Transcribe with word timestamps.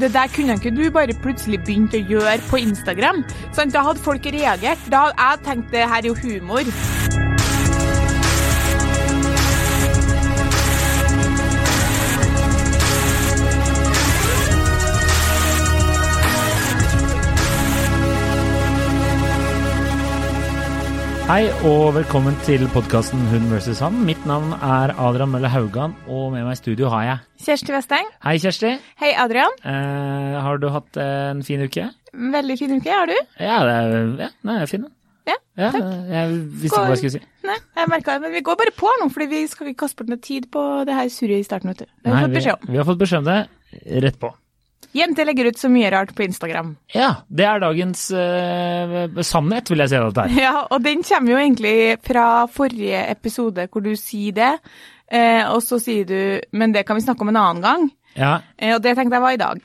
det 0.00 0.12
der 0.14 0.30
kunne 0.34 0.56
ikke 0.58 0.72
du 0.76 0.84
bare 0.90 1.14
plutselig 1.22 1.60
begynt 1.64 1.96
å 1.96 2.02
gjøre 2.12 2.38
på 2.50 2.62
Instagram. 2.62 3.24
Sant? 3.52 3.74
Da 3.74 3.84
hadde 3.86 4.04
folk 4.04 4.26
reagert. 4.26 4.88
Da 4.92 5.08
hadde 5.08 5.28
jeg 5.28 5.44
tenkt 5.48 5.74
det 5.74 5.86
her 5.88 6.02
er 6.02 6.10
jo 6.12 6.18
humor. 6.22 7.31
Hei 21.28 21.46
og 21.64 21.94
velkommen 21.96 22.34
til 22.44 22.64
podkasten 22.74 23.20
Hun 23.30 23.46
vs. 23.52 23.78
han. 23.80 23.94
Mitt 24.06 24.20
navn 24.28 24.52
er 24.58 24.92
Adrian 25.00 25.30
Mølle 25.32 25.48
Haugan, 25.48 25.94
og 26.10 26.32
med 26.34 26.44
meg 26.44 26.56
i 26.56 26.60
studio 26.60 26.90
har 26.92 27.04
jeg 27.06 27.44
Kjersti 27.46 27.72
Westeng. 27.74 28.08
Hei, 28.24 28.34
Kjersti. 28.42 28.72
Hei, 29.00 29.12
Adrian. 29.22 29.54
Eh, 29.64 30.34
har 30.44 30.60
du 30.60 30.66
hatt 30.74 30.98
en 31.00 31.40
fin 31.46 31.62
uke? 31.64 31.86
Veldig 32.34 32.58
fin 32.60 32.74
uke, 32.76 32.90
har 32.92 33.08
du? 33.08 33.14
Ja, 33.40 33.60
det 33.64 33.76
er, 33.78 33.94
ja, 34.26 34.28
nei, 34.44 34.58
jeg 34.58 34.66
er 34.68 34.72
fin. 34.74 34.84
Ja, 35.30 35.38
Ja, 35.62 35.70
takk. 35.70 35.88
jeg 36.10 36.36
visste 36.58 36.66
ikke 36.72 36.82
hva 36.82 36.92
jeg 36.92 37.00
skulle 37.02 37.14
si. 37.16 37.22
Nei, 37.48 37.56
jeg 37.78 37.90
merket 37.94 38.12
det, 38.12 38.20
men 38.26 38.36
vi 38.36 38.44
går 38.50 38.60
bare 38.64 38.74
på 38.76 38.92
nå, 39.00 39.08
fordi 39.14 39.30
vi 39.32 39.42
skal 39.52 39.70
ikke 39.72 39.84
kaste 39.86 40.00
bort 40.02 40.12
noe 40.12 40.22
tid 40.24 40.50
på 40.52 40.62
det 40.88 40.96
her 40.98 41.08
surret 41.12 41.40
i 41.40 41.46
starten, 41.48 41.72
vet 41.72 41.84
du. 41.86 41.90
Det 42.02 42.12
har 42.12 42.28
vi 42.28 42.34
Nei, 42.40 42.44
vi, 42.44 42.72
vi 42.74 42.80
har 42.82 42.88
fått 42.88 43.00
beskjed 43.06 43.22
om 43.24 43.30
det 43.30 44.02
rett 44.04 44.18
på. 44.20 44.34
Jenter 44.92 45.24
legger 45.24 45.48
ut 45.48 45.60
så 45.60 45.70
mye 45.72 45.90
rart 45.92 46.12
på 46.16 46.24
Instagram. 46.26 46.74
Ja, 46.92 47.24
det 47.32 47.46
er 47.48 47.62
dagens 47.62 48.04
uh, 48.12 49.22
sannhet, 49.24 49.70
vil 49.72 49.80
jeg 49.84 49.92
si 49.92 49.98
at 49.98 50.18
det 50.18 50.24
er. 50.26 50.34
Ja, 50.44 50.54
og 50.68 50.82
den 50.84 51.04
kommer 51.06 51.32
jo 51.32 51.40
egentlig 51.40 51.76
fra 52.04 52.26
forrige 52.52 53.00
episode 53.08 53.68
hvor 53.72 53.84
du 53.84 53.94
sier 53.96 54.36
det, 54.36 54.52
uh, 55.14 55.42
og 55.54 55.62
så 55.64 55.80
sier 55.80 56.04
du 56.08 56.20
'men 56.52 56.74
det 56.76 56.84
kan 56.86 56.96
vi 56.96 57.06
snakke 57.06 57.24
om 57.24 57.32
en 57.32 57.40
annen 57.40 57.64
gang'. 57.64 57.90
Ja, 58.16 58.40
Uh, 58.60 58.76
og 58.76 58.82
det 58.84 58.96
tenkte 58.96 59.16
jeg 59.16 59.24
var 59.24 59.32
i 59.32 59.40
dag. 59.40 59.60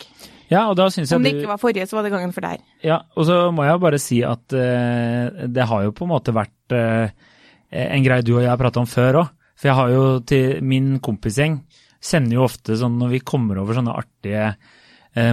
ja 0.49 0.70
og 0.70 0.77
da 0.77 0.90
synes 0.90 1.12
jeg 1.12 1.18
Om 1.18 1.23
det 1.23 1.35
ikke 1.35 1.52
var 1.52 1.59
forrige, 1.59 1.88
så 1.88 1.98
var 1.98 2.04
det 2.04 2.12
gangen 2.12 2.32
for 2.34 2.41
der. 2.41 2.57
Ja, 2.84 3.02
og 3.16 3.26
så 3.26 3.52
må 3.52 3.63
jeg 3.63 3.80
bare 3.80 3.99
si 3.99 4.23
at 4.23 4.48
det 4.48 5.68
har 5.68 5.84
jo 5.84 5.91
på 5.91 6.05
en 6.05 6.13
måte 6.16 6.32
vært 6.32 6.71
en 6.71 8.04
greie 8.04 8.23
du 8.23 8.38
og 8.38 8.41
jeg 8.41 8.49
har 8.49 8.57
pratet 8.57 8.77
om 8.77 8.88
før 8.88 9.13
òg. 9.23 9.27
For 9.57 9.68
jeg 9.68 9.76
har 9.76 9.90
jo 9.90 10.20
til 10.20 10.63
min 10.63 10.99
kompisgjeng 10.99 11.60
sender 11.99 12.38
jo 12.38 12.46
ofte 12.46 12.77
sånn 12.77 12.98
når 12.99 13.16
vi 13.16 13.23
kommer 13.26 13.60
over 13.62 13.77
sånne 13.77 13.96
artige 13.98 14.51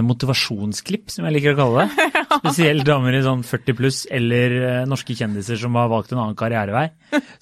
motivasjonsklipp, 0.05 1.11
som 1.13 1.27
jeg 1.27 1.35
liker 1.35 1.55
å 1.55 1.59
kalle 1.59 1.85
det. 1.85 2.09
Spesielt 2.39 2.87
damer 2.87 3.17
i 3.17 3.23
sånn 3.25 3.43
40 3.45 3.77
pluss 3.77 4.01
eller 4.13 4.57
eh, 4.61 4.81
norske 4.89 5.15
kjendiser 5.17 5.59
som 5.61 5.77
har 5.79 5.91
valgt 5.91 6.13
en 6.13 6.21
annen 6.23 6.39
karrierevei. 6.39 6.87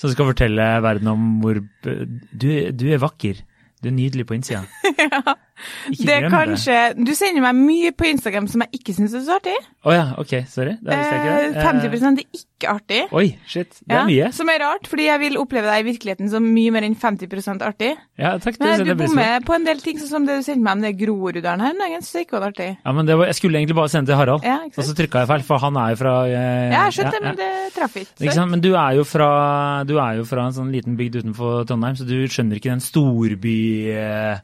Som 0.01 0.11
skal 0.11 0.31
fortelle 0.33 0.67
verden 0.83 1.11
om 1.13 1.25
hvor 1.43 1.61
du, 1.61 2.49
du 2.71 2.85
er 2.89 3.01
vakker. 3.03 3.41
Du 3.83 3.89
er 3.91 3.95
nydelig 3.95 4.27
på 4.29 4.37
innsida. 4.37 4.63
Ikke 5.91 6.05
Det 6.07 6.15
er 6.17 6.29
kanskje 6.31 6.77
det. 6.95 7.05
Du 7.07 7.13
sender 7.17 7.41
meg 7.45 7.55
mye 7.59 7.91
på 7.95 8.07
Instagram 8.09 8.47
som 8.51 8.63
jeg 8.65 8.79
ikke 8.79 8.95
syns 8.97 9.13
er 9.17 9.23
så 9.25 9.37
artig. 9.39 9.55
Å 9.83 9.93
ja, 9.93 10.03
ok, 10.21 10.33
sorry. 10.47 10.77
Det 10.79 10.97
visste 10.97 11.13
jeg 11.13 11.23
ikke. 11.23 11.37
Eh, 11.59 11.65
50 11.67 12.07
er 12.09 12.23
ikke 12.39 12.71
artig. 12.71 13.01
Eh, 13.03 13.15
Oi, 13.19 13.25
shit. 13.47 13.79
Det 13.83 13.91
er 13.91 13.99
Ja, 13.99 14.03
mye. 14.07 14.31
Som 14.33 14.49
er 14.49 14.61
rart, 14.63 14.87
fordi 14.87 15.07
jeg 15.09 15.19
vil 15.19 15.37
oppleve 15.41 15.67
deg 15.67 15.83
i 15.83 15.87
virkeligheten 15.91 16.29
som 16.31 16.45
mye 16.55 16.71
mer 16.71 16.87
enn 16.87 16.95
50% 16.95 17.65
artig. 17.67 17.93
Ja, 18.19 18.37
takk. 18.37 18.57
Det 18.59 18.69
Men 18.69 18.85
du 18.87 18.95
bommer 19.03 19.43
på 19.43 19.55
en 19.55 19.65
del 19.67 19.81
ting, 19.83 19.97
sånn 19.99 20.09
som 20.13 20.25
det 20.25 20.37
du 20.39 20.43
sendte 20.45 20.63
meg 20.63 20.77
om 20.77 20.81
det 20.85 20.93
Groruddalen 20.99 21.59
her 21.65 21.73
en 21.75 21.83
dag. 21.83 21.97
Det 22.03 22.25
ikke 22.27 22.39
var 22.39 22.47
artig. 22.51 22.69
Ja, 22.85 22.91
men 22.91 23.05
det 23.05 23.17
var, 23.17 23.25
Jeg 23.27 23.35
skulle 23.35 23.59
egentlig 23.59 23.75
bare 23.75 23.89
sende 23.89 24.11
til 24.11 24.15
Harald, 24.19 24.43
Ja, 24.43 24.59
ikke 24.67 24.79
og 24.79 24.85
så 24.87 24.95
trykka 24.95 25.23
jeg 25.23 25.27
feil, 25.27 25.43
for 25.43 25.57
han 25.63 25.77
er 25.77 25.89
jo 25.93 25.99
fra 25.99 26.13
eh, 26.27 26.71
Ja, 26.71 26.85
jeg 26.87 26.93
skjønte 26.99 27.19
det, 27.19 27.23
men 27.23 27.35
det 27.41 27.51
traff 27.73 27.95
ikke. 27.97 28.15
Ikke 28.21 28.33
sant? 28.37 28.51
Men 28.51 28.61
du 28.61 28.71
er, 28.73 28.91
jo 28.97 29.03
fra, 29.03 29.83
du 29.83 29.97
er 29.97 30.17
jo 30.21 30.25
fra 30.29 30.47
en 30.47 30.55
sånn 30.55 30.71
liten 30.71 30.95
bygd 30.99 31.19
utenfor 31.23 31.65
Trondheim, 31.67 31.95
så 31.99 32.07
du 32.07 32.15
skjønner 32.27 32.59
ikke 32.59 32.71
den 32.71 32.83
storby-greia. 32.83 34.41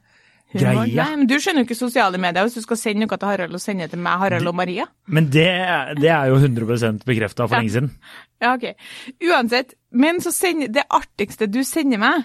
Humor. 0.53 0.87
Nei, 0.89 1.09
men 1.15 1.27
du 1.29 1.35
skjønner 1.37 1.61
jo 1.61 1.67
ikke 1.67 1.75
sosiale 1.77 2.17
medier 2.17 2.47
hvis 2.47 2.55
du 2.57 2.63
skal 2.65 2.77
sende 2.81 3.03
noe 3.05 3.17
til 3.21 3.29
Harald 3.29 3.53
og 3.53 3.61
sende 3.61 3.85
det 3.85 3.91
til 3.93 4.01
meg, 4.01 4.17
Harald 4.23 4.47
og 4.49 4.55
Maria. 4.57 4.87
men 5.05 5.27
det, 5.29 5.45
det 6.01 6.09
er 6.09 6.31
jo 6.31 6.39
100 6.39 7.03
bekrefta 7.05 7.45
for 7.47 7.55
Ja. 7.55 7.61
lenge 7.61 7.75
siden. 7.75 7.91
Ja, 8.41 8.53
ok. 8.55 8.69
Uansett, 9.29 9.73
men 9.91 10.21
så 10.23 10.31
send, 10.31 10.69
det 10.73 10.85
artigste 10.89 11.45
du 11.51 11.59
sender 11.67 11.99
meg, 12.01 12.23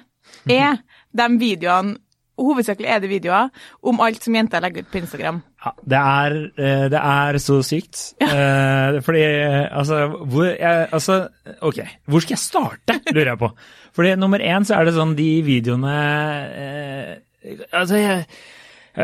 er 0.49 0.79
de 1.21 1.29
videoene 1.39 1.99
Hovedsakelig 2.35 2.89
er 2.91 2.99
det 2.99 3.09
videoer 3.12 3.51
om 3.87 4.01
alt 4.03 4.25
som 4.25 4.35
jenter 4.35 4.59
legger 4.65 4.83
ut 4.83 4.89
på 4.91 4.99
Instagram. 4.99 5.37
Ja, 5.62 5.71
det 5.87 5.99
er, 6.01 6.33
eh, 6.59 6.87
det 6.91 6.99
er 6.99 7.39
så 7.39 7.61
sykt. 7.62 8.01
Eh, 8.25 8.97
Fordi, 9.06 9.21
altså 9.71 10.01
hvor, 10.27 10.49
jeg, 10.49 10.89
altså 10.91 11.29
Ok, 11.62 11.79
hvor 12.11 12.25
skal 12.25 12.35
jeg 12.35 12.43
starte, 12.43 12.97
lurer 13.15 13.31
jeg 13.37 13.39
på. 13.39 13.51
Fordi 13.95 14.17
nummer 14.19 14.43
én 14.43 14.67
så 14.67 14.75
er 14.81 14.89
det 14.89 14.97
sånn 14.97 15.15
de 15.15 15.29
videoene 15.47 15.95
eh, 16.65 17.15
Altså, 17.72 17.99
jeg, 18.00 18.27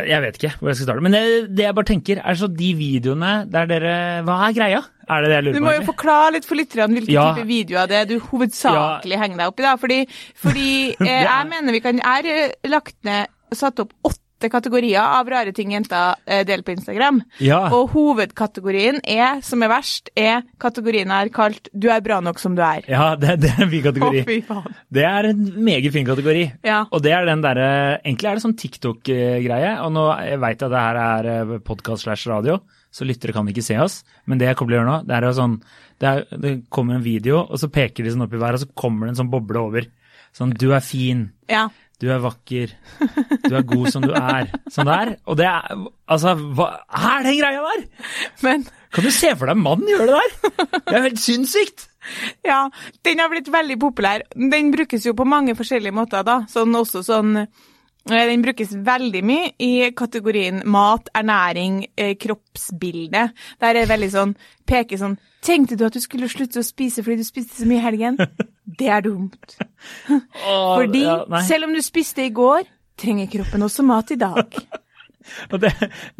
jeg 0.08 0.22
vet 0.24 0.38
ikke 0.38 0.52
hvor 0.60 0.70
jeg 0.70 0.78
skal 0.80 0.86
starte. 0.88 1.02
Men 1.04 1.12
det, 1.16 1.22
det 1.56 1.66
jeg 1.66 1.74
bare 1.76 1.88
tenker, 1.90 2.22
er 2.24 2.38
så 2.40 2.48
de 2.48 2.70
videoene 2.78 3.32
der 3.50 3.68
dere 3.70 3.94
Hva 4.28 4.38
er 4.48 4.56
greia? 4.56 4.80
Er 5.10 5.24
det 5.24 5.30
det 5.32 5.36
jeg 5.36 5.44
lurer 5.48 5.56
på? 5.56 5.58
Du 5.60 5.66
må 5.66 5.72
jo 5.74 5.86
forklare 5.90 6.32
litt 6.36 6.46
for 6.46 6.54
lytterne 6.60 6.94
hvilke 6.96 7.12
Ja. 7.12 7.26
type 7.34 7.46
videoer 7.48 7.88
det 7.90 7.96
er 7.98 8.08
du 8.12 8.16
hovedsakelig 8.30 9.18
henger 9.18 9.40
deg 9.42 9.50
opp 9.50 9.58
i. 9.60 9.66
da, 9.66 9.72
Fordi, 9.82 10.00
fordi 10.46 10.68
eh, 11.08 11.22
jeg 11.26 11.48
mener 11.50 11.74
vi 11.74 11.80
kan 11.84 11.98
Jeg 11.98 12.06
har 12.06 12.30
eh, 12.30 12.54
lagt 12.70 12.96
ned 13.04 13.26
satt 13.58 13.80
opp 13.82 13.90
åtte 14.06 14.22
kategorier 14.48 15.02
av 15.02 15.28
rare 15.28 15.52
ting 15.52 15.74
jenter 15.74 16.16
eh, 16.24 16.44
deler 16.48 16.64
på 16.64 16.72
Instagram. 16.72 17.20
Ja. 17.44 17.66
Og 17.76 17.90
hovedkategorien 17.92 19.02
er, 19.04 19.42
som 19.44 19.62
er 19.62 19.72
verst, 19.72 20.08
er 20.16 20.42
kategorien 20.62 21.10
jeg 21.10 21.28
har 21.28 21.32
kalt 21.34 21.68
'Du 21.74 21.90
er 21.90 22.00
bra 22.00 22.20
nok 22.20 22.38
som 22.38 22.56
du 22.56 22.62
er'. 22.62 22.88
Ja, 22.88 23.14
det, 23.16 23.40
det 23.42 23.50
er 23.50 23.62
en 23.62 23.70
fin 23.70 23.82
kategori. 23.82 24.40
faen. 24.48 24.74
Det 24.90 25.04
er 25.04 25.30
en 25.30 25.64
meget 25.64 25.92
fin 25.92 26.06
kategori. 26.06 26.52
Ja. 26.64 26.84
Og 26.90 27.02
det 27.02 27.12
er 27.12 27.26
den 27.26 27.42
derre 27.42 28.00
Egentlig 28.00 28.28
er 28.30 28.34
det 28.34 28.42
sånn 28.42 28.56
TikTok-greie. 28.56 29.76
Og 29.84 29.92
nå 29.92 30.06
jeg 30.24 30.40
veit 30.40 30.62
at 30.62 30.70
det 30.70 30.80
her 30.80 30.96
er 30.96 31.58
podkast 31.58 32.06
slash 32.06 32.28
radio, 32.30 32.60
så 32.90 33.04
lyttere 33.04 33.32
kan 33.32 33.48
ikke 33.48 33.62
se 33.62 33.76
oss. 33.78 34.02
Men 34.26 34.38
det 34.38 34.48
jeg 34.48 34.56
kommer 34.56 34.72
til 34.72 34.78
å 34.78 34.82
gjøre 34.82 34.90
nå, 34.90 34.98
det 35.06 35.16
er 35.16 35.28
jo 35.28 35.36
sånn 35.36 35.60
det, 36.00 36.08
er, 36.08 36.40
det 36.40 36.52
kommer 36.72 36.96
en 36.96 37.04
video, 37.04 37.44
og 37.44 37.60
så 37.60 37.68
peker 37.72 38.04
de 38.04 38.14
sånn 38.14 38.24
opp 38.24 38.34
i 38.34 38.40
været, 38.40 38.56
og 38.56 38.64
så 38.64 38.78
kommer 38.78 39.06
det 39.06 39.14
en 39.14 39.20
sånn 39.22 39.32
boble 39.32 39.60
over. 39.60 39.88
Sånn 40.36 40.54
'Du 40.54 40.70
er 40.72 40.80
fin'. 40.84 41.28
Ja. 41.50 41.68
Du 42.00 42.08
er 42.08 42.20
vakker. 42.22 42.72
Du 43.44 43.54
er 43.56 43.64
god 43.68 43.90
som 43.92 44.04
du 44.04 44.12
er. 44.16 44.48
Sånn 44.72 44.88
der. 44.88 45.14
Og 45.28 45.36
det 45.40 45.48
er 45.50 45.74
Altså, 46.10 46.32
hva 46.34 46.70
er 46.88 47.26
den 47.26 47.36
greia 47.38 47.60
der? 47.62 47.82
Men 48.42 48.64
Kan 48.90 49.04
du 49.06 49.12
se 49.14 49.34
for 49.38 49.46
deg 49.46 49.60
mannen 49.60 49.84
mann 49.84 49.92
gjøre 49.92 50.06
det 50.08 50.16
der? 50.18 50.80
Det 50.80 50.96
er 50.96 51.04
helt 51.06 51.20
sinnssykt. 51.22 51.86
ja, 52.48 52.64
den 53.06 53.20
har 53.20 53.28
blitt 53.30 53.50
veldig 53.52 53.76
populær. 53.78 54.24
Den 54.34 54.72
brukes 54.74 55.04
jo 55.06 55.12
på 55.14 55.28
mange 55.28 55.54
forskjellige 55.54 55.94
måter, 55.94 56.24
da. 56.26 56.40
Sånn 56.50 56.74
også 56.74 57.04
sånn 57.06 57.36
eh, 57.44 57.46
den 58.08 58.42
brukes 58.42 58.72
veldig 58.74 59.22
mye 59.28 59.52
i 59.62 59.90
kategorien 59.94 60.62
mat, 60.66 61.12
ernæring, 61.14 61.84
eh, 61.94 62.16
kroppsbilde. 62.18 63.28
Der 63.60 63.74
er 63.74 63.82
det 63.82 63.90
veldig 63.92 64.10
sånn 64.16 64.38
peker 64.66 65.00
sånn 65.00 65.18
Tenkte 65.40 65.72
du 65.80 65.86
at 65.86 65.94
du 65.96 66.02
skulle 66.04 66.28
slutte 66.28 66.60
å 66.60 66.64
spise 66.66 67.00
fordi 67.00 67.22
du 67.22 67.24
spiste 67.24 67.62
så 67.62 67.68
mye 67.68 67.78
i 67.78 67.84
helgen? 67.86 68.18
Det 68.78 68.88
er 68.88 69.00
dumt. 69.04 69.56
Fordi 70.78 71.04
selv 71.48 71.68
om 71.68 71.74
du 71.74 71.80
spiste 71.84 72.26
i 72.26 72.34
går, 72.34 72.68
trenger 73.00 73.30
kroppen 73.32 73.62
også 73.66 73.82
mat 73.86 74.10
i 74.10 74.20
dag. 74.20 74.44
Det, 75.50 75.70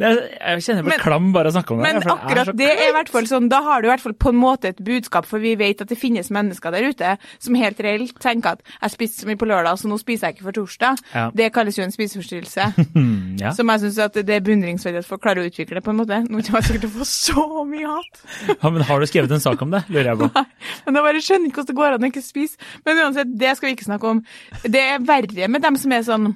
det, 0.00 0.10
jeg 0.10 0.64
kjenner 0.64 0.82
jeg 0.82 0.88
blir 0.88 1.02
klam 1.02 1.30
bare 1.34 1.50
av 1.50 1.54
å 1.54 1.58
snakke 1.58 1.74
om 1.74 1.82
det. 1.82 1.90
Men 1.90 2.12
akkurat 2.14 2.52
det 2.58 2.70
er 2.72 2.90
i 2.90 2.94
hvert 2.96 3.12
fall 3.12 3.28
sånn, 3.30 3.48
da 3.52 3.60
har 3.66 3.82
du 3.82 3.88
i 3.88 3.92
hvert 3.92 4.04
fall 4.04 4.16
på 4.20 4.32
en 4.32 4.40
måte 4.40 4.72
et 4.72 4.82
budskap, 4.84 5.28
for 5.28 5.42
vi 5.42 5.54
vet 5.60 5.82
at 5.84 5.90
det 5.90 5.98
finnes 6.00 6.30
mennesker 6.34 6.74
der 6.74 6.88
ute 6.90 7.16
som 7.38 7.58
helt 7.58 7.80
reelt 7.84 8.16
tenker 8.22 8.58
at 8.58 8.64
jeg 8.76 8.94
spiste 8.94 9.24
så 9.24 9.30
mye 9.30 9.40
på 9.40 9.48
lørdag, 9.48 9.78
så 9.80 9.90
nå 9.90 9.98
spiser 10.00 10.28
jeg 10.28 10.38
ikke 10.38 10.48
for 10.48 10.58
torsdag. 10.60 11.02
Ja. 11.14 11.26
Det 11.36 11.50
kalles 11.54 11.78
jo 11.78 11.86
en 11.86 11.94
spiseforstyrrelse. 11.94 12.70
Ja. 13.40 13.52
Som 13.56 13.70
jeg 13.72 13.80
syns 13.80 13.96
det 14.12 14.34
er 14.34 14.42
beundringsverdig 14.44 15.00
at 15.00 15.06
folk 15.08 15.22
klarer 15.24 15.40
å 15.40 15.48
utvikle, 15.48 15.78
det 15.78 15.84
på 15.86 15.92
en 15.94 16.00
måte. 16.00 16.18
Nå 16.26 16.42
kommer 16.44 16.60
jeg 16.60 16.66
sikkert 16.66 16.82
til 16.84 16.90
å 16.90 16.98
få 16.98 17.06
så 17.08 17.64
mye 17.68 17.88
hat. 17.88 18.20
ja, 18.50 18.72
men 18.74 18.84
har 18.84 19.00
du 19.00 19.08
skrevet 19.08 19.32
en 19.32 19.42
sak 19.42 19.62
om 19.64 19.72
det, 19.72 19.80
lurer 19.88 20.10
jeg 20.10 20.20
på. 20.20 20.28
Nei, 20.36 20.44
men 20.90 21.00
jeg 21.00 21.06
bare 21.06 21.22
skjønner 21.24 21.50
ikke 21.50 21.62
hvordan 21.62 21.70
det 21.70 21.78
går 21.80 21.96
an 21.96 22.04
å 22.04 22.10
ikke 22.10 22.24
spise. 22.26 22.70
Men 22.84 23.02
uansett, 23.06 23.32
det 23.40 23.54
skal 23.56 23.70
vi 23.70 23.74
ikke 23.78 23.88
snakke 23.88 24.12
om. 24.12 24.22
Det 24.66 24.84
er 24.84 25.04
verre 25.08 25.50
med 25.54 25.64
dem 25.64 25.80
som 25.80 25.96
er 25.96 26.04
sånn 26.06 26.30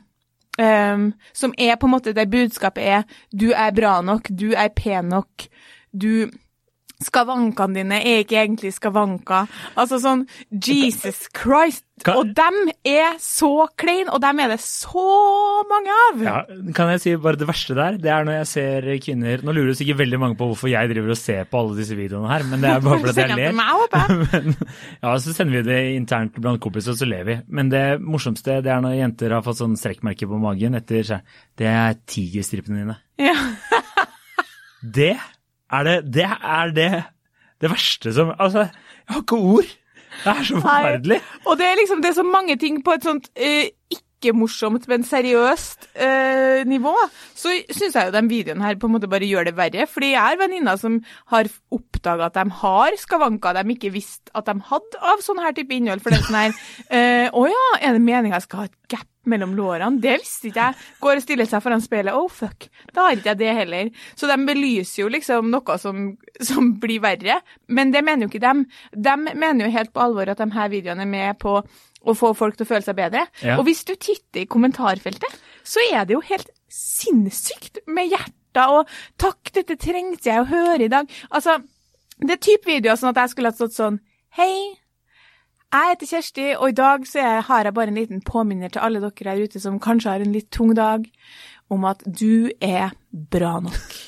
ehm, 0.58 1.12
Som 1.32 1.54
er 1.58 1.76
på 1.76 1.86
en 1.86 1.94
måte 1.96 2.14
der 2.16 2.30
budskapet 2.30 2.84
er 2.84 3.02
du 3.32 3.50
er 3.52 3.74
bra 3.74 4.00
nok, 4.02 4.28
du 4.30 4.52
er 4.52 4.68
pen 4.68 5.10
nok, 5.12 5.48
du 5.92 6.30
Skavankene 7.04 7.74
dine 7.82 7.98
er 8.02 8.22
ikke 8.24 8.40
egentlig 8.42 8.74
skavanker. 8.76 9.48
Altså 9.76 10.00
sånn 10.02 10.26
Jesus 10.50 11.26
Christ. 11.36 11.84
Kan- 12.02 12.16
Og 12.18 12.30
dem 12.34 12.56
er 12.90 13.12
så 13.22 13.68
kleine, 13.78 14.10
og 14.10 14.18
dem 14.20 14.40
er 14.42 14.48
det 14.50 14.58
så 14.58 15.02
mange 15.70 15.92
av. 16.10 16.22
Ja, 16.26 16.40
kan 16.74 16.88
jeg 16.90 17.00
si 17.04 17.12
bare 17.22 17.38
det 17.38 17.46
verste 17.46 17.76
der? 17.78 17.98
Det 18.02 18.10
er 18.10 18.24
når 18.26 18.34
jeg 18.40 18.48
ser 18.50 18.88
kvinner 19.04 19.44
Nå 19.46 19.54
lurer 19.54 19.76
sikkert 19.78 20.00
veldig 20.00 20.18
mange 20.18 20.34
på 20.40 20.48
hvorfor 20.50 20.72
jeg 20.72 20.90
driver 20.90 21.12
og 21.14 21.20
ser 21.20 21.44
på 21.46 21.60
alle 21.60 21.76
disse 21.78 21.94
videoene 21.94 22.32
her, 22.32 22.42
men 22.50 22.60
det 22.64 22.70
er 22.72 22.80
bare 22.82 22.98
fordi 22.98 23.20
jeg 23.22 23.36
ler. 23.38 23.54
meg. 23.54 23.94
Men, 24.34 24.56
ja, 25.04 25.14
så 25.22 25.36
sender 25.36 25.54
vi 25.54 25.62
det 25.70 25.78
internt 25.94 26.34
blant 26.42 26.60
kompiser, 26.60 26.96
og 26.96 26.98
så 26.98 27.06
ler 27.06 27.22
vi. 27.30 27.38
Men 27.48 27.70
det 27.70 27.84
morsomste 28.02 28.58
det 28.64 28.72
er 28.74 28.82
når 28.82 28.98
jenter 28.98 29.30
har 29.38 29.46
fått 29.46 29.62
sånn 29.62 29.78
strekkmerke 29.78 30.26
på 30.26 30.40
magen 30.42 30.74
etter 30.74 31.06
seg. 31.06 31.22
Det 31.56 31.70
er 31.70 31.94
tigerstripene 32.10 32.82
dine. 32.82 32.98
Ja. 33.22 33.36
Det 34.82 35.14
er 35.78 35.88
det 35.88 35.96
Det 36.14 36.28
er 36.28 36.74
det 36.76 36.92
det 37.62 37.70
verste 37.70 38.12
som 38.12 38.32
Altså, 38.38 38.66
jeg 38.68 39.14
har 39.14 39.22
ikke 39.22 39.36
ord. 39.36 39.70
Det 40.24 40.30
er 40.30 40.42
så 40.46 40.60
forferdelig. 40.60 41.20
Og 41.46 41.56
det 41.58 41.66
er 41.66 41.78
liksom 41.80 42.02
det 42.02 42.10
er 42.10 42.18
så 42.18 42.26
mange 42.26 42.56
ting 42.60 42.80
på 42.84 42.94
et 42.96 43.06
sånt 43.06 43.30
eh, 43.36 43.70
ikke-morsomt, 44.24 44.88
men 44.90 45.04
seriøst 45.06 45.88
eh, 45.94 46.64
nivå, 46.68 46.94
så 47.36 47.52
syns 47.68 47.94
jeg 47.94 48.08
jo 48.08 48.14
den 48.14 48.30
videoen 48.32 48.64
her 48.64 48.78
på 48.80 48.88
en 48.88 48.96
måte 48.96 49.10
bare 49.10 49.28
gjør 49.28 49.50
det 49.50 49.56
verre. 49.58 49.86
Fordi 49.90 50.14
jeg 50.14 50.22
har 50.24 50.40
venninner 50.40 50.80
som 50.80 51.00
har 51.32 51.50
oppdaga 51.74 52.30
at 52.30 52.38
de 52.38 52.58
har 52.62 52.98
skavanker 53.00 53.58
de 53.58 53.76
ikke 53.76 53.92
visste 53.94 54.32
at 54.34 54.48
de 54.48 54.56
hadde 54.70 55.00
av 55.04 55.24
sånn 55.24 55.42
her 55.44 55.56
type 55.56 55.74
innhold. 55.76 56.02
For 56.04 56.14
det 56.14 56.20
er 56.20 56.28
sånn 56.28 56.40
her 56.40 56.54
eh, 56.98 57.26
Å 57.34 57.48
ja, 57.50 57.66
er 57.80 57.98
det 57.98 58.04
meninga 58.04 58.38
jeg 58.38 58.48
skal 58.48 58.64
ha 58.64 58.70
et 58.70 58.78
gap 58.96 59.10
mellom 59.30 59.54
lårene? 59.56 60.00
Det 60.02 60.18
visste 60.22 60.50
ikke 60.50 60.68
jeg. 60.68 60.82
Går 61.04 61.20
og 61.20 61.24
stiller 61.24 61.50
seg 61.50 61.64
foran 61.64 61.84
speilet. 61.84 62.16
Oh 62.16 62.28
fuck, 62.32 62.68
da 62.92 63.08
har 63.08 63.18
ikke 63.18 63.32
jeg 63.32 63.42
det 63.44 63.56
heller. 63.60 63.90
Så 64.18 64.30
de 64.30 64.38
belyser 64.48 65.04
jo 65.04 65.10
liksom 65.12 65.50
noe 65.52 65.78
som, 65.80 66.12
som 66.40 66.74
blir 66.82 67.02
verre. 67.04 67.40
Men 67.68 67.94
det 67.94 68.04
mener 68.06 68.26
jo 68.26 68.32
ikke 68.32 68.44
dem. 68.44 68.66
De 68.92 69.16
mener 69.32 69.66
jo 69.66 69.74
helt 69.78 69.94
på 69.94 70.04
alvor 70.04 70.32
at 70.32 70.40
de 70.40 70.50
her 70.54 70.72
videoene 70.72 71.06
er 71.06 71.12
med 71.16 71.42
på 71.42 71.58
å 72.04 72.14
få 72.16 72.32
folk 72.36 72.56
til 72.58 72.66
å 72.66 72.70
føle 72.70 72.84
seg 72.86 72.96
bedre. 72.98 73.26
Ja. 73.42 73.58
Og 73.58 73.66
hvis 73.68 73.84
du 73.88 73.94
titter 73.94 74.44
i 74.44 74.48
kommentarfeltet, 74.50 75.38
så 75.64 75.82
er 75.90 76.04
det 76.06 76.16
jo 76.16 76.22
helt 76.28 76.50
sinnssykt 76.72 77.82
med 77.86 78.12
hjerter 78.12 78.70
og 78.70 78.90
'takk, 79.18 79.52
dette 79.56 79.76
trengte 79.80 80.30
jeg 80.30 80.42
å 80.42 80.50
høre 80.50 80.84
i 80.84 80.92
dag'. 80.92 81.10
Altså, 81.30 81.58
det 82.20 82.36
er 82.36 82.42
type 82.46 82.70
videoer 82.70 82.98
sånn 83.00 83.10
at 83.10 83.22
jeg 83.24 83.34
skulle 83.34 83.50
ha 83.50 83.58
stått 83.58 83.78
sånn 83.78 84.00
'hei'. 84.38 84.76
Jeg 85.74 85.90
heter 85.90 86.06
Kjersti, 86.06 86.44
og 86.54 86.68
i 86.70 86.76
dag 86.78 87.06
så 87.10 87.18
er, 87.18 87.40
har 87.48 87.64
jeg 87.66 87.74
bare 87.74 87.90
en 87.90 87.98
liten 87.98 88.20
påminner 88.22 88.70
til 88.70 88.84
alle 88.84 89.00
dere 89.02 89.32
her 89.32 89.42
ute 89.42 89.58
som 89.58 89.80
kanskje 89.82 90.12
har 90.12 90.22
en 90.22 90.32
litt 90.32 90.52
tung 90.54 90.70
dag, 90.74 91.08
om 91.68 91.84
at 91.84 92.04
du 92.06 92.52
er 92.62 92.94
bra 93.10 93.58
nok. 93.60 93.94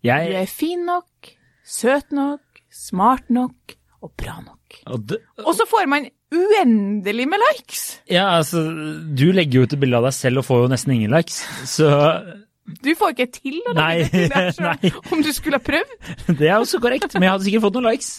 Du 0.00 0.08
er 0.08 0.46
fin 0.48 0.86
nok, 0.88 1.34
søt 1.62 2.08
nok, 2.16 2.40
smart 2.72 3.28
nok 3.28 3.74
og 4.00 4.14
bra 4.16 4.38
nok. 4.40 4.78
og 4.86 5.04
det, 5.10 5.18
Og 5.44 5.52
så 5.58 5.66
får 5.68 5.84
man 5.92 6.08
uendelig 6.34 7.26
med 7.30 7.42
likes! 7.48 7.84
ja, 8.10 8.28
altså, 8.38 8.62
du 9.16 9.30
legger 9.36 9.60
jo 9.60 9.66
ut 9.66 9.74
et 9.76 9.82
bilde 9.82 9.98
av 9.98 10.06
deg 10.10 10.16
selv 10.16 10.42
og 10.42 10.48
får 10.50 10.64
jo 10.64 10.70
nesten 10.74 10.94
ingen 10.96 11.14
likes, 11.14 11.40
så 11.70 11.90
Du 12.82 12.92
får 12.94 13.16
ikke 13.16 13.30
til 13.34 13.56
å 13.66 13.74
legge 13.74 14.06
ut 14.06 14.12
det 14.14 14.28
til 14.36 14.52
selv, 14.60 14.92
om 15.12 15.24
du 15.26 15.32
skulle 15.34 15.58
ha 15.58 15.64
prøvd. 15.64 15.96
det 16.38 16.46
er 16.52 16.60
også 16.60 16.78
korrekt. 16.82 17.10
Men 17.16 17.26
jeg 17.26 17.34
hadde 17.34 17.48
sikkert 17.48 17.64
fått 17.66 17.78
noen 17.80 17.88
likes. 17.90 18.12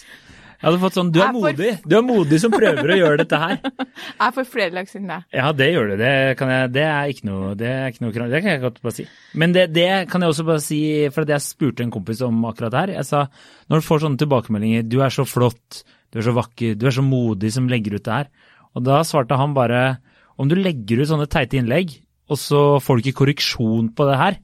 Jeg 0.61 0.67
hadde 0.67 0.81
fått 0.83 0.97
sånn 0.99 1.07
Du 1.09 1.17
er 1.23 1.31
modig. 1.33 1.69
Du 1.89 1.95
er 1.97 2.03
modig 2.05 2.37
som 2.43 2.51
prøver 2.53 2.91
å 2.93 2.97
gjøre 2.99 3.23
dette 3.23 3.37
her. 3.41 3.55
Jeg 4.21 4.35
får 4.35 4.45
flere 4.45 4.75
likes 4.75 4.97
enn 4.99 5.07
deg. 5.09 5.23
Ja, 5.33 5.47
det 5.57 5.69
gjør 5.71 5.87
du. 5.89 5.93
Det, 5.97 6.11
kan 6.37 6.51
jeg, 6.53 6.67
det 6.75 6.83
er 6.85 7.13
ikke 7.13 7.25
noe 7.31 7.53
Det 7.57 7.71
ikke 7.95 8.03
noe. 8.03 8.27
Det 8.29 8.41
kan 8.43 8.51
jeg 8.51 8.61
godt 8.61 8.77
bare 8.83 8.93
si. 8.99 9.05
Men 9.41 9.55
det, 9.55 9.63
det 9.73 9.87
kan 10.11 10.21
jeg 10.21 10.35
også 10.35 10.45
bare 10.51 10.61
si, 10.61 10.81
for 11.15 11.33
jeg 11.33 11.45
spurte 11.47 11.81
en 11.87 11.93
kompis 11.95 12.21
om 12.27 12.43
akkurat 12.51 12.77
her. 12.77 12.93
Jeg 12.99 13.09
sa 13.09 13.23
når 13.71 13.81
du 13.81 13.87
får 13.87 14.03
sånne 14.05 14.21
tilbakemeldinger 14.21 14.85
'Du 14.85 14.99
er 15.01 15.15
så 15.15 15.25
flott, 15.25 15.81
du 16.11 16.19
er 16.19 16.27
så 16.27 16.35
vakker, 16.35 16.75
du 16.75 16.87
er 16.87 16.95
så 16.95 17.03
modig 17.05 17.53
som 17.55 17.69
legger 17.71 17.95
ut 17.97 18.05
det 18.05 18.13
her', 18.13 18.31
og 18.75 18.83
da 18.83 19.01
svarte 19.07 19.37
han 19.39 19.55
bare 19.55 19.99
om 20.39 20.47
du 20.49 20.55
legger 20.55 21.01
ut 21.01 21.09
sånne 21.09 21.29
teite 21.29 21.59
innlegg, 21.59 21.99
og 22.31 22.39
så 22.39 22.79
får 22.79 22.97
du 22.97 23.03
ikke 23.03 23.19
korreksjon 23.21 23.91
på 23.95 24.07
det 24.09 24.17
her, 24.17 24.39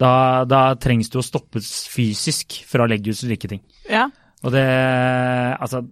da, 0.00 0.44
da 0.48 0.74
trengs 0.80 1.10
du 1.12 1.20
å 1.20 1.24
stoppes 1.24 1.86
fysisk 1.92 2.62
fra 2.66 2.84
å 2.84 2.90
legge 2.90 3.12
ut 3.12 3.18
slike 3.20 3.50
ting. 3.50 3.62
Ja. 3.90 4.08
Og 4.42 4.54
det 4.54 4.66
Altså, 5.62 5.84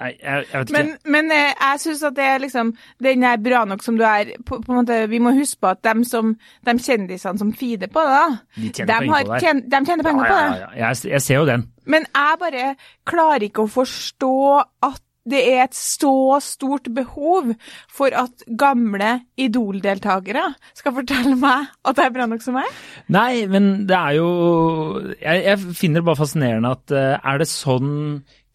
nei, 0.00 0.10
jeg, 0.16 0.44
jeg 0.52 0.60
vet 0.60 0.70
ikke. 0.70 0.76
Men, 0.78 0.92
men 1.14 1.34
eh, 1.34 1.50
jeg 1.52 1.82
syns 1.84 2.04
at 2.08 2.16
det 2.18 2.26
er 2.28 2.44
liksom 2.44 2.74
Den 3.04 3.24
er 3.26 3.40
bra 3.42 3.64
nok 3.68 3.82
som 3.84 3.98
du 3.98 4.04
er. 4.06 4.34
På, 4.46 4.60
på 4.64 4.74
en 4.74 4.80
måte, 4.82 5.00
vi 5.10 5.20
må 5.22 5.34
huske 5.36 5.60
på 5.64 5.72
at 5.72 5.82
dem 5.86 6.04
som, 6.08 6.36
de 6.66 6.76
kjendisene 6.78 7.40
som 7.40 7.52
feeder 7.56 7.90
på 7.92 8.04
det, 8.06 8.14
da, 8.14 8.28
De 8.56 8.70
tjener 8.70 8.94
penger 8.94 9.14
har 9.14 9.26
på 9.26 9.34
det 9.34 9.42
tjen, 9.46 9.64
de 9.66 9.82
tjener 9.90 10.08
penger 10.10 10.24
ja, 10.24 10.30
på 10.30 10.38
ja, 10.38 10.46
det. 10.46 10.62
ja, 10.62 10.70
ja. 10.70 10.86
Jeg, 10.86 11.12
jeg 11.14 11.26
ser 11.26 11.42
jo 11.42 11.50
den. 11.50 11.68
Men 11.88 12.08
jeg 12.12 12.40
bare 12.44 12.70
klarer 13.08 13.48
ikke 13.48 13.64
å 13.64 13.76
forstå 13.78 14.34
at 14.88 15.04
det 15.28 15.40
er 15.52 15.64
et 15.66 15.76
så 15.76 16.38
stort 16.40 16.88
behov 16.94 17.52
for 17.92 18.14
at 18.16 18.44
gamle 18.58 19.10
Idol-deltakere 19.40 20.44
skal 20.76 20.94
fortelle 20.96 21.34
meg 21.38 21.68
at 21.84 21.98
det 21.98 22.06
er 22.06 22.14
bra 22.14 22.28
nok 22.30 22.44
som 22.44 22.58
meg. 22.58 22.70
Nei, 23.12 23.44
men 23.50 23.86
det 23.88 23.98
er 23.98 24.18
jo 24.18 24.30
Jeg, 25.20 25.44
jeg 25.44 25.76
finner 25.76 26.00
det 26.00 26.08
bare 26.08 26.22
fascinerende 26.22 26.72
at 26.78 26.94
eh, 26.94 27.18
er 27.18 27.42
det 27.42 27.50
sånn 27.50 27.92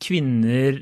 kvinner 0.03 0.81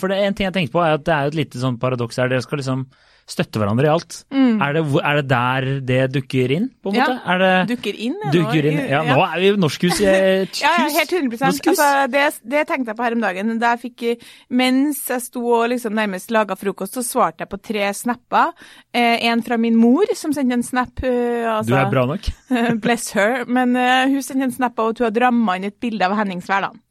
For 0.00 0.10
det 0.10 0.18
en 0.26 0.34
ting 0.34 0.48
jeg 0.48 0.54
tenkte 0.58 0.74
på, 0.74 0.82
er 0.82 0.98
at 0.98 1.06
det 1.06 1.14
er 1.14 1.24
jo 1.28 1.32
et 1.34 1.40
lite 1.44 1.62
sånn 1.62 1.78
paradoks 1.82 2.18
her. 2.18 2.28
Dere 2.32 2.42
skal 2.44 2.58
liksom 2.62 2.86
støtte 3.32 3.60
hverandre 3.62 3.86
i 3.86 3.88
alt. 3.88 4.16
Er, 4.34 4.72
det, 4.74 4.80
er 4.98 5.18
det 5.20 5.26
der 5.30 5.66
det 5.86 5.98
dukker 6.16 6.50
inn, 6.56 6.64
på 6.82 6.90
en 6.90 6.96
Ja, 6.98 7.04
måte? 7.06 7.20
Er 7.30 7.38
det, 7.38 7.50
Dukker 7.70 7.94
inn. 7.94 8.16
Ja, 8.24 8.32
dukker 8.34 8.66
inn? 8.66 8.80
Ja, 8.90 9.02
nå 9.06 9.22
er 9.22 9.36
vi 9.44 9.52
norskhus. 9.62 10.00
eh, 10.02 10.42
Ja, 10.60 10.72
ja, 10.82 10.88
helt 10.98 11.14
100 11.14 11.38
Norskhus. 11.38 11.70
altså, 11.78 12.10
det, 12.10 12.24
det 12.50 12.64
tenkte 12.68 12.90
jeg 12.90 12.98
på 12.98 13.06
her 13.06 13.16
om 13.16 13.22
dagen. 13.22 13.54
Da 13.62 13.70
jeg 13.76 13.82
fikk, 13.84 14.26
mens 14.50 15.04
jeg 15.14 15.22
sto 15.28 15.44
og 15.60 15.68
liksom 15.70 15.94
nærmest 15.96 16.34
laga 16.34 16.58
frokost, 16.58 16.98
så 16.98 17.06
svarte 17.06 17.46
jeg 17.46 17.52
på 17.54 17.62
tre 17.62 17.86
snapper. 17.94 18.50
Eh, 18.92 19.22
en 19.30 19.46
fra 19.46 19.56
min 19.56 19.78
mor, 19.78 20.10
som 20.18 20.34
sendte 20.34 20.58
en 20.58 20.66
snap. 20.66 20.92
Uh, 21.06 21.46
altså, 21.60 21.70
Du 21.70 21.78
er 21.78 21.90
bra 21.94 22.04
nok. 22.10 22.26
Bless 22.84 23.12
her. 23.16 23.44
Men 23.46 23.78
uh, 23.78 24.10
hun 24.10 24.20
sendte 24.26 24.50
en 24.50 24.58
snap 24.58 24.82
av 24.82 24.92
at 24.96 24.98
hun 24.98 25.12
hadde 25.12 25.22
ramma 25.28 25.56
inn 25.60 25.70
et 25.70 25.78
bilde 25.80 26.10
av 26.10 26.18
Henning 26.18 26.42
Sværland. 26.42 26.82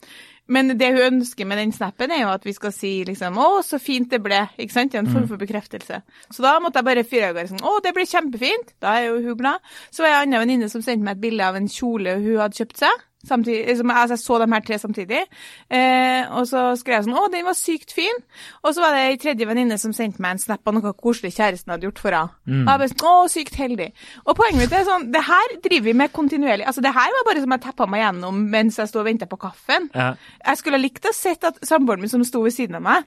Men 0.51 0.73
det 0.75 0.89
hun 0.91 1.05
ønsker 1.05 1.47
med 1.47 1.61
den 1.61 1.71
snappen, 1.71 2.11
er 2.11 2.25
jo 2.25 2.31
at 2.33 2.45
vi 2.45 2.53
skal 2.53 2.73
si 2.75 2.91
liksom 3.07 3.37
'Å, 3.39 3.61
så 3.63 3.79
fint 3.79 4.09
det 4.11 4.21
ble'. 4.23 4.49
Ikke 4.59 4.73
sant? 4.73 4.95
En 4.95 5.07
form 5.07 5.27
for 5.27 5.39
bekreftelse. 5.39 6.01
Så 6.31 6.43
da 6.43 6.57
måtte 6.59 6.81
jeg 6.81 6.85
bare 6.89 7.07
fyre 7.07 7.29
av 7.29 7.35
gårde 7.35 7.53
sånn 7.53 7.63
'Å, 7.63 7.79
det 7.83 7.93
ble 7.95 8.03
kjempefint'. 8.03 8.75
Da 8.81 8.97
er 8.97 9.07
jo 9.07 9.21
hun 9.21 9.37
glad. 9.37 9.59
Så 9.91 10.03
var 10.03 10.09
jeg 10.09 10.27
en 10.27 10.33
annen 10.33 10.43
venninne 10.43 10.69
som 10.69 10.81
sendte 10.81 11.03
meg 11.05 11.17
et 11.17 11.21
bilde 11.21 11.43
av 11.43 11.55
en 11.55 11.67
kjole 11.67 12.19
hun 12.19 12.37
hadde 12.37 12.59
kjøpt 12.59 12.83
seg. 12.83 13.07
Samtidig, 13.27 13.67
liksom, 13.67 13.91
altså 13.93 14.15
jeg 14.15 14.23
så 14.23 14.37
de 14.41 14.47
her 14.53 14.63
tre 14.65 14.77
samtidig. 14.81 15.21
Eh, 15.69 16.23
og 16.37 16.47
så 16.49 16.63
skrev 16.79 16.95
jeg 16.95 17.05
sånn 17.05 17.17
'Å, 17.17 17.31
den 17.31 17.45
var 17.45 17.53
sykt 17.53 17.93
fin'. 17.93 18.21
Og 18.63 18.73
så 18.73 18.81
var 18.81 18.95
det 18.95 19.03
ei 19.05 19.17
tredje 19.17 19.47
venninne 19.47 19.77
som 19.77 19.93
sendte 19.93 20.21
meg 20.21 20.31
en 20.31 20.39
snap 20.39 20.67
av 20.67 20.73
noe 20.73 20.93
koselig 20.93 21.35
kjæresten 21.37 21.71
hadde 21.71 21.85
gjort 21.85 21.99
for 21.99 22.11
henne. 22.11 22.31
Og 22.47 22.71
jeg 22.71 22.79
bare 22.81 22.89
sånn 22.89 23.05
'Å, 23.05 23.29
sykt 23.29 23.55
heldig'. 23.55 23.91
Og 24.25 24.35
poenget 24.35 24.59
mitt 24.61 24.73
er 24.73 24.85
sånn 24.85 25.11
Det 25.11 25.23
her 25.23 25.47
driver 25.61 25.85
vi 25.85 25.93
med 25.93 26.13
kontinuerlig. 26.13 26.65
Altså, 26.65 26.81
det 26.81 26.93
her 26.93 27.09
var 27.11 27.25
bare 27.25 27.41
som 27.41 27.51
jeg 27.51 27.61
teppa 27.61 27.87
meg 27.87 28.01
gjennom 28.01 28.49
mens 28.49 28.77
jeg 28.77 28.87
sto 28.87 28.99
og 28.99 29.05
venta 29.05 29.25
på 29.25 29.39
kaffen. 29.39 29.89
Ja. 29.93 30.15
Jeg 30.45 30.57
skulle 30.57 30.77
ha 30.77 30.81
likt 30.81 31.05
å 31.05 31.13
sett 31.13 31.43
at 31.43 31.59
samboeren 31.61 32.01
min 32.01 32.09
som 32.09 32.23
sto 32.23 32.41
ved 32.41 32.53
siden 32.53 32.75
av 32.75 32.81
meg, 32.81 33.03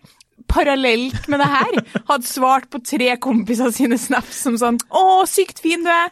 parallelt 0.48 1.28
med 1.28 1.40
det 1.40 1.48
her, 1.48 1.76
hadde 2.08 2.28
svart 2.28 2.68
på 2.70 2.80
tre 2.84 3.14
kompiser 3.22 3.72
sine 3.74 3.98
snaps 3.98 4.42
som 4.44 4.58
sånn 4.60 4.78
'Å, 4.90 5.24
sykt 5.30 5.60
fin 5.62 5.84
du 5.84 5.90
er'. 5.90 6.10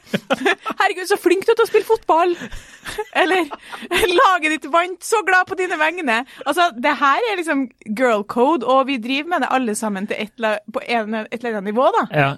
'Herregud, 0.79 1.09
så 1.11 1.19
flink 1.21 1.47
du 1.47 1.53
er 1.53 1.59
til 1.59 1.67
å 1.67 1.71
spille 1.71 1.89
fotball'. 1.89 2.37
Eller 3.23 3.51
'Laget 3.91 4.57
ditt 4.57 4.71
vant. 4.73 5.01
Så 5.05 5.23
glad 5.27 5.47
på 5.47 5.59
dine 5.59 5.79
vegne'. 5.81 6.25
Altså, 6.47 6.71
det 6.75 6.97
her 6.99 7.21
er 7.31 7.37
liksom 7.37 7.69
girl 7.99 8.25
code, 8.25 8.67
og 8.67 8.87
vi 8.87 8.97
driver 8.97 9.29
med 9.29 9.45
det 9.47 9.51
alle 9.51 9.75
sammen 9.75 10.07
til 10.07 10.17
et, 10.19 10.33
på 10.73 10.81
en, 10.89 11.15
et 11.15 11.29
eller 11.33 11.59
annet 11.59 11.75
nivå, 11.75 11.91
da. 11.99 12.07
Ja. 12.13 12.33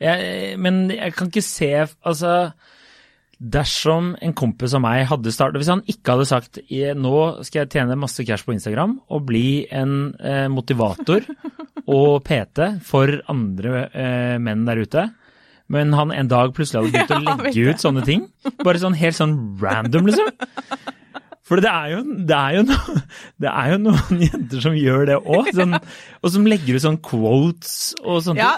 Jeg, 0.00 0.58
men 0.58 0.90
jeg 0.90 1.14
kan 1.14 1.28
ikke 1.30 1.42
se 1.42 1.68
Altså 2.04 2.50
Dersom 3.38 4.12
en 4.22 4.34
kompis 4.36 4.76
av 4.76 4.82
meg 4.84 5.04
hadde 5.10 5.32
startet 5.34 5.58
Hvis 5.60 5.70
han 5.72 5.82
ikke 5.90 6.14
hadde 6.14 6.26
sagt 6.28 6.60
nå 7.00 7.16
skal 7.46 7.64
jeg 7.64 7.72
tjene 7.74 7.98
masse 7.98 8.24
cash 8.26 8.46
på 8.46 8.54
Instagram 8.54 8.98
og 9.12 9.26
bli 9.28 9.64
en 9.74 10.14
eh, 10.22 10.46
motivator 10.52 11.26
og 11.90 12.22
PT 12.24 12.68
for 12.86 13.10
andre 13.30 13.86
eh, 13.90 14.36
menn 14.42 14.64
der 14.68 14.80
ute, 14.84 15.04
men 15.72 15.92
han 15.96 16.12
en 16.14 16.30
dag 16.30 16.52
plutselig 16.56 16.84
hadde 16.84 16.94
begynt 16.94 17.14
å 17.14 17.36
legge 17.44 17.70
ut 17.70 17.84
sånne 17.84 18.04
ting, 18.06 18.26
bare 18.62 18.80
sånn 18.80 18.96
helt 18.98 19.18
sånn 19.18 19.34
random, 19.60 20.08
liksom. 20.08 20.30
For 21.44 21.60
det 21.60 21.68
er 21.68 21.90
jo, 21.92 21.98
det 22.24 22.36
er 22.36 22.54
jo, 22.56 22.62
no, 22.70 22.78
det 23.44 23.50
er 23.50 23.74
jo 23.74 23.80
noen 23.84 24.22
jenter 24.24 24.62
som 24.64 24.76
gjør 24.78 25.10
det 25.10 25.18
òg, 25.20 25.50
sånn, 25.56 25.76
og 25.76 26.32
som 26.32 26.48
legger 26.48 26.78
ut 26.78 26.86
sånn 26.86 27.02
quotes 27.04 27.74
og 28.00 28.22
sånt. 28.24 28.40
Ja, 28.40 28.56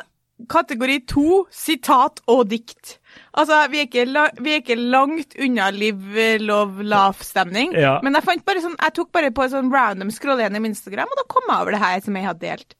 kategori 0.52 1.00
to, 1.10 1.42
sitat 1.54 2.22
og 2.30 2.46
dikt. 2.52 2.98
Altså, 3.36 3.56
vi 3.68 3.82
er 3.82 3.86
ikke, 3.88 4.06
vi 4.40 4.52
er 4.54 4.62
ikke 4.62 4.78
langt 4.80 5.34
unna 5.44 5.68
live, 5.74 6.36
love, 6.40 6.84
laugh-stemning. 6.88 7.74
Ja. 7.76 7.98
Men 8.04 8.16
jeg 8.16 8.24
sånn, 8.64 8.78
jeg 8.80 8.94
tok 8.96 9.10
bare 9.12 9.32
på 9.36 9.44
en 9.44 9.52
sånn 9.52 9.72
random 9.72 10.12
scroll 10.14 10.40
gjennom 10.40 10.64
Instagram, 10.70 11.12
og 11.12 11.20
da 11.20 11.26
kom 11.28 11.50
jeg 11.50 11.60
over 11.60 11.76
det 11.76 11.82
her 11.82 12.00
som 12.06 12.16
jeg 12.16 12.28
hadde 12.30 12.46
delt. 12.46 12.76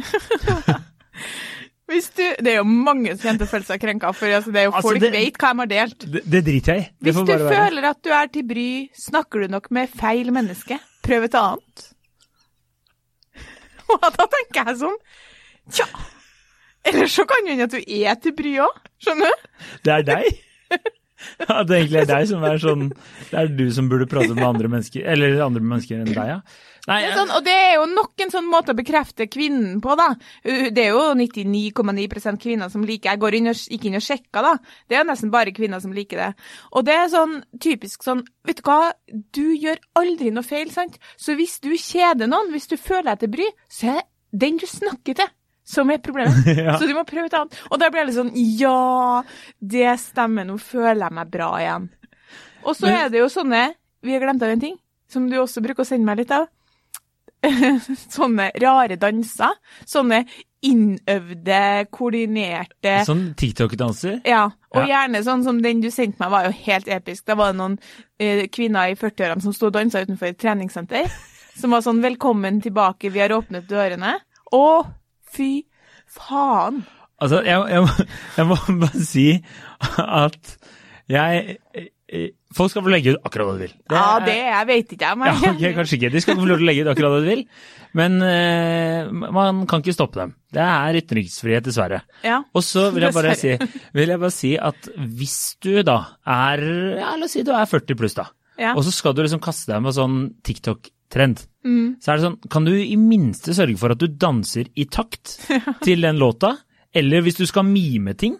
Du, 1.90 2.22
det 2.38 2.52
er 2.52 2.60
jo 2.60 2.66
mange 2.70 3.16
som 3.16 3.24
kommer 3.24 3.40
til 3.40 3.48
å 3.48 3.50
føle 3.50 3.66
seg 3.66 3.80
krenka, 3.82 4.10
for 4.14 4.30
altså, 4.30 4.52
det 4.54 4.60
er 4.60 4.66
jo 4.68 4.74
Altså, 4.76 4.86
folk 4.86 5.00
det- 5.02 5.10
vet 5.10 5.38
hva 5.42 5.48
de 5.50 5.58
har 5.64 5.70
delt. 5.72 6.04
Det, 6.12 6.20
det 6.22 6.42
driter 6.46 6.76
jeg 6.76 6.82
i. 6.84 6.90
Hvis 7.02 7.16
du 7.16 7.24
bare 7.24 7.38
være. 7.42 7.56
føler 7.56 7.88
at 7.88 7.98
du 8.06 8.10
er 8.14 8.30
til 8.30 8.44
bry, 8.46 8.68
snakker 8.94 9.42
du 9.42 9.54
nok 9.56 9.66
med 9.74 9.90
feil 9.90 10.30
menneske. 10.30 10.78
Prøv 11.02 11.26
et 11.26 11.34
annet. 11.40 11.82
Og 13.90 14.06
da 14.06 14.28
tenker 14.36 14.70
jeg 14.70 14.78
sånn, 14.84 14.96
tja, 15.74 15.88
eller 16.88 17.10
så 17.10 17.26
kan 17.28 17.44
det 17.44 17.56
hende 17.56 17.68
at 17.68 17.74
du 17.74 17.80
er 17.82 18.22
til 18.22 18.36
bry 18.36 18.54
òg, 18.64 18.80
skjønner 19.02 19.34
du? 19.34 19.50
Det 19.84 19.98
er 19.98 20.08
deg? 20.14 20.40
At 21.44 21.68
det 21.68 21.76
egentlig 21.76 22.00
er 22.00 22.08
deg 22.08 22.26
som 22.30 22.44
er 22.48 22.60
sånn 22.62 22.86
Det 23.28 23.36
er 23.36 23.50
du 23.52 23.66
som 23.76 23.90
burde 23.90 24.06
prate 24.08 24.32
med 24.32 24.46
andre 24.46 24.70
mennesker, 24.72 25.04
eller 25.04 25.42
andre 25.44 25.60
mennesker 25.60 26.00
enn 26.00 26.12
deg, 26.14 26.30
ja. 26.30 26.38
Nei, 26.88 27.02
Det 27.04 27.10
sånn, 27.12 27.32
og 27.36 27.44
det 27.44 27.52
er 27.52 27.74
jo 27.76 27.82
nok 27.90 28.22
en 28.24 28.32
sånn 28.32 28.46
måte 28.48 28.72
å 28.72 28.78
bekrefte 28.78 29.26
kvinnen 29.30 29.82
på, 29.84 29.94
da. 30.00 30.08
Det 30.42 30.80
er 30.86 30.94
jo 30.94 31.02
99,9% 31.18 32.40
kvinner 32.40 32.72
som 32.72 32.86
liker 32.88 33.12
Jeg 33.12 33.20
går 33.20 33.36
inn 33.36 33.50
og, 33.52 33.64
gikk 33.74 33.84
inn 33.90 33.98
og 34.00 34.06
sjekka, 34.06 34.44
da. 34.46 34.54
Det 34.88 34.96
er 34.96 35.02
jo 35.02 35.10
nesten 35.10 35.32
bare 35.34 35.52
kvinner 35.56 35.82
som 35.84 35.92
liker 35.94 36.22
det. 36.22 36.30
Og 36.72 36.86
det 36.88 36.96
er 36.96 37.12
sånn 37.12 37.36
typisk 37.60 38.06
sånn 38.06 38.24
Vet 38.48 38.62
du 38.62 38.64
hva, 38.66 38.94
du 39.36 39.44
gjør 39.52 39.82
aldri 40.00 40.32
noe 40.32 40.46
feil, 40.46 40.72
sant? 40.72 40.96
Så 41.20 41.36
hvis 41.38 41.58
du 41.60 41.74
kjeder 41.76 42.30
noen, 42.30 42.48
hvis 42.54 42.70
du 42.72 42.78
føler 42.80 43.12
deg 43.12 43.26
til 43.26 43.34
bry, 43.36 43.50
så 43.68 43.92
er 43.92 44.00
det 44.00 44.08
den 44.40 44.58
du 44.62 44.66
snakker 44.70 45.20
til, 45.20 45.30
som 45.70 45.90
er 45.94 46.00
problemet. 46.02 46.44
Ja. 46.64 46.74
Så 46.80 46.88
du 46.90 46.94
må 46.96 47.04
prøve 47.06 47.28
et 47.30 47.36
annet. 47.38 47.54
Og 47.70 47.78
da 47.78 47.88
blir 47.90 48.02
jeg 48.02 48.10
litt 48.10 48.18
sånn 48.18 48.32
Ja, 48.58 49.22
det 49.62 49.92
stemmer, 50.02 50.44
nå 50.48 50.58
føler 50.58 51.04
jeg 51.06 51.16
meg 51.20 51.30
bra 51.30 51.50
igjen. 51.62 51.88
Og 52.66 52.74
så 52.76 52.90
er 52.90 53.08
det 53.12 53.22
jo 53.22 53.28
sånne 53.32 53.68
Vi 54.02 54.12
har 54.16 54.20
glemt 54.24 54.42
av 54.42 54.50
en 54.52 54.60
ting, 54.60 54.74
som 55.08 55.28
du 55.30 55.36
også 55.40 55.62
bruker 55.64 55.84
å 55.84 55.88
sende 55.88 56.08
meg 56.08 56.18
litt 56.24 56.32
av. 56.34 56.48
sånne 58.16 58.50
rare 58.60 58.96
danser. 59.00 59.54
Sånne 59.88 60.24
innøvde, 60.66 61.86
koordinerte 61.94 62.98
Sånn 63.08 63.30
TikTok-danser. 63.40 64.18
ja, 64.28 64.42
og 64.74 64.82
Ja. 64.82 65.06
gjerne 65.06 65.22
sånn 65.24 65.44
som 65.44 65.62
den 65.62 65.80
du 65.80 65.88
sendte 65.90 66.20
meg, 66.20 66.30
var 66.30 66.44
jo 66.44 66.52
helt 66.66 66.88
episk. 66.88 67.24
Da 67.24 67.34
var 67.34 67.52
det 67.52 67.58
noen 67.62 67.78
eh, 68.20 68.46
kvinner 68.52 68.90
i 68.92 68.94
40-årene 69.00 69.40
som 69.42 69.52
sto 69.56 69.66
og 69.70 69.72
dansa 69.78 70.02
utenfor 70.04 70.28
et 70.28 70.38
treningssenter. 70.38 71.08
Som 71.56 71.70
var 71.72 71.80
sånn 71.80 72.00
'velkommen 72.02 72.60
tilbake, 72.62 73.10
vi 73.10 73.20
har 73.20 73.30
åpnet 73.32 73.66
dørene'. 73.68 74.18
Å, 74.52 74.86
fy 75.36 75.50
faen. 76.10 76.82
Altså, 77.20 77.42
jeg, 77.44 77.60
jeg, 77.68 78.06
jeg 78.38 78.46
må 78.48 78.56
bare 78.80 79.04
si 79.04 79.26
at 80.00 80.54
jeg 81.10 81.56
eh, 81.76 82.28
Folk 82.56 82.72
skal 82.72 82.82
få 82.82 82.90
legge 82.90 83.12
ut 83.14 83.26
akkurat 83.28 83.46
hva 83.46 83.52
de 83.54 83.62
vil. 83.68 83.74
ja, 83.92 84.00
er- 84.16 84.24
det 84.26 84.36
jeg 84.40 84.66
vet 84.66 84.94
ikke 84.96 85.06
jeg, 85.12 85.18
men 85.20 85.28
Ja, 85.30 85.50
okay, 85.52 85.70
kanskje 85.76 85.98
ikke. 86.00 86.08
De 86.10 86.22
skal 86.24 86.38
få 86.40 86.46
lov 86.48 86.58
til 86.58 86.64
å 86.66 86.68
legge 86.70 86.82
ut 86.82 86.90
akkurat 86.90 87.12
hva 87.14 87.20
de 87.22 87.28
vil, 87.30 87.42
men 88.00 88.16
uh, 88.24 89.30
man 89.36 89.60
kan 89.70 89.84
ikke 89.84 89.94
stoppe 89.94 90.18
dem. 90.18 90.32
Det 90.50 90.64
er 90.64 90.98
ytringsfrihet, 90.98 91.68
dessverre. 91.68 92.00
Ja. 92.26 92.40
Og 92.50 92.64
så 92.66 92.88
vil 92.90 93.06
jeg 93.06 93.14
bare 93.14 93.36
si, 93.38 93.52
vil 93.94 94.10
jeg 94.14 94.22
bare 94.24 94.34
si 94.34 94.50
at 94.58 94.90
hvis 94.98 95.36
du 95.62 95.70
da 95.86 96.00
er 96.26 96.64
ja, 96.98 97.12
La 97.20 97.28
oss 97.28 97.36
si 97.38 97.44
du 97.46 97.52
er 97.54 97.70
40 97.70 98.00
pluss, 98.02 98.18
da. 98.18 98.26
Ja. 98.58 98.74
Og 98.74 98.82
så 98.88 98.90
skal 98.96 99.14
du 99.14 99.22
liksom 99.22 99.42
kaste 99.46 99.70
deg 99.70 99.86
med 99.86 99.94
sånn 99.94 100.18
TikTok-trend. 101.10 101.46
Mm. 101.64 101.96
Så 102.00 102.10
er 102.10 102.18
det 102.18 102.24
sånn, 102.24 102.38
kan 102.50 102.64
du 102.64 102.72
i 102.74 102.96
minste 102.96 103.54
sørge 103.54 103.78
for 103.78 103.92
at 103.92 104.00
du 104.00 104.08
danser 104.08 104.70
i 104.74 104.86
takt 104.86 105.38
til 105.84 106.00
den 106.00 106.18
låta? 106.18 106.56
Eller 106.94 107.22
hvis 107.22 107.36
du 107.38 107.46
skal 107.46 107.64
mime 107.64 108.14
ting, 108.14 108.38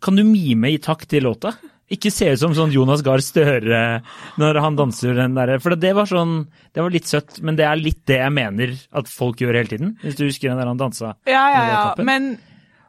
kan 0.00 0.16
du 0.16 0.24
mime 0.24 0.70
i 0.70 0.78
takt 0.78 1.08
til 1.10 1.24
låta? 1.24 1.54
Ikke 1.88 2.10
se 2.10 2.32
ut 2.32 2.40
som 2.40 2.54
sånn 2.54 2.72
Jonas 2.74 3.02
Gahr 3.06 3.22
Støre 3.22 4.02
når 4.40 4.58
han 4.58 4.74
danser 4.74 5.14
den 5.14 5.36
derre 5.36 5.60
For 5.62 5.76
det 5.78 5.92
var 5.94 6.08
sånn 6.10 6.40
Det 6.74 6.82
var 6.82 6.90
litt 6.90 7.06
søtt, 7.06 7.36
men 7.46 7.54
det 7.54 7.62
er 7.62 7.78
litt 7.78 8.00
det 8.10 8.16
jeg 8.18 8.34
mener 8.34 8.72
at 8.90 9.06
folk 9.06 9.38
gjør 9.38 9.60
hele 9.60 9.70
tiden. 9.70 9.92
Hvis 10.02 10.18
du 10.18 10.24
husker 10.26 10.50
den 10.50 10.58
der 10.58 10.66
han 10.66 10.80
dansa. 10.80 11.14
Ja, 11.30 11.44
ja, 11.54 11.62
ja. 11.70 11.84
Men, 12.02 12.32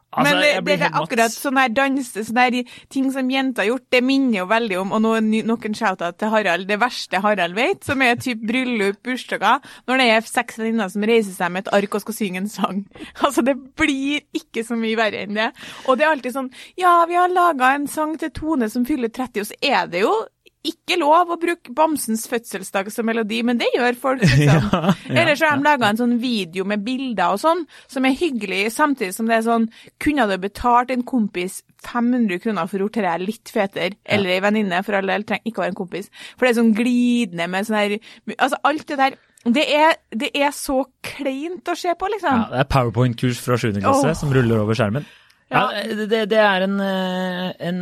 Altså, 0.08 0.34
men 0.38 0.64
det, 0.64 0.74
er 0.80 0.94
akkurat 0.96 1.32
sånn 1.34 1.58
her 1.60 1.68
dans, 1.76 2.06
sånne 2.16 2.44
her 2.46 2.70
ting 2.88 3.10
som 3.12 3.28
jenter 3.28 3.66
har 3.66 3.68
gjort, 3.74 3.84
det 3.92 4.00
minner 4.08 4.38
jo 4.38 4.46
veldig 4.48 4.78
om 4.80 4.94
Og 4.96 5.02
nå 5.04 5.10
ny- 5.26 5.42
nok 5.44 5.66
en 5.68 5.76
shout-out 5.76 6.16
til 6.16 6.32
Harald. 6.32 6.64
Det 6.70 6.78
verste 6.80 7.20
Harald 7.20 7.54
vet, 7.58 7.84
som 7.84 8.00
er 8.02 8.16
typ 8.16 8.40
bryllup, 8.48 9.02
bursdager, 9.04 9.60
når 9.86 10.00
det 10.00 10.06
er 10.14 10.24
seks 10.30 10.56
venninner 10.62 10.88
som 10.88 11.04
reiser 11.04 11.36
seg 11.36 11.52
med 11.52 11.66
et 11.66 11.74
ark 11.76 11.98
og 11.98 12.06
skal 12.06 12.16
synge 12.16 12.40
en 12.44 12.48
sang. 12.48 12.86
Altså, 13.28 13.42
det 13.44 13.56
blir 13.76 14.24
ikke 14.32 14.64
så 14.64 14.78
mye 14.78 14.96
verre 14.96 15.26
enn 15.26 15.36
det. 15.36 15.50
Og 15.86 15.98
det 15.98 16.06
er 16.06 16.14
alltid 16.14 16.32
sånn 16.38 16.50
Ja, 16.80 17.04
vi 17.10 17.18
har 17.18 17.28
laga 17.28 17.74
en 17.76 17.86
sang 17.90 18.16
til 18.18 18.32
Tone 18.32 18.70
som 18.72 18.86
fyller 18.88 19.12
30, 19.12 19.44
og 19.44 19.50
så 19.50 19.60
er 19.60 19.92
det 19.92 20.06
jo 20.06 20.14
ikke 20.70 20.98
lov 21.00 21.32
å 21.34 21.38
bruke 21.40 21.72
Bamsens 21.76 22.26
fødselsdag 22.30 22.90
som 22.92 23.08
melodi, 23.08 23.40
men 23.46 23.60
det 23.60 23.70
gjør 23.74 23.98
folk, 24.00 24.24
liksom. 24.24 24.46
Ja, 24.68 24.92
ja, 25.08 25.14
Eller 25.22 25.38
så 25.38 25.48
har 25.48 25.58
de 25.58 25.66
laga 25.66 25.88
en 25.90 26.00
sånn 26.00 26.16
video 26.22 26.66
med 26.68 26.84
bilder 26.86 27.34
og 27.36 27.42
sånn, 27.42 27.64
som 27.90 28.06
er 28.08 28.16
hyggelig, 28.18 28.66
samtidig 28.74 29.14
som 29.16 29.28
det 29.28 29.38
er 29.38 29.46
sånn 29.46 29.68
Kunne 30.02 30.26
du 30.30 30.36
betalt 30.42 30.92
en 30.94 31.04
kompis 31.08 31.62
500 31.86 32.42
kroner 32.42 32.68
for 32.70 32.82
å 32.84 32.90
dette 32.90 33.14
litt 33.22 33.52
fetere, 33.54 33.96
eller 34.04 34.34
ei 34.34 34.42
venninne, 34.42 34.82
for 34.86 34.98
all 34.98 35.08
del, 35.10 35.24
trenger 35.28 35.46
ikke 35.46 35.62
å 35.62 35.64
være 35.66 35.74
en 35.74 35.78
kompis. 35.78 36.10
For 36.34 36.46
det 36.46 36.50
er 36.50 36.58
sånn 36.58 36.74
glidende 36.74 37.46
med 37.52 37.68
sånn 37.68 37.78
her 37.78 37.96
Altså, 38.34 38.58
alt 38.66 38.86
det 38.90 38.98
der 38.98 39.18
det 39.46 39.64
er, 39.70 39.94
det 40.10 40.32
er 40.34 40.50
så 40.52 40.82
kleint 41.04 41.68
å 41.70 41.76
se 41.78 41.92
på, 41.96 42.08
liksom. 42.10 42.42
Ja, 42.42 42.48
det 42.50 42.62
er 42.64 42.68
powerpoint-kurs 42.74 43.38
fra 43.40 43.56
7. 43.56 43.70
klasse 43.78 44.10
oh. 44.10 44.16
som 44.18 44.32
ruller 44.34 44.64
over 44.64 44.76
skjermen. 44.76 45.06
Ja, 45.48 45.70
Ja. 45.72 45.94
det, 46.10 46.26
det 46.28 46.40
er 46.42 46.66
en, 46.66 46.80
eh, 46.80 47.52
en 47.70 47.78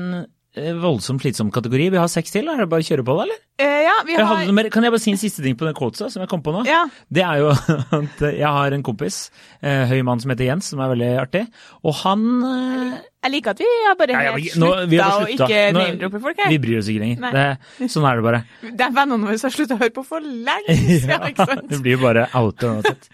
voldsomt 0.81 1.21
slitsom 1.23 1.51
kategori. 1.53 1.91
Vi 1.93 1.99
har 2.01 2.09
seks 2.09 2.33
til. 2.33 2.49
Er 2.49 2.63
det 2.63 2.69
bare 2.73 2.85
å 2.85 2.87
kjøre 2.89 3.05
på, 3.07 3.15
da, 3.19 3.25
eller? 3.27 3.41
Eh, 3.61 3.83
ja, 3.87 3.95
vi 4.09 4.15
har 4.17 4.43
Jeg 4.45 4.55
mer. 4.57 4.69
Kan 4.73 4.85
jeg 4.87 4.93
bare 4.95 5.03
si 5.05 5.13
en 5.13 5.21
siste 5.21 5.43
ting 5.45 5.57
på 5.57 5.67
den 5.69 5.77
quota 5.77 6.09
som 6.13 6.23
jeg 6.25 6.29
kom 6.33 6.43
på 6.45 6.53
nå? 6.55 6.63
Ja. 6.69 6.83
Det 7.13 7.23
er 7.25 7.43
jo 7.43 7.51
at 8.01 8.25
jeg 8.27 8.51
har 8.59 8.77
en 8.77 8.85
kompis, 8.87 9.19
eh, 9.63 9.85
høy 9.91 10.01
mann 10.09 10.21
som 10.23 10.33
heter 10.33 10.49
Jens, 10.49 10.73
som 10.73 10.81
er 10.85 10.93
veldig 10.95 11.11
artig. 11.23 11.45
Og 11.85 11.95
han 12.03 12.27
eh, 12.51 12.99
Jeg 13.27 13.35
liker 13.37 13.55
at 13.57 13.63
vi 13.65 13.71
har 13.87 13.97
bare 14.01 14.17
ja, 14.17 14.25
ja, 14.29 14.35
helt 14.37 14.45
vi- 14.45 14.61
nå- 14.61 14.75
slutta 14.87 15.07
har 15.11 15.25
å 15.25 15.31
ikke 15.37 15.63
Nå- 15.77 15.81
name-droppe 15.85 16.21
folk 16.27 16.43
her. 16.45 16.53
Vi 16.53 16.61
bryr 16.67 16.79
oss 16.83 16.91
ikke 16.93 17.05
lenger. 17.07 17.33
Det, 17.39 17.89
sånn 17.93 18.07
er 18.11 18.21
det 18.21 18.27
bare. 18.29 18.43
Det 18.67 18.87
er 18.91 18.95
vennene 19.01 19.27
våre 19.31 19.39
som 19.41 19.51
har 19.51 19.57
slutta 19.61 19.77
å 19.79 19.83
høre 19.85 19.97
på 20.01 20.07
for 20.07 20.21
lenge 20.25 20.77
siden, 20.83 21.27
ikke 21.33 21.49
sant? 21.53 21.67
det 21.73 21.81
blir 21.85 21.97
jo 21.99 22.05
bare 22.07 22.29
outer 22.39 22.77
uansett. 22.77 23.11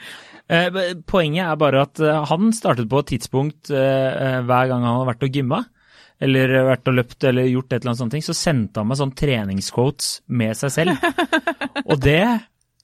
Eh, 0.53 0.69
Poenget 1.09 1.47
er 1.49 1.57
bare 1.57 1.85
at 1.87 2.01
eh, 2.03 2.19
han 2.29 2.51
startet 2.53 2.89
på 2.91 2.99
et 3.01 3.13
tidspunkt 3.15 3.71
eh, 3.73 3.79
eh, 3.79 4.41
hver 4.45 4.69
gang 4.69 4.83
han 4.85 4.99
har 5.01 5.07
vært 5.15 5.23
og 5.25 5.39
gymma, 5.39 5.63
eller 6.23 6.55
vært 6.69 6.89
og 6.91 6.97
løpt 7.01 7.27
eller 7.29 7.51
gjort 7.51 7.73
et 7.73 7.81
eller 7.81 7.93
annet 7.93 8.03
sånt, 8.05 8.17
så 8.29 8.37
sendte 8.37 8.83
han 8.83 8.91
meg 8.91 9.01
sånn 9.01 9.15
treningsquotes 9.19 10.15
med 10.31 10.57
seg 10.59 10.75
selv. 10.75 11.07
Og 11.91 11.99
det 12.03 12.23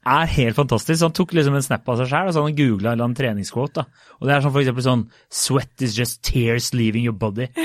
er 0.08 0.32
helt 0.34 0.56
fantastisk. 0.56 0.98
Så 1.00 1.08
han 1.08 1.16
tok 1.16 1.34
liksom 1.36 1.58
en 1.58 1.64
snap 1.64 1.88
av 1.88 2.00
seg 2.00 2.10
sjøl 2.10 2.30
og 2.30 2.34
så 2.34 2.44
han 2.46 2.56
googla 2.56 2.92
en 2.92 2.96
eller 2.96 3.08
annen 3.08 3.18
treningsquote. 3.18 3.82
da. 3.84 4.08
Og 4.18 4.28
det 4.28 4.34
er 4.34 4.44
sånn 4.44 4.54
for 4.54 4.64
eksempel 4.64 4.86
sånn 4.86 5.04
Sweat 5.30 5.84
is 5.84 5.98
just 5.98 6.22
tears 6.26 6.72
leaving 6.76 7.06
your 7.06 7.16
body. 7.16 7.50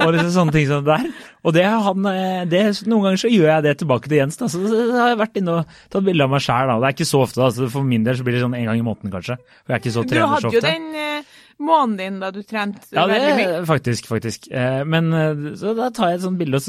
Og 0.00 0.14
liksom 0.14 0.30
sånne 0.32 0.54
ting 0.54 0.64
som 0.64 0.84
det 0.84 0.94
der. 0.96 1.26
Og 1.44 1.52
det 1.52 1.64
har 1.66 1.82
han, 1.84 2.06
eh, 2.08 2.44
det, 2.48 2.62
noen 2.88 3.04
ganger 3.04 3.20
så 3.20 3.28
gjør 3.28 3.50
jeg 3.50 3.64
det 3.66 3.74
tilbake 3.82 4.08
til 4.08 4.16
Jens. 4.16 4.38
da, 4.40 4.48
så 4.48 4.60
så 4.64 4.78
har 4.96 5.10
jeg 5.12 5.18
vært 5.20 5.36
inne 5.36 5.56
og 5.58 5.74
tatt 5.92 6.06
bilde 6.06 6.24
av 6.24 6.32
meg 6.32 6.40
sjæl. 6.44 6.72
Det 6.72 6.88
er 6.88 6.94
ikke 6.96 7.08
så 7.10 7.20
ofte. 7.26 7.40
da, 7.42 7.50
så 7.52 7.68
For 7.68 7.84
min 7.84 8.06
del 8.06 8.16
så 8.16 8.24
blir 8.24 8.38
det 8.38 8.40
sånn 8.46 8.56
en 8.56 8.64
gang 8.70 8.80
i 8.80 8.86
måneden 8.86 9.12
kanskje. 9.12 9.36
For 9.36 9.74
jeg 9.74 9.76
er 9.76 9.82
ikke 9.84 9.92
så 9.98 10.04
Du 10.06 10.14
trener 10.14 10.24
så 10.24 10.32
hadde 10.32 10.54
jo 10.56 10.62
ofte. 10.62 10.72
den 10.72 11.28
måneden 11.60 11.96
din 12.00 12.18
da 12.22 12.30
du 12.34 12.40
trente 12.42 12.82
Ja, 12.94 13.04
det 13.06 13.18
veldig 13.18 13.34
mye. 13.38 13.60
faktisk, 13.68 14.06
faktisk. 14.10 14.48
Eh, 14.50 14.82
Men 14.84 15.12
eh, 15.12 15.42
så 15.60 15.74
da 15.76 15.90
tar 15.94 16.10
jeg 16.12 16.20
et 16.20 16.24
sånt 16.26 16.40
bilde, 16.40 16.60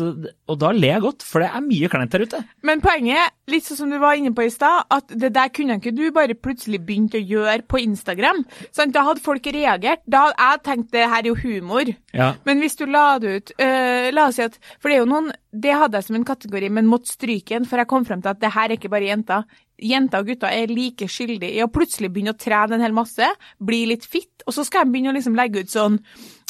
og, 0.47 0.59
da 0.59 0.71
ler 0.75 0.95
jeg 0.97 1.01
godt, 1.05 1.23
for 1.25 1.41
det 1.43 1.49
er 1.49 1.63
mye 1.65 1.89
kleint 1.91 2.11
der 2.11 2.25
ute. 2.27 2.41
Men 2.67 2.83
poenget 2.83 3.31
litt 3.51 3.65
sånn 3.67 3.81
som 3.81 3.89
du 3.91 3.97
var 3.99 4.15
inne 4.19 4.33
på 4.35 4.45
i 4.45 4.51
stad, 4.53 4.85
at 4.91 5.07
det 5.11 5.33
der 5.35 5.49
kunne 5.51 5.79
ikke 5.79 5.95
du 5.95 6.05
bare 6.15 6.35
plutselig 6.37 6.79
begynt 6.87 7.15
å 7.17 7.23
gjøre 7.23 7.65
på 7.67 7.81
Instagram. 7.81 8.43
Sant? 8.71 8.93
Da 8.95 9.03
hadde 9.07 9.23
folk 9.23 9.45
reagert. 9.51 10.03
Da 10.07 10.27
hadde 10.27 10.39
jeg 10.51 10.63
tenkt 10.67 10.91
det 10.95 11.07
her 11.07 11.23
er 11.23 11.31
jo 11.31 11.35
humor. 11.41 11.91
Ja. 12.15 12.33
Men 12.45 12.59
hvis 12.63 12.75
du 12.79 12.85
la 12.91 13.17
det 13.23 13.31
ut 13.37 13.51
uh, 13.61 14.09
La 14.11 14.25
oss 14.27 14.35
si 14.35 14.43
at 14.43 14.57
For 14.81 14.89
det 14.91 14.97
er 14.97 14.99
jo 14.99 15.07
noen 15.07 15.29
Det 15.55 15.71
hadde 15.71 15.95
jeg 15.95 16.07
som 16.09 16.17
en 16.17 16.25
kategori, 16.27 16.67
men 16.75 16.89
måtte 16.91 17.07
stryke 17.13 17.55
en, 17.55 17.63
for 17.67 17.79
jeg 17.79 17.87
kom 17.87 18.03
frem 18.07 18.19
til 18.23 18.33
at 18.33 18.41
det 18.41 18.51
her 18.51 18.67
er 18.67 18.75
ikke 18.75 18.91
bare 18.91 19.07
jenter. 19.07 19.45
Jenter 19.81 20.21
og 20.21 20.29
gutter 20.31 20.53
er 20.53 20.71
like 20.71 21.07
skyldige 21.09 21.57
i 21.57 21.63
å 21.63 21.71
plutselig 21.73 22.11
begynne 22.13 22.35
å 22.35 22.39
trene 22.39 22.77
en 22.77 22.85
hel 22.85 22.95
masse, 22.95 23.27
bli 23.59 23.85
litt 23.89 24.05
fit, 24.05 24.45
og 24.45 24.55
så 24.55 24.65
skal 24.67 24.85
de 24.85 24.93
begynne 24.93 25.13
å 25.13 25.17
liksom 25.17 25.37
legge 25.37 25.65
ut 25.65 25.73
sånn 25.73 25.99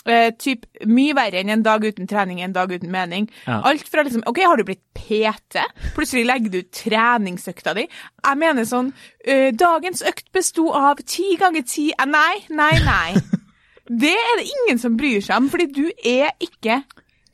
Uh, 0.02 0.32
typ, 0.34 0.64
mye 0.90 1.14
verre 1.14 1.44
enn 1.44 1.52
en 1.54 1.62
dag 1.62 1.84
uten 1.86 2.08
trening, 2.10 2.40
en 2.42 2.56
dag 2.56 2.72
uten 2.74 2.90
mening. 2.90 3.28
Ja. 3.46 3.60
Alt 3.70 3.86
fra 3.86 4.02
liksom 4.02 4.24
OK, 4.26 4.40
har 4.50 4.58
du 4.58 4.64
blitt 4.66 4.82
PT? 4.98 5.62
Plutselig 5.94 6.24
legger 6.26 6.50
du 6.50 6.58
ut 6.64 6.72
treningsøkta 6.74 7.76
di. 7.78 7.84
Jeg 7.86 8.40
mener 8.42 8.66
sånn 8.66 8.90
uh, 8.90 9.52
Dagens 9.54 10.02
økt 10.10 10.32
besto 10.34 10.72
av 10.74 11.04
ti 11.06 11.36
ganger 11.38 11.68
ti 11.70 11.92
eh, 11.94 12.10
Nei, 12.10 12.42
nei, 12.50 12.74
nei. 12.82 13.22
Det 14.02 14.16
er 14.16 14.40
det 14.40 14.50
ingen 14.50 14.82
som 14.82 14.98
bryr 14.98 15.22
seg 15.22 15.38
om, 15.38 15.52
fordi 15.54 15.70
du 15.76 15.86
er 16.08 16.34
ikke 16.42 16.82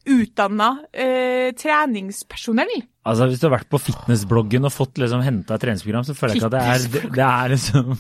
utdanna 0.08 0.68
eh, 0.94 1.52
treningspersonell. 1.58 2.82
Altså, 3.08 3.28
Hvis 3.32 3.40
du 3.40 3.46
har 3.48 3.54
vært 3.58 3.70
på 3.72 3.80
fitnessbloggen 3.80 4.66
og 4.68 4.74
fått 4.76 5.00
liksom 5.00 5.22
henta 5.24 5.56
et 5.56 5.62
treningsprogram, 5.64 6.04
så 6.04 6.16
føler 6.18 6.36
jeg 6.36 6.42
ikke 6.42 6.50
at 6.50 6.56
det 6.58 6.64
er, 6.74 6.88
det, 6.92 7.02
det 7.16 7.28
er 7.28 7.52
liksom 7.54 7.94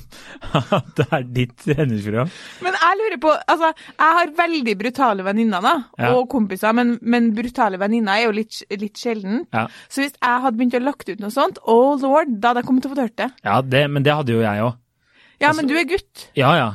at 0.59 0.89
det 0.99 1.05
er 1.15 1.27
ditt 1.37 1.53
treningsprogram. 1.63 2.31
Men 2.65 2.75
jeg 2.81 2.99
lurer 3.01 3.21
på 3.23 3.31
Altså, 3.37 3.69
jeg 3.93 4.17
har 4.19 4.33
veldig 4.41 4.75
brutale 4.81 5.23
venninner, 5.27 5.63
da, 5.63 5.75
Ja. 6.01 6.09
og 6.17 6.27
kompiser, 6.33 6.75
men, 6.75 6.97
men 7.01 7.29
brutale 7.37 7.79
venninner 7.79 8.17
er 8.19 8.25
jo 8.27 8.35
litt, 8.35 8.59
litt 8.75 8.99
sjelden. 8.99 9.45
Ja, 9.55 9.67
Så 9.87 10.03
hvis 10.03 10.17
jeg 10.19 10.43
hadde 10.47 10.57
begynt 10.59 10.75
å 10.79 10.83
lagt 10.83 11.07
ut 11.13 11.23
noe 11.23 11.31
sånt, 11.31 11.61
oh 11.63 11.95
lord, 12.01 12.35
da 12.41 12.51
hadde 12.51 12.65
jeg 12.65 12.69
kommet 12.71 12.83
til 12.87 12.91
å 12.91 12.97
få 12.97 13.05
hørt 13.07 13.17
det. 13.23 13.29
ja 13.47 13.61
det, 13.63 13.85
men 13.95 14.03
det 14.03 14.17
hadde 14.19 14.35
jo 14.35 14.43
jeg 14.43 14.65
òg. 14.67 14.75
Ja, 15.39 15.47
Altså- 15.51 15.61
men 15.61 15.67
du 15.71 15.77
er 15.79 15.87
gutt. 15.87 16.27
Ja 16.35 16.51
ja. 16.57 16.67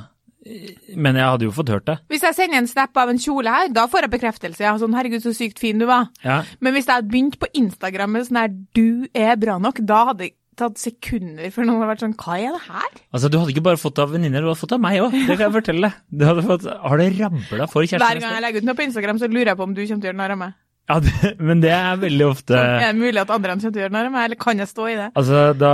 Men 0.97 1.19
jeg 1.19 1.25
hadde 1.29 1.47
jo 1.47 1.55
fått 1.55 1.71
hørt 1.73 1.87
det. 1.87 1.99
Hvis 2.11 2.25
jeg 2.27 2.35
sender 2.35 2.59
en 2.59 2.67
snap 2.71 2.97
av 2.99 3.13
en 3.13 3.21
kjole 3.23 3.53
her, 3.53 3.69
da 3.73 3.87
får 3.91 4.07
jeg 4.07 4.15
bekreftelse. 4.17 4.65
Ja, 4.65 4.75
sånn, 4.81 4.95
herregud, 4.99 5.23
så 5.23 5.35
sykt 5.37 5.63
fin 5.63 5.79
du 5.79 5.87
var. 5.87 6.09
Ja, 6.27 6.43
Men 6.61 6.75
hvis 6.75 6.89
jeg 6.89 6.99
hadde 6.99 7.13
begynt 7.13 7.39
på 7.39 7.51
Instagram 7.55 8.17
med 8.17 8.27
sånn 8.27 8.41
her 8.43 8.49
'du 8.49 9.09
er 9.15 9.37
bra 9.37 9.59
nok', 9.59 9.85
da 9.87 10.05
hadde 10.11 10.27
det 10.27 10.33
tatt 10.57 10.77
sekunder 10.77 11.49
før 11.51 11.65
noen 11.65 11.81
hadde 11.81 11.93
vært 11.93 12.05
sånn 12.05 12.17
'hva 12.19 12.35
er 12.39 12.53
det 12.53 12.65
her'? 12.69 12.99
altså 13.15 13.31
Du 13.31 13.39
hadde 13.39 13.53
ikke 13.55 13.69
bare 13.71 13.81
fått 13.81 13.97
det 13.97 14.03
av 14.03 14.11
venninner, 14.13 14.41
du 14.43 14.49
hadde 14.51 14.61
fått 14.61 14.75
det 14.75 14.81
av 14.81 14.85
meg 14.85 15.01
òg. 15.01 15.13
Det 15.13 15.39
kan 15.39 15.47
jeg 15.47 15.57
fortelle 15.63 15.81
deg. 15.89 15.95
Du 16.11 16.25
hadde 16.27 16.43
fått, 16.43 16.67
har 16.67 16.97
det 16.99 17.09
rabla 17.19 17.67
for 17.69 17.83
Hver 17.83 18.21
gang 18.21 18.35
jeg 18.35 18.43
legger 18.43 18.59
ut 18.59 18.65
noe 18.65 18.75
på 18.75 18.87
Instagram, 18.89 19.19
så 19.19 19.31
lurer 19.31 19.53
jeg 19.53 19.57
på 19.57 19.63
om 19.63 19.75
du 19.75 19.87
kommer 19.87 20.03
til 20.03 20.11
å 20.11 20.13
gjøre 20.13 20.21
narr 20.21 20.33
av 20.33 20.39
meg. 20.39 20.53
Ja, 20.93 20.99
det, 21.01 21.31
men 21.41 21.63
det 21.63 21.71
er 21.73 21.97
veldig 22.03 22.25
ofte 22.29 22.57
Er 22.59 22.83
det 22.93 22.99
mulig 23.01 23.21
at 23.23 23.31
andre 23.33 23.55
kommer 23.55 23.63
til 23.73 23.81
å 23.81 23.85
gjøre 23.87 23.95
meg, 24.13 24.19
eller 24.27 24.39
kan 24.43 24.59
jeg 24.61 24.69
stå 24.69 24.89
i 24.93 24.97
det? 24.99 25.07
Altså, 25.17 25.41
da 25.57 25.71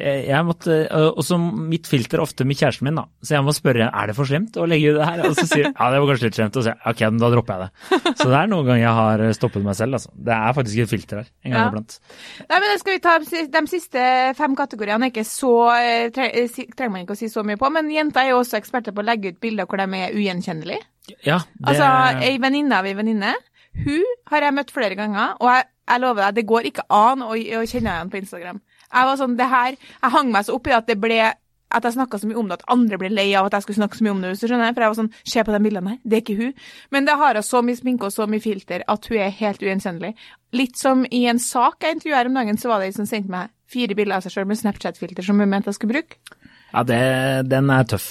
jeg, 0.00 0.22
jeg 0.30 0.46
måtte 0.48 0.76
Og 1.12 1.20
så 1.26 1.36
mitt 1.42 1.88
filter 1.90 2.22
ofte 2.24 2.46
med 2.48 2.56
kjæresten 2.56 2.88
min, 2.88 2.96
da. 3.00 3.04
Så 3.20 3.34
jeg 3.36 3.44
må 3.44 3.52
spørre 3.56 3.90
er 3.92 4.08
det 4.08 4.16
for 4.16 4.30
slemt 4.30 4.56
å 4.56 4.64
legge 4.70 4.94
ut 4.94 4.98
det 5.02 5.08
her. 5.10 5.22
Og 5.28 5.36
så 5.36 5.44
sier 5.50 5.66
ja, 5.68 5.88
det 5.92 6.00
var 6.00 6.08
kanskje 6.12 6.28
litt 6.30 6.38
slemt. 6.38 6.56
Og 6.56 6.64
så 6.64 6.70
sier 6.72 6.88
ok, 6.92 7.02
men 7.12 7.20
da 7.20 7.30
dropper 7.34 7.54
jeg 7.54 7.68
det. 7.68 8.14
Så 8.22 8.28
det 8.30 8.38
er 8.40 8.50
noen 8.54 8.66
ganger 8.70 8.82
jeg 8.84 8.96
har 8.98 9.24
stoppet 9.36 9.66
meg 9.68 9.76
selv, 9.78 9.98
altså. 9.98 10.12
Det 10.28 10.36
er 10.38 10.56
faktisk 10.56 10.84
et 10.86 10.92
filter 10.94 11.20
her 11.22 11.28
en 11.28 11.52
gang 11.52 11.58
Ja. 11.58 11.68
iblant. 11.74 11.98
Nei, 12.48 12.58
men 12.62 12.68
det 12.72 12.78
skal 12.80 12.96
vi 12.96 13.02
ta 13.04 13.16
De 13.58 13.64
siste 13.70 14.06
fem 14.38 14.54
kategoriene 14.58 15.10
ikke 15.12 15.26
så 15.28 15.52
eh, 15.76 16.08
eh, 16.08 16.48
trenger 16.78 16.94
man 16.94 17.04
ikke 17.04 17.16
å 17.18 17.20
si 17.20 17.28
så 17.32 17.44
mye 17.46 17.58
på, 17.60 17.68
men 17.74 17.90
jenter 17.92 18.24
er 18.24 18.32
jo 18.32 18.40
også 18.44 18.56
eksperter 18.60 18.94
på 18.96 19.02
å 19.04 19.08
legge 19.10 19.34
ut 19.34 19.40
bilder 19.42 19.68
hvor 19.68 19.80
de 19.82 19.88
er 19.98 20.14
ugjenkjennelige. 20.16 20.84
Ja, 21.24 21.38
det 21.56 21.72
Altså, 21.72 21.86
ei 22.24 22.34
venninne 22.42 22.78
av 22.78 22.86
ei 22.88 22.94
venninne, 22.98 23.30
hun 23.84 24.14
har 24.30 24.46
jeg 24.46 24.56
møtt 24.56 24.72
flere 24.74 24.96
ganger, 24.98 25.36
og 25.40 25.50
jeg, 25.52 25.68
jeg 25.88 26.04
lover 26.04 26.24
deg, 26.24 26.38
det 26.38 26.48
går 26.52 26.70
ikke 26.70 26.86
an 26.94 27.26
å, 27.26 27.34
å 27.34 27.66
kjenne 27.68 27.94
igjen 27.94 28.12
på 28.12 28.20
Instagram. 28.22 28.62
Jeg 28.88 29.10
var 29.10 29.20
sånn, 29.20 29.36
det 29.36 29.50
her, 29.52 29.76
jeg 29.76 30.14
hang 30.14 30.32
meg 30.32 30.46
så 30.46 30.56
opp 30.56 30.68
i 30.70 30.74
at 30.76 30.88
det 30.88 30.96
ble 31.00 31.20
at 31.68 31.84
jeg 31.84 31.98
snakka 31.98 32.16
så 32.20 32.28
mye 32.28 32.38
om 32.40 32.48
det, 32.48 32.58
at 32.60 32.70
andre 32.72 32.98
ble 33.00 33.10
lei 33.12 33.26
av 33.36 33.48
at 33.48 33.58
jeg 33.58 33.66
skulle 33.66 33.82
snakke 33.82 33.98
så 33.98 34.04
mye 34.06 34.14
om 34.14 34.22
det. 34.24 34.30
For 34.40 34.54
jeg 34.56 34.78
var 34.78 34.96
sånn, 34.96 35.10
se 35.28 35.44
på 35.44 35.52
de 35.52 35.60
bildene 35.66 35.92
her, 35.92 35.98
det 36.02 36.16
er 36.16 36.22
ikke 36.24 36.38
hun. 36.38 36.54
Men 36.94 37.08
det 37.08 37.16
har 37.20 37.36
hun 37.36 37.44
så 37.44 37.60
mye 37.64 37.80
sminke 37.80 38.08
og 38.08 38.14
så 38.14 38.28
mye 38.30 38.44
filter 38.44 38.84
at 38.88 39.08
hun 39.10 39.18
er 39.20 39.34
helt 39.42 39.64
ugjenkjennelig. 39.64 40.14
Litt 40.56 40.80
som 40.80 41.04
i 41.12 41.26
en 41.28 41.40
sak 41.42 41.84
jeg 41.84 41.98
intervjuet 41.98 42.18
her 42.22 42.30
om 42.30 42.38
dagen, 42.40 42.60
så 42.60 42.72
var 42.72 42.80
det 42.80 42.88
ei 42.88 42.96
som 42.96 43.08
sendte 43.08 43.32
meg 43.32 43.52
fire 43.68 43.98
bilder 43.98 44.16
av 44.16 44.24
seg 44.24 44.32
sjøl 44.32 44.48
med 44.48 44.60
Snapchat-filter 44.62 45.26
som 45.26 45.40
hun 45.42 45.50
mente 45.50 45.68
jeg 45.68 45.76
skulle 45.76 45.98
bruke. 45.98 46.38
Ja, 46.72 46.84
det, 46.88 47.02
den 47.52 47.68
er 47.72 47.84
tøff. 47.88 48.08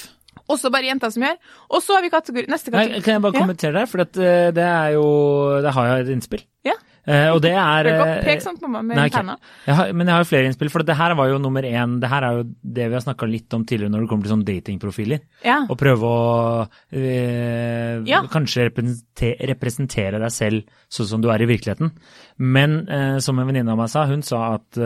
Også 0.48 0.70
bare 0.72 0.88
jenter 0.88 1.10
som 1.12 1.22
gjør. 1.22 1.36
Og 1.70 1.82
så 1.84 1.96
har 1.98 2.02
vi 2.02 2.10
kategori, 2.12 2.46
neste 2.48 2.72
Nei, 2.72 2.86
kan 3.00 3.18
jeg 3.18 3.22
bare 3.22 3.34
Ja. 3.36 3.40
kommentere 3.44 3.72
der? 3.82 3.86
For 3.86 4.00
at, 4.00 4.16
eh, 4.16 4.50
det 4.50 4.64
er 4.64 4.92
jo 4.94 5.60
Det 5.62 5.72
har 5.74 5.86
jeg 5.86 6.06
et 6.06 6.14
innspill. 6.16 6.44
Ja. 6.64 6.72
Uh, 7.08 7.32
og 7.32 7.38
det 7.40 7.54
er 7.56 7.86
Pek 8.20 8.42
sånn 8.44 8.58
på 8.60 8.68
meg 8.68 8.84
med 8.84 8.98
Nei, 8.98 9.06
okay. 9.08 9.24
Jeg 9.64 9.74
har, 9.78 9.92
men 9.96 10.06
jeg 10.06 10.12
har 10.12 10.20
jo 10.20 10.28
flere 10.28 10.44
innspill, 10.50 10.68
for 10.68 10.84
det 10.84 10.94
her 10.98 11.14
var 11.16 11.30
jo 11.30 11.38
nummer 11.40 11.64
én. 11.64 11.94
Det 12.02 12.08
her 12.10 12.22
er 12.26 12.34
jo 12.36 12.42
det 12.44 12.88
vi 12.90 12.92
har 12.98 13.00
snakka 13.00 13.28
litt 13.30 13.54
om 13.56 13.64
tidligere 13.64 13.88
når 13.94 14.02
det 14.04 14.08
kommer 14.10 14.28
til 14.28 14.34
sånn 14.34 14.44
datingprofiler. 14.44 15.20
Ja. 15.42 15.62
Og 15.70 15.78
prøve 15.80 16.04
å 16.04 16.68
uh, 16.68 18.04
Ja. 18.04 18.20
kanskje 18.28 18.68
representere, 18.68 19.48
representere 19.54 20.20
deg 20.20 20.34
selv 20.34 20.68
sånn 20.92 21.08
som 21.14 21.24
du 21.24 21.30
er 21.32 21.40
i 21.40 21.48
virkeligheten. 21.48 21.92
Men 22.38 22.82
uh, 22.90 23.18
som 23.24 23.38
en 23.38 23.48
venninne 23.48 23.72
av 23.72 23.80
meg 23.80 23.88
sa, 23.88 24.04
hun 24.04 24.20
sa 24.22 24.58
at 24.58 24.76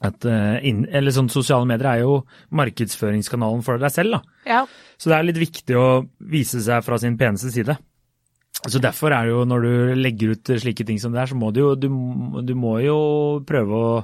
at 0.00 0.24
in, 0.64 0.86
eller 0.88 1.12
sånn 1.12 1.28
Sosiale 1.28 1.68
medier 1.68 1.90
er 1.90 2.02
jo 2.04 2.22
markedsføringskanalen 2.56 3.60
for 3.66 3.80
deg 3.82 3.92
selv. 3.92 4.16
da. 4.16 4.38
ja. 4.48 4.62
Så 5.00 5.08
det 5.08 5.16
er 5.16 5.26
litt 5.28 5.40
viktig 5.40 5.76
å 5.80 5.86
vise 6.32 6.60
seg 6.60 6.84
fra 6.84 6.98
sin 7.00 7.16
peneste 7.20 7.52
side. 7.52 7.76
Så 8.68 8.80
Derfor 8.82 9.14
er 9.16 9.24
det 9.24 9.32
jo 9.32 9.44
når 9.48 9.62
du 9.64 10.00
legger 10.00 10.34
ut 10.34 10.50
slike 10.60 10.84
ting 10.84 10.98
som 11.00 11.14
det 11.14 11.22
er, 11.22 11.30
så 11.30 11.38
må 11.38 11.48
du 11.56 11.62
jo, 11.62 11.70
du, 11.78 11.88
du 12.44 12.52
må 12.58 12.74
jo 12.84 12.96
prøve 13.48 13.78
å, 13.78 13.94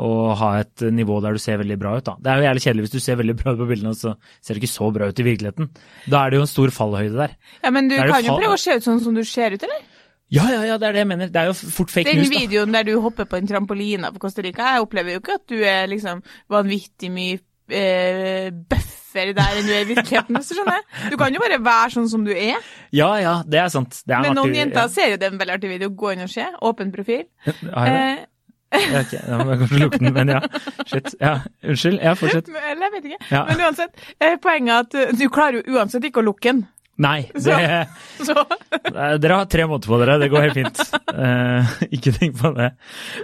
å 0.00 0.12
ha 0.40 0.52
et 0.62 0.84
nivå 0.94 1.18
der 1.24 1.36
du 1.36 1.42
ser 1.42 1.60
veldig 1.60 1.76
bra 1.80 1.98
ut. 1.98 2.06
da. 2.06 2.16
Det 2.16 2.32
er 2.32 2.40
jo 2.40 2.46
jævlig 2.48 2.64
kjedelig 2.64 2.86
hvis 2.86 2.94
du 2.94 3.04
ser 3.04 3.20
veldig 3.20 3.36
bra 3.42 3.52
ut 3.52 3.60
på 3.60 3.68
bildene, 3.68 3.92
og 3.92 4.00
så 4.00 4.14
ser 4.40 4.56
du 4.56 4.62
ikke 4.62 4.72
så 4.72 4.88
bra 4.94 5.10
ut 5.10 5.20
i 5.20 5.26
virkeligheten. 5.28 5.68
Da 6.08 6.22
er 6.22 6.32
det 6.32 6.40
jo 6.40 6.46
en 6.46 6.52
stor 6.54 6.72
fallhøyde 6.78 7.20
der. 7.20 7.36
Ja, 7.60 7.74
men 7.74 7.92
du 7.92 7.98
kan 8.00 8.24
jo 8.24 8.38
prøve 8.40 8.56
å 8.56 8.62
se 8.62 8.78
ut 8.78 8.88
sånn 8.88 9.04
som 9.04 9.18
du 9.18 9.24
ser 9.28 9.58
ut, 9.58 9.68
eller? 9.68 9.84
Ja, 10.30 10.44
ja, 10.52 10.60
ja, 10.68 10.76
det 10.76 10.88
er 10.90 10.92
det 10.92 11.02
jeg 11.04 11.08
mener. 11.08 11.28
Det 11.32 11.40
er 11.40 11.46
jo 11.48 11.54
fort 11.72 11.90
fake 11.90 12.10
Den 12.10 12.18
news, 12.20 12.28
da. 12.28 12.34
Den 12.34 12.42
videoen 12.50 12.72
der 12.76 12.84
du 12.84 12.94
hopper 13.00 13.24
på 13.30 13.38
en 13.40 13.46
trampoline 13.48 14.10
på 14.12 14.20
Costa 14.26 14.42
Rica, 14.44 14.74
jeg 14.74 14.84
opplever 14.84 15.14
jo 15.16 15.22
ikke 15.22 15.38
at 15.40 15.46
du 15.48 15.56
er 15.64 15.86
liksom 15.88 16.20
vanvittig 16.52 17.08
mye 17.14 17.38
eh, 17.72 18.50
bøffere 18.52 19.32
der 19.36 19.56
enn 19.58 19.66
du 19.68 19.72
er 19.72 19.82
i 19.86 19.88
virkeligheten, 19.94 20.36
hvis 20.36 20.50
du 20.52 20.58
skjønner. 20.58 20.84
Du 21.12 21.16
kan 21.20 21.32
jo 21.34 21.40
bare 21.42 21.58
være 21.64 21.90
sånn 21.96 22.08
som 22.12 22.24
du 22.28 22.32
er. 22.36 22.60
Ja, 22.96 23.10
ja, 23.22 23.34
det 23.48 23.62
er 23.64 23.68
sant. 23.72 24.02
Det 24.04 24.14
er 24.18 24.26
Men 24.26 24.36
noen 24.36 24.50
artig- 24.52 24.60
jenter 24.62 24.88
ser 24.92 25.14
jo 25.14 25.20
det 25.20 25.28
er 25.30 25.32
en 25.36 25.40
veldig 25.40 25.56
artig 25.56 25.70
video. 25.72 25.90
Gå 25.90 26.12
inn 26.12 26.24
og 26.26 26.32
se. 26.32 26.44
Åpen 26.60 26.92
profil. 26.92 27.24
ja. 27.46 27.52
Har 27.72 27.86
jeg 27.86 27.94
det? 27.96 28.18
Eh, 28.18 28.26
Ja, 28.68 29.00
ok, 29.00 29.12
Da 29.26 29.36
må 29.40 29.52
jeg 29.54 29.58
kanskje 29.62 29.78
lukke 29.80 29.98
den, 30.02 30.12
men 30.12 30.28
ja. 30.28 30.40
Shit. 30.90 31.14
Ja, 31.22 31.30
unnskyld. 31.64 32.02
Ja, 32.04 32.12
fortsett. 32.20 32.48
eller 32.70 32.82
jeg 32.84 32.92
vet 32.98 33.06
ikke. 33.08 33.20
Ja. 33.32 33.44
Men 33.48 33.62
uansett, 33.64 34.02
eh, 34.20 34.34
poenget 34.44 34.74
er 34.94 35.06
at 35.08 35.16
du 35.16 35.22
klarer 35.32 35.62
jo 35.62 35.78
uansett 35.78 36.04
ikke 36.04 36.20
å 36.20 36.26
lukke 36.26 36.52
den. 36.52 36.66
Nei, 36.98 37.28
det 37.34 37.86
Så, 38.26 38.32
så. 38.32 38.42
Dere 39.22 39.36
har 39.38 39.46
tre 39.50 39.66
måneder 39.70 39.86
på 39.92 39.98
dere, 40.00 40.16
det 40.18 40.28
går 40.32 40.46
helt 40.48 40.56
fint. 40.58 40.80
Eh, 41.14 41.74
ikke 41.98 42.12
tenk 42.16 42.34
på 42.40 42.50
det. 42.56 42.72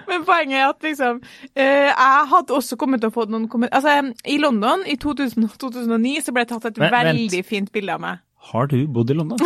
men 0.09 0.23
poenget 0.29 0.61
er 0.61 0.69
at 0.69 0.87
liksom 0.87 1.19
eh, 1.57 1.89
Jeg 1.91 2.29
hadde 2.31 2.55
også 2.55 2.79
kommet 2.81 3.03
til 3.03 3.11
å 3.11 3.15
få 3.17 3.27
noen 3.31 3.49
kommentarer 3.51 3.81
Altså, 3.81 4.15
i 4.31 4.39
London 4.39 4.85
i 4.87 4.95
2000, 5.03 5.49
2009 5.59 6.23
så 6.29 6.35
ble 6.37 6.45
det 6.47 6.53
tatt 6.55 6.71
et 6.71 6.79
Men- 6.79 6.95
vent. 6.95 7.11
veldig 7.11 7.43
fint 7.49 7.73
bilde 7.75 7.97
av 7.99 8.01
meg. 8.07 8.23
Har 8.53 8.67
du 8.71 8.77
bodd 8.87 9.11
i 9.11 9.17
London? 9.19 9.41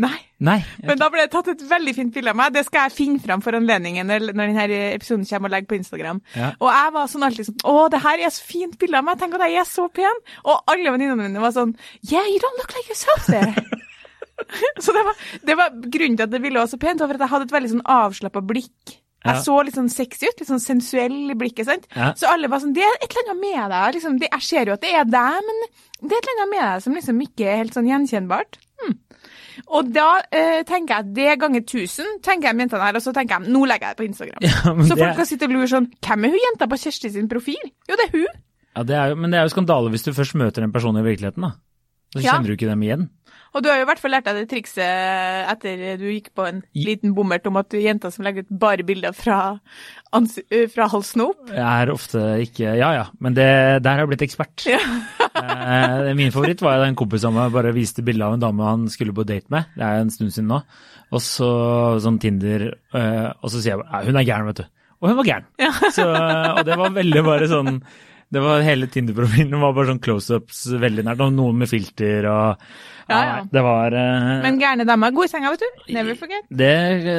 Nei. 0.00 0.16
Nei. 0.42 0.58
Men 0.82 0.98
da 0.98 1.08
ble 1.12 1.26
det 1.26 1.32
tatt 1.34 1.50
et 1.52 1.62
veldig 1.68 1.94
fint 1.94 2.14
bilde 2.14 2.32
av 2.32 2.38
meg. 2.38 2.54
Det 2.54 2.64
skal 2.66 2.88
jeg 2.88 2.96
finne 2.96 3.22
fram 3.22 3.42
for 3.44 3.56
anledningen 3.56 4.08
når, 4.08 4.32
når 4.32 4.52
denne 4.54 4.80
episoden 4.96 5.26
kommer 5.28 5.50
og 5.50 5.54
legger 5.56 5.70
på 5.70 5.78
Instagram. 5.78 6.22
Ja. 6.38 6.52
Og 6.58 6.70
jeg 6.72 6.94
var 6.96 7.12
sånn 7.12 7.26
alltid 7.28 7.50
sånn 7.50 7.60
Å, 7.68 7.76
det 7.92 8.02
her 8.06 8.24
er 8.24 8.34
så 8.34 8.46
fint 8.48 8.78
bilde 8.80 8.98
av 8.98 9.06
meg. 9.06 9.20
Tenk 9.20 9.36
at 9.38 9.46
jeg 9.46 9.60
er 9.62 9.68
så 9.68 9.86
pen. 9.92 10.24
Og 10.46 10.72
alle 10.72 10.94
venninnene 10.96 11.28
mine 11.28 11.44
var 11.44 11.54
sånn 11.54 11.76
Yeah, 12.00 12.26
you 12.26 12.40
don't 12.42 12.58
look 12.60 12.74
like 12.76 12.88
yourself 12.90 13.28
there. 13.28 13.54
så 14.84 14.96
det 14.96 15.04
var, 15.06 15.22
det 15.46 15.58
var 15.60 15.76
grunnen 15.76 16.18
til 16.18 16.26
at 16.26 16.32
det 16.32 16.42
ville 16.42 16.58
være 16.58 16.72
så 16.72 16.80
pent, 16.80 17.02
var 17.02 17.12
for 17.12 17.20
at 17.20 17.26
jeg 17.26 17.34
hadde 17.36 17.48
et 17.50 17.56
veldig 17.58 17.72
sånn 17.76 17.88
avslappa 18.00 18.42
blikk. 18.48 18.98
Jeg 19.24 19.34
Ja. 19.36 19.40
så 19.42 19.64
litt 19.64 19.74
sånn 19.76 19.90
sexy 19.90 20.26
ut, 20.26 20.40
litt 20.40 20.48
sånn 20.48 20.60
sensuell 20.62 21.30
i 21.30 21.34
blikket. 21.38 21.66
sant? 21.66 21.86
Ja. 21.94 22.12
Så 22.14 22.26
alle 22.26 22.48
var 22.48 22.58
sånn 22.60 22.72
Det 22.74 22.82
er 22.82 22.96
et 23.02 23.10
eller 23.14 23.30
annet 23.30 23.40
med 23.40 23.70
deg. 23.70 23.94
liksom, 23.94 24.18
det, 24.18 24.28
Jeg 24.32 24.42
ser 24.42 24.64
jo 24.66 24.72
at 24.72 24.80
det 24.80 24.90
er 24.94 25.04
deg, 25.04 25.40
men 25.46 25.56
det 26.02 26.12
er 26.12 26.18
et 26.18 26.26
eller 26.26 26.42
annet 26.42 26.50
med 26.50 26.62
deg 26.72 26.82
som 26.82 26.94
liksom 26.94 27.20
ikke 27.22 27.46
er 27.46 27.56
helt 27.62 27.74
sånn 27.74 27.86
gjenkjennbart. 27.86 28.58
Hm. 28.82 28.98
Og 29.68 29.92
da 29.92 30.22
eh, 30.32 30.62
tenker 30.64 30.88
jeg 30.96 30.98
at 31.04 31.14
det 31.14 31.38
ganger 31.38 31.60
1000, 31.62 32.20
tenker 32.22 32.48
jeg 32.48 32.56
med 32.56 32.66
jentene 32.70 32.82
her, 32.88 32.96
og 32.96 33.02
så 33.04 33.12
tenker 33.14 33.38
jeg 33.40 33.52
nå 33.52 33.62
legger 33.68 33.86
jeg 33.92 33.96
det 33.96 34.00
på 34.02 34.08
Instagram. 34.10 34.40
Ja, 34.42 34.86
så 34.88 34.96
folk 34.98 35.16
kan 35.16 35.26
sitte 35.28 35.44
og 35.46 35.52
lure 35.54 35.68
sånn 35.70 35.86
Hvem 36.02 36.24
er 36.24 36.30
hun 36.34 36.42
jenta 36.50 36.66
på 36.66 36.78
Kjersti 36.82 37.10
sin 37.12 37.28
profil? 37.28 37.60
Jo, 37.88 37.94
det 38.00 38.08
er 38.08 38.16
hun. 38.16 38.40
Ja, 38.74 38.82
det 38.88 38.96
er 38.96 39.08
jo, 39.12 39.16
men 39.20 39.30
det 39.30 39.38
er 39.38 39.44
jo 39.46 39.52
skandale 39.54 39.90
hvis 39.92 40.02
du 40.08 40.12
først 40.16 40.34
møter 40.34 40.64
en 40.64 40.72
person 40.72 40.96
i 40.96 41.02
virkeligheten, 41.04 41.42
da. 41.44 41.52
Så 42.16 42.22
kjenner 42.24 42.46
du 42.48 42.56
ikke 42.56 42.68
dem 42.72 42.82
igjen. 42.82 43.08
Og 43.52 43.60
du 43.60 43.68
har 43.68 43.80
jo 43.80 43.84
i 43.84 43.88
hvert 43.90 44.00
fall 44.00 44.14
lært 44.14 44.28
deg 44.28 44.38
det 44.40 44.48
trikset 44.48 45.50
etter 45.52 45.98
du 46.00 46.06
gikk 46.08 46.30
på 46.36 46.46
en 46.48 46.62
liten 46.76 47.12
bommert 47.16 47.46
om 47.50 47.58
at 47.60 47.68
du 47.72 47.76
er 47.76 47.90
jenter 47.90 48.12
som 48.14 48.24
legger 48.24 48.46
ut 48.46 48.54
bare 48.62 48.86
bilder 48.88 49.12
fra, 49.16 49.38
ans 50.16 50.38
fra 50.72 50.88
halsen 50.92 51.26
opp. 51.26 51.42
Jeg 51.52 51.60
er 51.60 51.92
ofte 51.92 52.22
ikke 52.46 52.76
Ja 52.80 52.92
ja, 52.96 53.04
men 53.20 53.36
det, 53.36 53.48
der 53.84 53.98
har 53.98 54.04
jeg 54.04 54.12
blitt 54.14 54.24
ekspert. 54.24 54.64
Ja. 54.68 54.80
min 56.16 56.32
favoritt 56.32 56.64
var 56.64 56.84
en 56.86 56.96
kompis 56.98 57.26
meg 57.28 57.52
bare 57.54 57.74
viste 57.76 58.04
bilde 58.04 58.24
av 58.24 58.36
en 58.36 58.42
dame 58.42 58.66
han 58.66 58.88
skulle 58.92 59.14
på 59.16 59.26
date 59.28 59.52
med. 59.52 59.68
Det 59.76 59.84
er 59.84 60.00
en 60.00 60.12
stund 60.12 60.32
siden 60.32 60.48
nå. 60.52 60.62
Og 61.12 61.20
så 61.20 61.50
sånn 62.00 62.20
Tinder, 62.22 62.70
eh, 62.96 63.28
og 63.36 63.52
så 63.52 63.58
sier 63.60 63.74
jeg 63.74 63.84
ja, 63.84 64.00
hun 64.06 64.16
er 64.16 64.24
gæren, 64.28 64.48
vet 64.48 64.62
du. 64.62 64.70
Og 65.02 65.10
hun 65.10 65.18
var 65.18 65.28
gæren. 65.28 65.48
Så, 65.92 66.06
og 66.56 66.62
det 66.64 66.78
var 66.78 66.94
veldig 66.94 67.24
bare 67.26 67.48
sånn 67.50 67.82
det 68.32 68.40
var 68.40 68.62
Hele 68.64 68.88
Tinder-profilen 68.88 69.60
var 69.60 69.74
bare 69.76 69.90
sånn 69.90 70.00
close-ups 70.02 70.64
veldig 70.80 71.04
nært, 71.04 71.20
og 71.20 71.34
noen 71.36 71.58
med 71.62 71.68
filter 71.68 72.24
og 72.30 72.62
Ja, 73.10 73.16
ja. 73.18 73.32
nei, 73.42 73.48
Det 73.52 73.62
var 73.66 73.92
uh, 73.92 74.28
Men 74.44 74.56
gærne 74.60 74.86
damer 74.88 75.10
er 75.10 75.16
god 75.18 75.26
i 75.26 75.30
senga, 75.32 75.50
vet 75.52 75.64
du. 75.64 75.92
Never 75.92 76.16
forget. 76.16 76.46
det, 76.48 76.70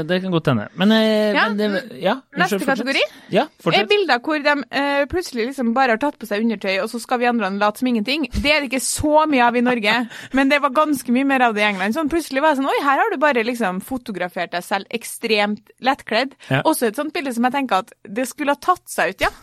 det 0.10 0.18
kan 0.24 0.34
godt 0.34 0.50
hende. 0.50 0.66
Men, 0.80 0.94
uh, 0.96 1.36
Ja, 1.36 1.44
men 1.52 1.60
det, 1.60 2.00
ja, 2.02 2.16
Neste 2.40 2.58
fortsett. 2.58 2.82
kategori? 2.82 3.04
Ja, 3.36 3.46
er 3.70 3.86
bilder 3.92 4.24
hvor 4.26 4.42
de 4.42 4.56
uh, 4.64 5.04
plutselig 5.12 5.52
liksom 5.52 5.74
bare 5.76 5.94
har 5.94 6.02
tatt 6.02 6.18
på 6.18 6.30
seg 6.30 6.48
undertøy, 6.48 6.80
og 6.82 6.90
så 6.90 7.04
skal 7.04 7.22
vi 7.22 7.30
andre 7.30 7.52
late 7.62 7.84
som 7.84 7.92
ingenting. 7.94 8.26
Det 8.34 8.50
er 8.50 8.64
det 8.64 8.72
ikke 8.72 8.82
så 8.88 9.28
mye 9.30 9.46
av 9.46 9.60
i 9.60 9.66
Norge, 9.70 9.96
men 10.40 10.50
det 10.50 10.64
var 10.66 10.74
ganske 10.74 11.14
mye 11.14 11.30
mer 11.30 11.46
av 11.52 11.54
det 11.54 11.62
i 11.62 11.70
England. 11.70 12.00
Sånn 12.00 12.10
plutselig 12.10 12.42
var 12.42 12.56
det 12.56 12.64
sånn 12.64 12.74
Oi, 12.74 12.82
her 12.90 13.04
har 13.04 13.14
du 13.14 13.20
bare 13.22 13.46
liksom 13.46 13.84
fotografert 13.86 14.56
deg 14.56 14.66
selv 14.66 14.90
ekstremt 14.90 15.76
lettkledd. 15.84 16.34
Også 16.64 16.90
et 16.90 16.98
sånt 16.98 17.14
bilde 17.14 17.36
som 17.36 17.46
jeg 17.46 17.60
tenker 17.60 17.84
at 17.84 17.94
det 18.08 18.26
skulle 18.32 18.56
ha 18.56 18.64
tatt 18.72 18.88
seg 18.90 19.14
ut, 19.14 19.28
ja. 19.30 19.36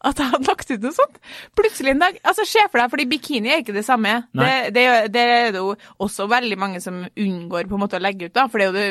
At 0.00 0.16
jeg 0.16 0.32
hadde 0.32 0.48
lagt 0.48 0.70
ut 0.70 0.80
noe 0.80 0.96
sånt. 0.96 1.18
Plutselig 1.58 1.90
en 1.92 1.98
dag 2.00 2.16
Altså, 2.24 2.44
se 2.48 2.62
for 2.70 2.78
deg, 2.80 2.90
fordi 2.92 3.04
bikini 3.10 3.48
er 3.52 3.58
ikke 3.60 3.76
det 3.76 3.84
samme. 3.84 4.22
Det, 4.32 4.72
det, 4.76 4.84
det 5.12 5.20
er 5.20 5.50
det 5.52 5.60
jo 5.60 5.74
også 6.00 6.26
veldig 6.30 6.58
mange 6.58 6.80
som 6.80 7.04
unngår 7.04 7.68
på 7.68 7.74
en 7.76 7.80
måte 7.84 7.96
å 8.00 8.04
legge 8.04 8.24
ut, 8.30 8.36
da. 8.36 8.46
For 8.48 8.58
det 8.58 8.64
er 8.66 8.70
jo 8.70 8.78
det 8.78 8.86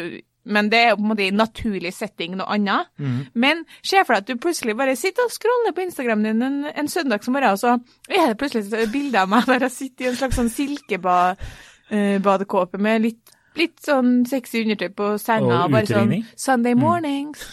men 0.49 0.69
det 0.71 0.79
er 0.79 0.89
jo 0.89 0.95
på 0.97 1.03
en 1.03 1.09
måte 1.11 1.27
i 1.27 1.31
naturlig 1.35 1.91
setting 1.93 2.35
noe 2.39 2.47
annet. 2.55 2.87
Men 3.33 3.65
se 3.85 3.97
for 4.05 4.13
deg 4.15 4.21
at 4.23 4.27
du 4.31 4.37
plutselig 4.41 4.75
bare 4.79 4.95
sitter 4.97 5.23
og 5.27 5.31
scroller 5.35 5.73
på 5.75 5.81
Instagram 5.85 6.23
din 6.25 6.41
en, 6.41 6.65
en 6.65 6.87
morgen, 7.27 7.51
og 7.51 7.59
så 7.59 7.69
er 8.09 8.27
det 8.31 8.37
plutselig 8.39 8.73
et 8.73 8.91
bilde 8.91 9.19
av 9.21 9.27
meg 9.29 9.45
der 9.45 9.59
jeg 9.67 9.71
sitter 9.75 10.05
i 10.05 10.07
en 10.09 10.15
slags 10.15 10.35
sånn 10.39 10.49
silkebadekåpe 10.55 12.77
med 12.81 13.01
litt, 13.05 13.23
litt 13.59 13.79
sånn 13.85 14.25
sexy 14.25 14.61
undertøy 14.63 14.89
på 14.95 15.17
senga. 15.21 15.65
Og 15.65 15.71
bare 15.75 15.85
sånn. 15.91 16.23
Sunday 16.35 16.73
mornings. 16.79 17.39
Ja, 17.43 17.49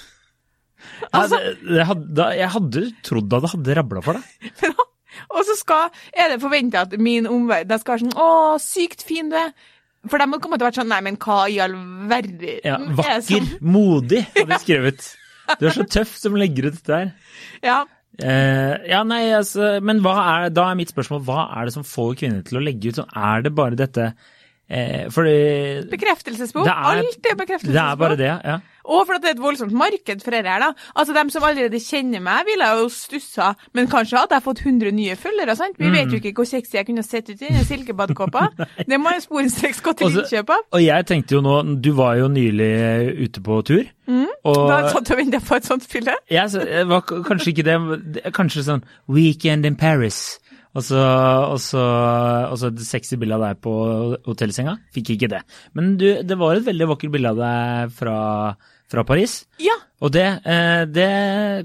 Altså, 1.11 1.41
det 1.63 1.87
hadde, 1.89 2.29
jeg 2.41 2.51
hadde 2.57 2.85
trodd 3.07 3.37
at 3.39 3.47
det 3.47 3.53
hadde 3.55 3.79
rabla 3.81 4.03
for 4.05 4.19
deg. 4.21 4.77
og 5.35 5.41
så 5.49 5.57
skal, 5.59 5.91
er 6.13 6.35
det 6.35 6.43
forventa 6.43 6.85
at 6.87 6.97
min 7.01 7.29
omverden 7.31 7.73
de 7.73 7.81
skal 7.83 7.97
være 7.97 8.05
sånn 8.07 8.21
Å, 8.21 8.29
sykt 8.63 9.05
fin 9.07 9.33
du 9.33 9.39
er. 9.41 9.53
For 10.07 10.23
de 10.23 10.27
å 10.39 10.57
være 10.61 10.77
sånn 10.79 10.91
Nei, 10.93 11.03
men 11.03 11.17
hva 11.23 11.43
i 11.51 11.59
all 11.65 11.75
verden 12.11 12.43
Ja, 12.63 12.77
er 12.79 12.97
vakker, 13.01 13.23
sånn? 13.27 13.53
modig, 13.77 14.23
hadde 14.37 14.59
jeg 14.59 14.65
skrevet. 14.67 15.07
Du 15.59 15.69
er 15.69 15.77
så 15.77 15.87
tøff 15.91 16.15
som 16.19 16.37
legger 16.39 16.69
ut 16.71 16.79
dette 16.79 17.01
her. 17.01 17.13
Ja. 17.65 17.81
Uh, 18.17 18.73
ja, 18.89 19.03
nei, 19.05 19.27
altså, 19.37 19.75
men 19.85 20.01
er, 20.09 20.49
da 20.55 20.71
er 20.71 20.79
mitt 20.79 20.89
spørsmål, 20.93 21.21
hva 21.27 21.43
er 21.59 21.69
det 21.69 21.75
som 21.75 21.85
får 21.85 22.15
kvinner 22.23 22.47
til 22.47 22.59
å 22.59 22.65
legge 22.65 22.89
ut 22.91 23.01
sånn? 23.03 23.11
Er 23.13 23.45
det 23.45 23.53
bare 23.57 23.77
dette 23.77 24.07
uh, 24.15 25.03
For 25.13 25.29
det, 25.29 25.91
Bekreftelsesbehov. 25.93 26.65
Det 26.65 26.73
er- 26.73 27.03
Alt 27.03 27.29
er 27.29 27.39
bekreftelsesbehov. 27.43 27.77
det 27.77 27.85
er 27.85 28.01
bare 28.01 28.19
det, 28.23 28.31
ja. 28.33 28.57
Og 28.87 29.07
for 29.07 29.17
at 29.19 29.23
det 29.23 29.31
er 29.31 29.35
et 29.37 29.43
voldsomt 29.43 29.73
marked 29.73 30.23
for 30.23 30.31
dette 30.37 30.47
her, 30.49 30.61
da. 30.61 30.69
Altså, 30.97 31.15
dem 31.17 31.31
som 31.35 31.43
allerede 31.43 31.81
kjenner 31.83 32.23
meg, 32.23 32.45
ville 32.47 32.69
jo 32.81 32.89
stussa, 32.89 33.55
men 33.75 33.89
kanskje 33.91 34.19
hadde 34.21 34.37
jeg 34.39 34.45
fått 34.47 34.63
100 34.65 34.93
nye 34.95 35.17
følgere, 35.19 35.57
sant? 35.59 35.77
Vi 35.79 35.87
Mm. 35.91 35.93
vet 35.99 36.13
jo 36.13 36.21
ikke 36.21 36.35
hvor 36.39 36.47
sexy 36.47 36.77
jeg 36.79 36.87
kunne 36.87 37.03
sett 37.03 37.29
ut 37.31 37.43
i 37.43 37.49
den 37.51 37.65
silkebadekåpa. 37.65 38.49
det 38.89 39.01
må 39.01 39.11
jo 39.17 39.21
sporenstreks 39.27 39.83
gå 39.83 39.97
til 39.99 40.09
innkjøp 40.15 40.51
av. 40.51 40.63
Og 40.73 40.81
jeg 40.87 41.07
tenkte 41.07 41.35
jo 41.37 41.41
nå, 41.43 41.57
du 41.83 41.93
var 41.93 42.17
jo 42.17 42.29
nylig 42.29 42.73
ute 43.27 43.41
på 43.43 43.61
tur, 43.67 43.85
og 44.47 44.55
Da 44.71 44.77
satt 44.77 44.83
jeg 44.87 44.93
satt 44.97 45.11
og 45.11 45.19
ventet 45.19 45.43
på 45.49 45.57
et 45.57 45.65
sånt 45.65 45.83
fylle. 45.87 46.15
ja, 46.31 46.45
så- 46.47 46.65
jeg 46.67 46.87
var 46.87 47.01
kanskje 47.03 47.53
ikke 47.53 47.65
det, 47.65 48.33
kanskje 48.33 48.63
sånn 48.65 48.83
Weekend 49.09 49.67
in 49.67 49.77
Paris. 49.77 50.39
Og 50.77 50.83
så, 50.83 51.01
og 51.01 51.57
så, 51.59 51.81
og 52.53 52.59
så 52.61 52.67
et 52.69 52.79
sexy 52.85 53.17
bilde 53.17 53.33
av 53.33 53.41
deg 53.41 53.61
på 53.65 53.73
hotellsenga. 54.27 54.75
Fikk 54.93 55.15
ikke 55.17 55.29
det. 55.33 55.43
Men 55.73 55.97
du, 55.97 56.23
det 56.23 56.37
var 56.37 56.55
et 56.59 56.67
veldig 56.67 56.89
vakkert 56.91 57.13
bilde 57.15 57.31
av 57.33 57.37
deg 57.41 57.93
fra, 57.97 58.17
fra 58.91 59.03
Paris. 59.07 59.41
Ja. 59.63 59.75
Og 60.05 60.13
det, 60.15 60.25
eh, 60.45 60.85
det 60.87 61.11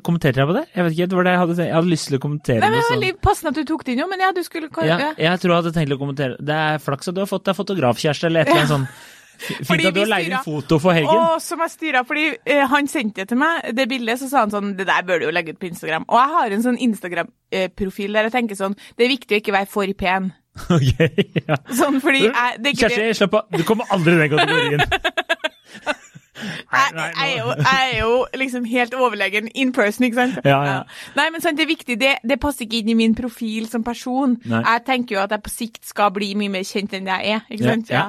kommenterte 0.06 0.42
jeg 0.42 0.50
på 0.50 0.56
det. 0.58 0.66
Jeg 0.74 0.86
vet 0.86 0.96
ikke, 0.96 1.08
det 1.12 1.18
var 1.20 1.28
det 1.28 1.34
jeg 1.36 1.42
hadde. 1.44 1.58
Jeg 1.68 1.76
hadde 1.76 1.92
lyst 1.92 2.10
til 2.10 2.18
å 2.18 2.22
kommentere 2.24 2.60
Nei, 2.64 2.70
men 2.70 2.80
det 2.80 2.84
var 2.88 2.96
veldig 2.96 3.14
passende 3.22 3.54
at 3.54 3.60
du 3.60 3.70
tok 3.70 3.86
det 3.86 3.96
inn 3.96 4.04
jo, 4.04 4.10
men 4.10 4.24
ja, 4.26 4.34
du 4.36 4.44
skulle 4.48 4.70
Ja, 4.88 5.00
jeg 5.20 5.42
tror 5.42 5.54
jeg 5.54 5.60
hadde 5.62 5.74
tenkt 5.78 5.96
å 5.96 6.02
kommentere. 6.02 6.38
Det 6.42 6.60
er 6.68 6.84
flaks 6.84 7.12
at 7.12 7.18
du 7.18 7.24
har 7.24 7.30
fått 7.30 7.50
deg 7.50 7.58
fotografkjæreste 7.60 8.30
eller 8.32 8.46
et 8.46 8.54
eller 8.54 8.64
annet 8.64 8.76
sånt. 8.76 9.10
Fint 9.42 9.88
at 9.90 9.96
du 9.96 10.04
har 10.04 10.10
leid 10.12 10.28
inn 10.30 10.44
foto 10.46 10.78
for 10.82 10.94
helgen. 10.94 11.18
Å, 11.18 11.40
som 11.42 11.62
jeg 11.66 11.74
styra, 11.74 12.04
fordi 12.06 12.28
eh, 12.46 12.62
han 12.70 12.90
sendte 12.92 13.24
det 13.24 13.32
til 13.32 13.40
meg, 13.42 13.72
det 13.78 13.88
bildet, 13.90 14.22
så 14.22 14.30
sa 14.30 14.44
han 14.46 14.54
sånn 14.54 14.76
Det 14.78 14.86
der 14.86 15.08
bør 15.08 15.22
du 15.22 15.26
jo 15.28 15.34
legge 15.34 15.56
ut 15.56 15.62
på 15.62 15.70
Instagram. 15.72 16.06
Og 16.10 16.20
jeg 16.20 16.36
har 16.36 16.56
en 16.58 16.66
sånn 16.68 16.78
Instagram-profil 16.90 18.18
der 18.18 18.30
jeg 18.30 18.36
tenker 18.38 18.60
sånn 18.60 18.78
Det 18.78 19.08
er 19.08 19.14
viktig 19.16 19.38
å 19.38 19.42
ikke 19.42 19.58
være 19.58 19.72
for 19.72 19.98
pen. 19.98 20.32
Ok, 20.76 21.00
ja. 21.48 21.58
Sånn 21.74 22.02
fordi 22.04 22.26
jeg, 22.28 22.36
er. 22.36 22.74
Kjersti, 22.76 23.12
slapp 23.18 23.40
av. 23.40 23.50
Du 23.56 23.64
kommer 23.68 23.88
aldri 23.96 24.18
i 24.18 24.22
den 24.22 24.34
kategorien. 24.36 24.86
Jeg, 26.42 26.94
jeg, 26.96 27.12
er 27.26 27.32
jo, 27.38 27.54
jeg 27.58 27.92
er 27.94 28.00
jo 28.00 28.12
liksom 28.42 28.66
helt 28.72 28.94
overlegen 28.98 29.48
in 29.56 29.72
person, 29.76 30.06
ikke 30.08 30.20
sant? 30.20 30.40
Ja, 30.48 30.60
ja. 30.68 30.78
Nei, 31.18 31.28
men 31.34 31.44
sant, 31.44 31.58
det 31.60 31.66
er 31.68 31.72
viktig. 31.72 31.98
Det, 32.02 32.14
det 32.28 32.40
passer 32.42 32.66
ikke 32.66 32.80
inn 32.82 32.92
i 32.94 32.98
min 32.98 33.16
profil 33.18 33.68
som 33.72 33.84
person. 33.86 34.38
Nei. 34.50 34.64
Jeg 34.66 34.84
tenker 34.88 35.18
jo 35.18 35.22
at 35.24 35.32
jeg 35.36 35.44
på 35.46 35.54
sikt 35.54 35.82
skal 35.88 36.12
bli 36.16 36.32
mye 36.40 36.52
mer 36.58 36.66
kjent 36.68 36.94
enn 36.98 37.10
jeg 37.12 37.36
er, 37.38 37.46
ikke 37.50 37.64
Ja, 37.64 37.72
sant? 37.76 37.94
ja, 37.94 38.06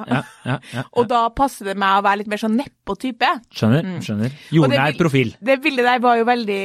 ja, 0.47 0.57
ja. 0.73 0.83
Og 0.97 1.07
da 1.11 1.25
passer 1.35 1.71
det 1.71 1.77
meg 1.79 1.99
å 1.99 2.03
være 2.05 2.23
litt 2.23 2.31
mer 2.33 2.41
sånn 2.41 2.57
nedpå-type. 2.59 3.33
Skjønner. 3.53 3.89
skjønner. 4.03 4.33
Mm. 4.33 4.43
Det 4.49 4.57
Jordnær 4.59 4.97
profil. 4.99 5.35
Det 5.39 5.59
bildet 5.63 5.85
der 5.89 5.99
var 6.03 6.19
jo 6.21 6.25
veldig 6.29 6.61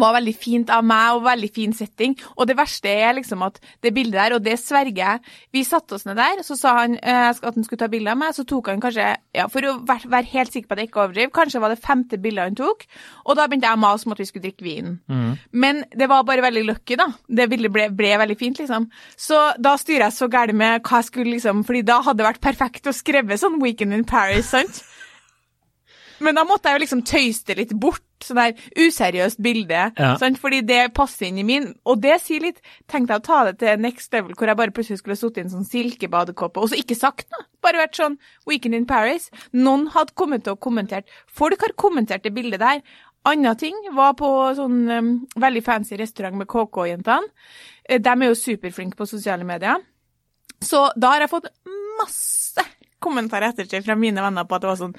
var 0.00 0.16
veldig 0.18 0.34
fint 0.36 0.70
av 0.74 0.84
meg, 0.86 1.16
og 1.16 1.24
veldig 1.26 1.50
fin 1.54 1.74
setting. 1.76 2.16
Og 2.36 2.48
det 2.50 2.56
verste 2.58 2.90
er 2.90 3.16
liksom 3.18 3.44
at 3.46 3.60
det 3.84 3.94
bildet 3.96 4.18
der, 4.18 4.36
og 4.36 4.44
det 4.44 4.56
sverger 4.60 4.94
jeg 4.94 5.34
Vi 5.54 5.64
satte 5.66 5.96
oss 5.96 6.04
ned 6.06 6.18
der, 6.18 6.42
så 6.46 6.56
sa 6.58 6.74
han 6.80 6.96
eh, 6.98 7.30
at 7.30 7.42
han 7.44 7.64
skulle 7.66 7.80
ta 7.80 7.88
bilde 7.90 8.12
av 8.12 8.18
meg, 8.20 8.34
så 8.36 8.44
tok 8.48 8.70
han 8.72 8.82
kanskje, 8.82 9.06
ja, 9.36 9.46
for 9.50 9.66
å 9.68 9.76
være, 9.86 10.10
være 10.10 10.30
helt 10.32 10.54
sikker 10.54 10.68
på 10.68 10.76
at 10.76 10.82
jeg 10.82 10.90
ikke 10.90 11.02
overdriver, 11.02 11.32
kanskje 11.34 11.62
var 11.62 11.74
det 11.74 11.82
femte 11.84 12.18
bildet 12.22 12.50
han 12.50 12.58
tok, 12.58 12.86
og 13.24 13.38
da 13.38 13.46
begynte 13.48 13.70
jeg 13.70 13.78
å 13.78 13.82
mase 13.84 14.08
om 14.08 14.14
at 14.14 14.22
vi 14.22 14.28
skulle 14.28 14.46
drikke 14.46 14.66
vin. 14.66 14.96
Men 15.52 15.84
det 15.94 16.08
var 16.10 16.26
bare 16.28 16.44
veldig 16.44 16.64
lucky, 16.68 16.98
da. 17.00 17.08
Det 17.28 17.48
bildet 17.50 17.72
ble, 17.74 17.88
ble 17.94 18.14
veldig 18.20 18.38
fint, 18.40 18.60
liksom. 18.62 18.88
Så 19.16 19.40
da 19.62 19.76
styrer 19.80 20.08
jeg 20.08 20.18
så 20.18 20.28
gærent 20.32 20.58
med 20.58 20.82
hva 20.84 21.00
jeg 21.00 21.10
skulle 21.10 21.36
liksom 21.36 21.62
fordi 21.66 21.84
da 21.86 22.00
hadde 22.04 22.22
det 22.22 22.28
vært 22.28 22.44
perfekt 22.44 22.90
å 22.90 22.94
skrive 22.96 23.38
sånn 23.40 23.60
Weekend 23.62 23.96
in 23.96 24.04
Paris, 24.08 24.50
sant? 24.54 24.82
Men 26.24 26.38
da 26.38 26.44
måtte 26.46 26.70
jeg 26.70 26.78
jo 26.78 26.84
liksom 26.84 27.02
tøyse 27.08 27.46
det 27.48 27.58
litt 27.58 27.74
bort, 27.80 28.04
sånn 28.28 28.40
der 28.40 28.84
useriøst 28.84 29.40
bilde. 29.44 29.82
Ja. 29.98 30.10
Sant? 30.20 30.40
Fordi 30.42 30.60
det 30.66 30.80
passer 30.96 31.28
inn 31.28 31.38
i 31.42 31.46
min. 31.46 31.70
Og 31.88 32.00
det 32.02 32.18
sier 32.24 32.44
litt 32.44 32.60
Tenk 32.90 33.08
deg 33.10 33.20
å 33.20 33.24
ta 33.24 33.40
det 33.48 33.58
til 33.62 33.80
next 33.82 34.12
level, 34.14 34.34
hvor 34.38 34.50
jeg 34.50 34.58
bare 34.58 34.74
plutselig 34.74 35.00
skulle 35.00 35.16
sittet 35.18 35.42
i 35.42 35.46
en 35.46 35.54
sånn 35.54 35.68
silkebadekåpe 35.68 36.60
og 36.62 36.70
så 36.72 36.78
ikke 36.80 36.98
sagt 36.98 37.28
noe. 37.34 37.46
Bare 37.64 37.80
vært 37.84 37.96
sånn 37.98 38.18
Weekend 38.48 38.76
in 38.76 38.86
Paris. 38.86 39.30
Noen 39.56 39.88
hadde 39.94 40.16
kommet 40.18 40.44
til 40.44 40.54
å 40.56 40.60
kommentert. 40.60 41.08
Folk 41.26 41.62
har 41.64 41.76
kommentert 41.80 42.24
det 42.26 42.34
bildet 42.36 42.60
der. 42.62 42.82
Anna 43.24 43.54
ting 43.56 43.76
var 43.96 44.12
på 44.18 44.28
sånn 44.58 44.82
um, 44.92 45.12
veldig 45.40 45.62
fancy 45.64 45.96
restaurant 45.96 46.36
med 46.36 46.48
KK-jentene. 46.50 47.30
Eh, 47.88 48.00
De 48.02 48.12
er 48.12 48.28
jo 48.28 48.36
superflinke 48.36 48.98
på 49.00 49.06
sosiale 49.08 49.46
medier. 49.48 49.80
Så 50.60 50.90
da 50.96 51.14
har 51.14 51.24
jeg 51.24 51.32
fått 51.32 51.48
masse 52.00 52.64
kommentarer 53.04 53.52
ettertid 53.52 53.84
fra 53.86 53.96
mine 54.00 54.24
venner 54.24 54.46
på 54.48 54.56
at 54.56 54.64
det 54.64 54.70
var 54.72 54.80
sånn 54.80 54.94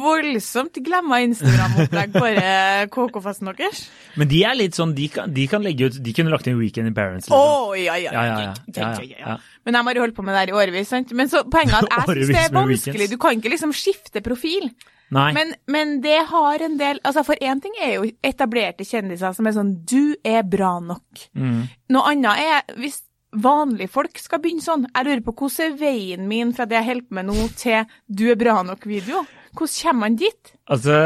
voldsomt 0.00 0.78
glemma 0.84 1.20
Instagram-opplegg 1.26 2.14
på 2.14 2.24
KK-festen 2.94 3.50
deres. 3.50 3.82
Men 4.20 4.30
de 4.30 4.42
er 4.46 4.56
litt 4.58 4.78
sånn, 4.78 4.94
de 4.96 5.08
kan, 5.12 5.32
de 5.34 5.46
kan 5.50 5.64
legge 5.64 5.90
ut 5.90 5.98
De 6.04 6.14
kunne 6.16 6.32
lagt 6.32 6.48
inn 6.50 6.58
Weekend 6.60 6.90
in 6.90 6.96
Parents. 6.96 7.28
Å, 7.30 7.40
Liksom. 7.40 7.82
ja, 7.84 7.96
ja. 8.00 8.14
Ja, 8.14 8.22
ja, 8.26 8.38
ja. 8.46 8.54
Ja, 8.76 8.92
ja, 9.02 9.18
ja. 9.24 9.36
Men 9.66 9.76
de 9.76 9.82
har 9.86 9.98
jo 10.00 10.06
holdt 10.06 10.16
på 10.16 10.24
med 10.26 10.34
det 10.34 10.44
her 10.44 10.52
i 10.54 10.56
årevis, 10.62 10.88
sant. 10.92 11.12
Men 11.16 11.28
så 11.32 11.44
poenget 11.50 11.76
er 11.76 11.90
at 11.90 12.08
jeg 12.14 12.24
syns 12.30 12.32
det 12.36 12.46
er 12.46 12.56
vanskelig. 12.56 13.10
Du 13.12 13.18
kan 13.20 13.36
ikke 13.38 13.52
liksom 13.52 13.74
skifte 13.76 14.22
profil. 14.24 14.70
Men, 15.10 15.54
men 15.66 15.96
det 16.04 16.20
har 16.30 16.62
en 16.62 16.76
del 16.78 17.00
Altså, 17.02 17.24
for 17.26 17.34
én 17.42 17.58
ting 17.58 17.72
er 17.82 17.96
jo 17.96 18.04
etablerte 18.22 18.84
kjendiser 18.86 19.32
som 19.34 19.48
er 19.50 19.56
sånn 19.56 19.72
Du 19.82 20.14
er 20.22 20.44
bra 20.46 20.76
nok. 20.84 21.24
Mm. 21.34 21.64
Noe 21.90 22.12
annet 22.12 22.44
er 22.44 22.76
hvis 22.78 23.00
vanlige 23.36 23.90
folk 23.92 24.18
skal 24.20 24.40
begynne 24.42 24.64
sånn. 24.64 24.86
Jeg 24.90 25.06
lurer 25.06 25.22
på 25.26 25.34
hvordan 25.38 25.66
er 25.66 25.76
veien 25.80 26.30
min 26.30 26.54
fra 26.56 26.66
det 26.68 26.78
jeg 26.78 26.88
holder 26.88 27.06
på 27.08 27.18
med 27.18 27.28
nå, 27.30 27.36
til 27.58 27.92
Du 28.06 28.24
er 28.30 28.38
bra 28.40 28.60
nok-video? 28.66 29.24
Hvordan 29.50 29.76
kommer 29.82 30.00
man 30.06 30.16
dit? 30.18 30.52
Altså, 30.70 30.96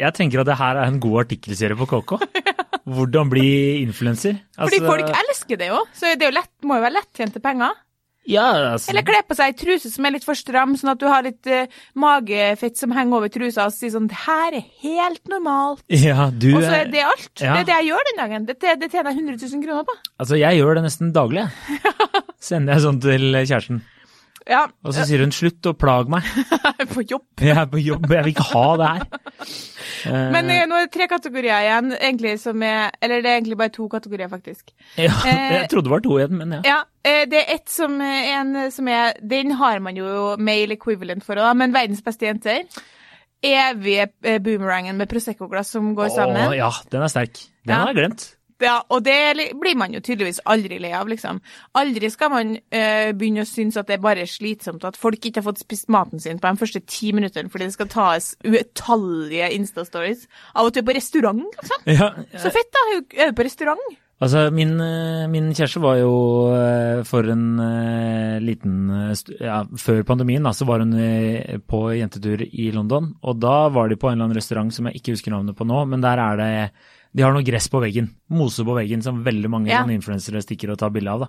jeg 0.00 0.16
tenker 0.16 0.40
at 0.40 0.48
det 0.48 0.56
her 0.56 0.80
er 0.80 0.88
en 0.88 1.00
god 1.02 1.26
artikkelserie 1.26 1.76
på 1.76 1.88
KK. 1.90 2.14
Hvordan 2.92 3.28
bli 3.30 3.48
influenser. 3.82 4.38
Fordi 4.56 4.80
Altså, 4.80 4.88
folk 4.88 5.20
elsker 5.22 5.60
det 5.60 5.68
jo, 5.68 5.82
så 5.94 6.14
det 6.16 6.26
er 6.26 6.32
jo 6.32 6.38
lett, 6.38 6.52
må 6.64 6.80
jo 6.80 6.86
være 6.86 6.96
lettjente 6.96 7.42
penger. 7.44 7.76
Ja, 8.28 8.44
altså, 8.72 8.92
Eller 8.92 9.02
kle 9.06 9.18
på 9.26 9.34
seg 9.34 9.50
ei 9.50 9.56
truse 9.58 9.90
som 9.90 10.06
er 10.06 10.14
litt 10.14 10.26
for 10.26 10.38
stram, 10.38 10.76
sånn 10.78 10.92
at 10.92 11.00
du 11.00 11.08
har 11.10 11.24
litt 11.26 11.48
uh, 11.50 11.80
magefett 11.98 12.78
som 12.78 12.94
henger 12.94 13.18
over 13.18 13.32
trusa, 13.34 13.66
og 13.66 13.74
sier 13.74 13.90
sånn 13.94 14.06
Det 14.10 14.20
her 14.24 14.58
er 14.60 14.66
helt 14.84 15.22
normalt. 15.32 15.82
ja, 16.06 16.28
du 16.30 16.52
Og 16.54 16.62
så 16.62 16.76
er 16.84 16.92
det 16.92 17.02
alt. 17.06 17.32
Ja. 17.40 17.56
Det 17.56 17.64
er 17.64 17.70
det 17.70 17.78
jeg 17.80 17.90
gjør 17.90 18.10
den 18.10 18.22
dagen. 18.22 18.46
Det, 18.46 18.58
det 18.62 18.90
tjener 18.92 19.10
jeg 19.10 19.24
100 19.24 19.40
000 19.42 19.64
kroner 19.66 19.88
på. 19.88 19.96
Altså, 20.22 20.38
jeg 20.38 20.60
gjør 20.60 20.78
det 20.78 20.84
nesten 20.86 21.10
daglig. 21.16 21.48
Sender 22.52 22.78
jeg 22.78 22.86
sånn 22.86 23.02
til 23.02 23.26
kjæresten. 23.42 23.82
Ja, 24.48 24.64
Og 24.84 24.94
så 24.94 25.04
sier 25.06 25.20
hun 25.22 25.30
'slutt 25.30 25.62
å 25.70 25.72
plage 25.78 26.10
meg'. 26.10 26.26
på 26.94 27.02
jobb. 27.06 27.22
Jeg 27.40 27.56
er 27.56 27.66
på 27.70 27.78
jobb, 27.78 28.06
jeg 28.10 28.24
vil 28.24 28.32
ikke 28.34 28.46
ha 28.52 28.64
det 28.80 28.88
her. 28.88 29.04
Men 30.34 30.50
eh, 30.50 30.64
nå 30.66 30.74
er 30.76 30.86
det 30.86 30.92
tre 30.94 31.06
kategorier 31.10 31.62
igjen, 31.62 31.92
egentlig 31.94 32.32
som 32.42 32.62
er 32.62 32.90
Eller 33.02 33.22
det 33.22 33.30
er 33.30 33.36
egentlig 33.40 33.58
bare 33.58 33.68
to 33.74 33.86
kategorier, 33.88 34.28
faktisk. 34.28 34.72
ja, 34.98 35.12
eh, 35.26 35.52
jeg 35.60 35.68
trodde 35.70 35.84
det 35.86 35.94
var 35.94 36.00
to 36.02 36.16
igjen, 36.18 36.36
men 36.38 36.52
ja. 36.58 36.60
Ja, 36.66 36.78
eh, 37.04 37.24
det 37.30 37.38
er 37.42 37.54
ett 37.54 37.68
som 37.70 38.00
er 38.00 38.40
en 38.40 38.70
som 38.74 38.88
er 38.88 39.12
Den 39.22 39.52
har 39.52 39.78
man 39.80 39.94
jo 39.96 40.36
male 40.38 40.74
equivalent 40.74 41.22
for 41.24 41.34
òg, 41.38 41.54
men 41.56 41.72
verdens 41.72 42.02
beste 42.02 42.26
jenter. 42.26 42.64
Evige 43.42 44.08
eh, 44.24 44.38
boomerangen 44.38 44.96
med 44.96 45.08
Prosecco-glass 45.10 45.70
som 45.74 45.94
går 45.98 46.08
sammen. 46.14 46.50
Å, 46.50 46.54
ja, 46.56 46.70
den 46.90 47.02
er 47.02 47.08
sterk. 47.10 47.40
Den 47.66 47.74
Ja. 47.74 47.80
har 47.84 47.92
jeg 47.94 47.96
glemt. 47.96 48.26
Ja, 48.62 48.76
og 48.92 49.02
det 49.02 49.50
blir 49.58 49.76
man 49.78 49.94
jo 49.94 50.00
tydeligvis 50.04 50.42
aldri 50.48 50.78
lei 50.82 50.92
av, 50.94 51.08
liksom. 51.10 51.40
Aldri 51.78 52.10
skal 52.12 52.30
man 52.32 52.52
eh, 52.70 53.10
begynne 53.16 53.42
å 53.42 53.48
synes 53.48 53.78
at 53.80 53.88
det 53.90 53.98
er 53.98 54.04
bare 54.04 54.28
slitsomt 54.30 54.84
at 54.86 54.98
folk 55.00 55.18
ikke 55.18 55.42
har 55.42 55.48
fått 55.50 55.64
spist 55.64 55.90
maten 55.92 56.22
sin 56.22 56.38
på 56.42 56.52
de 56.52 56.62
første 56.62 56.82
ti 56.86 57.10
minuttene 57.16 57.50
fordi 57.52 57.68
det 57.68 57.76
skal 57.76 57.90
tas 57.92 58.30
utallige 58.46 59.50
Insta-stories 59.56 60.28
av 60.54 60.70
at 60.70 60.76
du 60.76 60.82
er 60.82 60.86
på 60.86 60.96
restaurant, 60.98 61.42
liksom. 61.58 61.90
Ja, 61.90 62.12
Så 62.38 62.54
fett, 62.54 62.70
da. 62.72 62.86
Er 63.24 63.32
du 63.32 63.36
på 63.40 63.48
restaurant? 63.48 63.98
altså 64.22 64.44
min, 64.54 64.76
eh, 64.78 65.26
min 65.26 65.48
kjæreste 65.50 65.80
var 65.82 65.96
jo 65.98 66.12
eh, 66.54 67.02
for 67.08 67.26
en 67.26 67.44
liten 68.46 68.76
Ja, 69.42 69.64
før 69.78 70.04
pandemien, 70.06 70.46
da, 70.46 70.54
så 70.54 70.68
var 70.68 70.84
hun 70.84 70.94
på 71.66 71.84
jentetur 71.98 72.46
i 72.46 72.70
London. 72.70 73.16
Og 73.26 73.42
da 73.42 73.66
var 73.74 73.90
de 73.90 73.98
på 73.98 74.08
en 74.08 74.14
eller 74.14 74.30
annen 74.30 74.38
restaurant 74.38 74.70
som 74.74 74.86
jeg 74.86 75.00
ikke 75.00 75.16
husker 75.16 75.34
navnet 75.34 75.58
på 75.58 75.66
nå, 75.66 75.84
men 75.90 76.04
der 76.04 76.22
er 76.22 76.38
det 76.38 76.52
De 77.14 77.22
har 77.22 77.32
noe 77.34 77.44
gress 77.44 77.68
på 77.68 77.80
veggen. 77.82 78.08
Mose 78.32 78.64
på 78.64 78.74
veggen 78.78 79.02
som 79.04 79.22
veldig 79.24 79.50
mange 79.52 79.68
Ja. 79.68 79.82
influensere 79.84 80.40
stikker 80.42 80.70
og 80.72 80.78
tar 80.80 80.90
bilde 80.90 81.10
av, 81.12 81.20
da. 81.20 81.28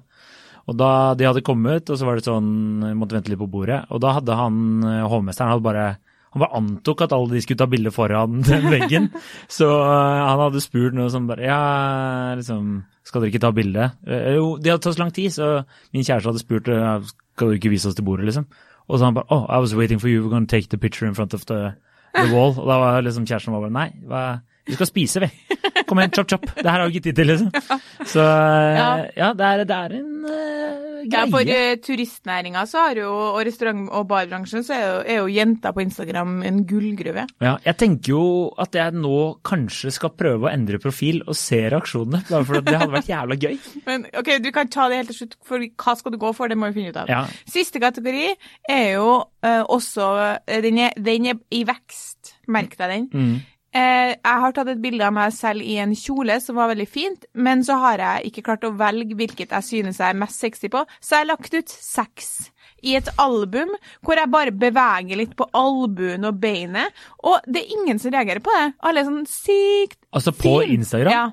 Og 0.71 0.77
da 0.79 1.13
de 1.19 1.25
hadde 1.27 1.41
kommet, 1.43 1.89
og 1.91 1.97
så 1.99 2.05
var 2.07 2.15
det 2.15 2.23
sånn 2.23 2.95
Måtte 2.95 3.17
vente 3.17 3.29
litt 3.33 3.39
på 3.41 3.49
bordet. 3.51 3.81
Og 3.91 3.99
da 3.99 4.13
hadde 4.15 4.35
han 4.39 4.83
eh, 4.83 5.01
hovmesteren 5.11 5.51
hadde 5.51 5.63
bare 5.65 5.97
han 6.33 6.41
bare 6.41 6.55
antok 6.57 7.01
at 7.05 7.11
alle 7.13 7.29
de 7.35 7.41
skulle 7.43 7.59
ta 7.59 7.67
bilde 7.69 7.91
foran 7.93 8.39
den 8.47 8.63
veggen. 8.71 9.09
Så 9.51 9.67
eh, 9.67 10.23
han 10.23 10.39
hadde 10.39 10.61
spurt 10.63 10.95
noe 10.95 11.09
som 11.11 11.27
bare 11.27 11.43
Ja, 11.45 12.33
liksom 12.39 12.85
Skal 13.03 13.21
dere 13.21 13.29
ikke 13.33 13.41
ta 13.43 13.51
bilde? 13.51 13.91
Eh, 14.07 14.31
jo, 14.39 14.55
det 14.57 14.71
hadde 14.71 14.81
tatt 14.87 14.95
så 14.95 15.03
lang 15.03 15.11
tid, 15.13 15.29
så 15.35 15.65
min 15.93 16.01
kjæreste 16.07 16.31
hadde 16.31 16.41
spurt 16.41 16.65
Skal 17.35 17.51
du 17.51 17.53
ikke 17.59 17.69
vise 17.73 17.89
oss 17.91 17.95
til 17.99 18.05
bordet, 18.07 18.25
liksom? 18.31 18.47
Og 18.89 18.97
så 18.99 19.05
han 19.05 19.13
bare 19.19 19.27
Oh, 19.29 19.45
I 19.51 19.59
was 19.59 19.75
waiting 19.75 19.99
for 19.99 20.07
you. 20.07 20.23
We're 20.23 20.31
gonna 20.31 20.47
take 20.47 20.69
the 20.69 20.77
picture 20.79 21.05
in 21.07 21.13
front 21.13 21.33
of 21.35 21.45
the, 21.45 21.75
the 22.15 22.31
wall. 22.33 22.55
Og 22.57 22.65
da 22.71 22.79
var 22.79 23.01
liksom 23.03 23.27
kjæresten 23.27 23.51
var 23.53 23.67
bare 23.67 23.75
Nei, 23.77 23.89
hva 24.07 24.23
vi 24.65 24.77
skal 24.77 24.87
spise, 24.87 25.19
vi. 25.23 25.29
Kom 25.87 25.99
igjen, 25.99 26.13
chop, 26.15 26.29
chop. 26.31 26.45
Det 26.55 26.67
her 26.69 26.79
har 26.79 26.87
vi 26.87 26.95
ikke 26.95 27.09
tid 27.09 27.17
til, 27.19 27.31
liksom. 27.33 27.49
Så 28.13 28.23
ja, 28.23 28.89
ja, 29.17 29.33
det, 29.35 29.49
er, 29.49 29.63
det 29.67 29.77
er 29.77 29.95
en 29.97 30.13
greie. 30.23 31.03
Ja, 31.11 31.23
for 31.27 31.43
uh, 31.43 31.73
turistnæringa 31.83 32.63
så 32.69 32.85
har 32.85 33.01
jo, 33.01 33.09
og 33.11 33.41
restaurant- 33.43 33.91
og 33.91 34.07
barbransjen 34.07 34.63
så 34.63 34.75
er 34.75 34.85
jo, 34.85 34.95
er 35.03 35.19
jo 35.19 35.33
jenter 35.35 35.75
på 35.75 35.83
Instagram 35.83 36.37
en 36.47 36.61
gullgruve. 36.69 37.25
Ja, 37.43 37.57
jeg 37.65 37.77
tenker 37.81 38.13
jo 38.13 38.23
at 38.63 38.75
jeg 38.79 38.95
nå 38.95 39.17
kanskje 39.43 39.91
skal 39.97 40.13
prøve 40.15 40.47
å 40.47 40.53
endre 40.53 40.79
profil 40.83 41.19
og 41.25 41.35
se 41.35 41.59
reaksjonene, 41.73 42.23
bare 42.29 42.47
for 42.47 42.63
det 42.63 42.77
hadde 42.79 42.95
vært 42.95 43.11
jævla 43.11 43.39
gøy. 43.43 43.57
Men 43.89 44.07
ok, 44.15 44.35
du 44.43 44.51
kan 44.55 44.71
ta 44.71 44.87
det 44.91 45.01
helt 45.01 45.11
til 45.11 45.23
slutt, 45.23 45.39
for 45.43 45.63
hva 45.83 45.97
skal 45.99 46.15
du 46.15 46.21
gå 46.21 46.31
for? 46.37 46.51
Det 46.51 46.59
må 46.59 46.71
vi 46.71 46.79
finne 46.79 46.95
ut 46.95 47.03
av. 47.03 47.11
Ja, 47.11 47.25
Siste 47.51 47.83
kategori 47.83 48.29
er 48.71 48.85
jo 48.95 49.09
uh, 49.27 49.63
også 49.67 50.07
eh, 50.47 50.61
den, 50.63 50.85
er, 50.87 50.95
den 50.95 51.33
er 51.33 51.41
i 51.51 51.65
vekst. 51.67 52.37
Merk 52.51 52.79
deg 52.79 52.95
den. 52.95 53.09
mm. 53.11 53.41
Eh, 53.73 54.13
jeg 54.13 54.41
har 54.43 54.53
tatt 54.53 54.69
et 54.69 54.81
bilde 54.81 55.05
av 55.05 55.15
meg 55.15 55.33
selv 55.33 55.65
i 55.65 55.79
en 55.81 55.95
kjole 55.97 56.37
som 56.43 56.59
var 56.59 56.69
veldig 56.69 56.85
fint, 56.89 57.25
men 57.33 57.63
så 57.65 57.79
har 57.81 58.03
jeg 58.03 58.29
ikke 58.29 58.43
klart 58.45 58.67
å 58.67 58.75
velge 58.77 59.17
hvilket 59.17 59.55
jeg 59.55 59.65
synes 59.65 60.01
jeg 60.01 60.13
er 60.13 60.19
mest 60.21 60.43
sexy 60.43 60.69
på, 60.73 60.83
så 61.01 61.15
jeg 61.15 61.25
har 61.25 61.31
lagt 61.31 61.57
ut 61.57 61.73
seks 61.73 62.29
i 62.83 62.93
et 62.99 63.09
album 63.21 63.71
hvor 64.03 64.19
jeg 64.19 64.29
bare 64.29 64.53
beveger 64.53 65.17
litt 65.17 65.33
på 65.39 65.47
albuen 65.57 66.27
og 66.29 66.37
beinet, 66.43 66.93
og 67.25 67.41
det 67.47 67.63
er 67.63 67.77
ingen 67.79 68.01
som 68.01 68.13
reagerer 68.13 68.43
på 68.45 68.53
det. 68.53 68.67
Alle 68.85 69.01
er 69.01 69.09
sånn 69.09 69.25
sykt 69.29 69.97
Altså 70.13 70.35
på 70.37 70.59
fin. 70.61 70.77
Instagram? 70.77 71.15
Ja. 71.15 71.25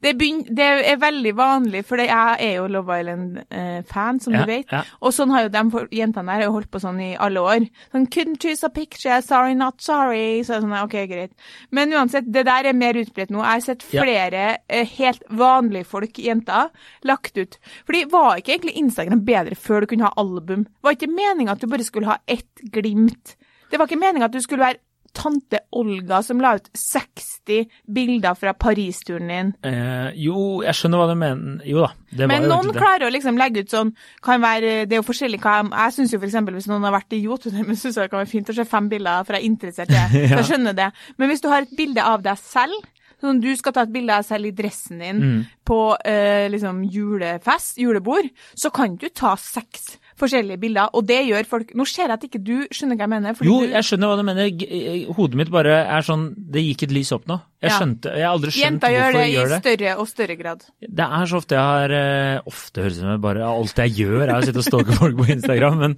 Det, 0.00 0.12
begynner, 0.18 0.46
det 0.54 0.66
er 0.92 0.96
veldig 1.02 1.32
vanlig, 1.34 1.80
for 1.84 1.98
jeg 1.98 2.36
er 2.38 2.52
jo 2.60 2.66
Love 2.70 3.00
Island-fan, 3.00 4.20
som 4.22 4.32
Ja, 4.36 4.44
du 4.44 4.46
vet. 4.52 4.66
ja. 4.70 4.82
Og 5.02 5.12
sånn 5.12 5.32
har 5.34 5.42
jo 5.42 5.48
de 5.48 5.88
jentene 5.98 6.36
der 6.38 6.52
holdt 6.54 6.70
på 6.70 6.78
sånn 6.82 7.00
i 7.02 7.16
alle 7.18 7.40
år. 7.42 7.66
Sånn, 7.92 8.06
couldn't 8.06 8.38
choose 8.40 8.62
a 8.62 8.68
picture, 8.70 9.20
sorry, 9.22 9.54
not 9.58 9.80
sorry. 9.82 10.42
Så 10.46 10.54
er 10.54 10.60
det 10.60 10.68
sånn, 10.68 10.76
ok, 10.84 10.96
greit. 11.10 11.32
Men 11.74 11.90
uansett, 11.92 12.30
det 12.30 12.44
der 12.46 12.66
er 12.70 12.78
mer 12.78 12.94
utbredt 12.94 13.30
nå. 13.34 13.42
Jeg 13.42 13.50
har 13.58 13.60
sett 13.66 13.84
Ja. 13.92 14.02
flere 14.04 14.58
eh, 14.68 14.86
helt 14.86 15.22
vanlige 15.30 15.86
folk, 15.86 16.12
jenter, 16.18 16.70
lagt 17.04 17.36
ut. 17.36 17.58
Fordi 17.84 18.04
var 18.10 18.36
ikke 18.38 18.54
egentlig 18.58 18.76
Instagram 18.78 19.24
bedre 19.24 19.56
før 19.56 19.80
du 19.80 19.86
kunne 19.86 20.04
ha 20.06 20.12
album? 20.16 20.66
Var 20.82 20.92
ikke 20.94 21.10
meninga 21.10 21.52
at 21.52 21.60
du 21.60 21.66
bare 21.66 21.82
skulle 21.84 22.06
ha 22.06 22.18
ett 22.28 22.62
glimt? 22.70 23.34
Det 23.70 23.78
var 23.78 23.86
ikke 23.86 23.98
meninga 24.00 24.24
at 24.26 24.32
du 24.32 24.40
skulle 24.40 24.64
være 24.64 24.78
tante 25.18 25.58
Olga 25.74 26.20
som 26.22 26.38
la 26.40 26.52
ut 26.60 26.68
60 26.78 27.64
bilder 27.90 28.36
fra 28.38 28.52
Paris-turen 28.54 29.28
din. 29.32 29.50
Eh, 29.66 30.12
jo, 30.22 30.60
jeg 30.62 30.76
skjønner 30.78 31.00
hva 31.02 31.08
du 31.10 31.16
mener. 31.18 31.56
Jo 31.66 31.82
da, 31.82 31.90
det 32.14 32.28
Men 32.30 32.46
noen 32.48 32.70
klarer 32.76 33.08
å 33.08 33.12
liksom 33.12 33.38
legge 33.40 33.64
ut 33.66 33.72
sånn 33.74 33.90
kan 34.24 34.40
være, 34.44 34.86
Det 34.88 34.94
er 34.96 35.02
jo 35.02 35.06
forskjellig 35.08 35.40
hva 35.42 35.56
jeg, 35.58 35.70
jeg 35.74 35.96
syns 35.98 36.14
jo 36.14 36.20
f.eks. 36.22 36.38
hvis 36.58 36.68
noen 36.70 36.86
har 36.86 36.94
vært 37.00 37.16
i 37.18 37.22
Jotunheimen, 37.24 37.76
syns 37.80 37.96
jeg 37.98 38.06
det 38.06 38.12
kan 38.14 38.22
være 38.22 38.30
fint 38.36 38.52
å 38.54 38.56
se 38.60 38.64
fem 38.68 38.88
bilder, 38.88 39.24
for 39.26 39.34
jeg 39.36 39.42
er 39.44 39.50
interessert 39.50 39.90
i 39.94 39.98
det. 39.98 40.06
Så 40.12 40.22
Ja. 40.28 40.36
jeg 40.38 40.48
skjønner 40.52 40.78
det. 40.78 40.92
Men 41.18 41.28
hvis 41.32 41.42
du 41.42 41.48
har 41.50 41.66
et 41.66 41.76
bilde 41.76 42.04
av 42.04 42.22
deg 42.22 42.38
selv, 42.38 42.86
sånn 43.18 43.40
du 43.42 43.48
skal 43.58 43.74
ta 43.74 43.82
et 43.82 43.90
bilde 43.90 44.14
av 44.14 44.22
deg 44.22 44.28
selv 44.30 44.46
i 44.46 44.52
dressen 44.54 45.00
din 45.02 45.18
Mm. 45.18 45.38
på 45.66 45.78
eh, 46.06 46.46
liksom 46.52 46.84
julefest, 46.86 47.76
julebord, 47.82 48.28
så 48.54 48.70
kan 48.72 48.94
du 48.96 49.08
ta 49.10 49.34
seks 49.36 49.96
forskjellige 50.20 50.60
bilder, 50.62 50.90
og 50.94 51.06
det 51.08 51.20
gjør 51.28 51.46
folk 51.48 51.70
Nå 51.78 51.86
ser 51.88 52.06
jeg 52.08 52.16
at 52.18 52.24
ikke 52.28 52.40
du 52.44 52.54
skjønner 52.74 52.98
hva 52.98 53.06
jeg 53.06 53.12
mener. 53.14 53.42
Jo, 53.46 53.58
jeg 53.70 53.86
skjønner 53.88 54.10
hva 54.12 54.16
du 54.20 54.24
mener. 54.28 54.50
Eh, 54.68 55.04
Hodet 55.16 55.38
mitt 55.40 55.50
bare 55.54 55.76
er 55.86 56.06
sånn 56.06 56.28
Det 56.36 56.62
gikk 56.64 56.86
et 56.88 56.94
lys 56.98 57.12
opp 57.16 57.26
nå. 57.30 57.38
Jeg 57.62 57.74
skjønte 57.74 58.12
Jeg 58.14 58.22
har 58.26 58.34
aldri 58.36 58.52
skjønt 58.54 58.84
gjør 58.86 58.98
hvorfor 58.98 59.18
det 59.18 59.24
de 59.24 59.28
i 59.28 59.34
gjør 59.34 59.48
det. 59.52 59.58
i 59.58 59.64
større 59.66 59.94
og 59.98 60.08
større 60.12 60.36
grad. 60.38 60.64
Det 61.00 61.06
er 61.18 61.30
så 61.32 61.40
ofte 61.42 61.56
jeg 61.58 61.68
har 61.72 61.94
eh, 61.98 62.40
Ofte 62.52 62.84
høres 62.84 62.94
det 62.94 63.02
ut 63.02 63.04
som 63.06 63.12
jeg 63.16 63.22
bare 63.28 63.46
alt 63.50 63.82
jeg 63.84 63.94
gjør, 63.98 64.24
er 64.28 64.34
å 64.38 64.42
sitte 64.46 64.62
og 64.62 64.68
stalke 64.68 64.98
folk 65.00 65.16
på 65.18 65.28
Instagram. 65.34 65.78
Men, 65.82 65.96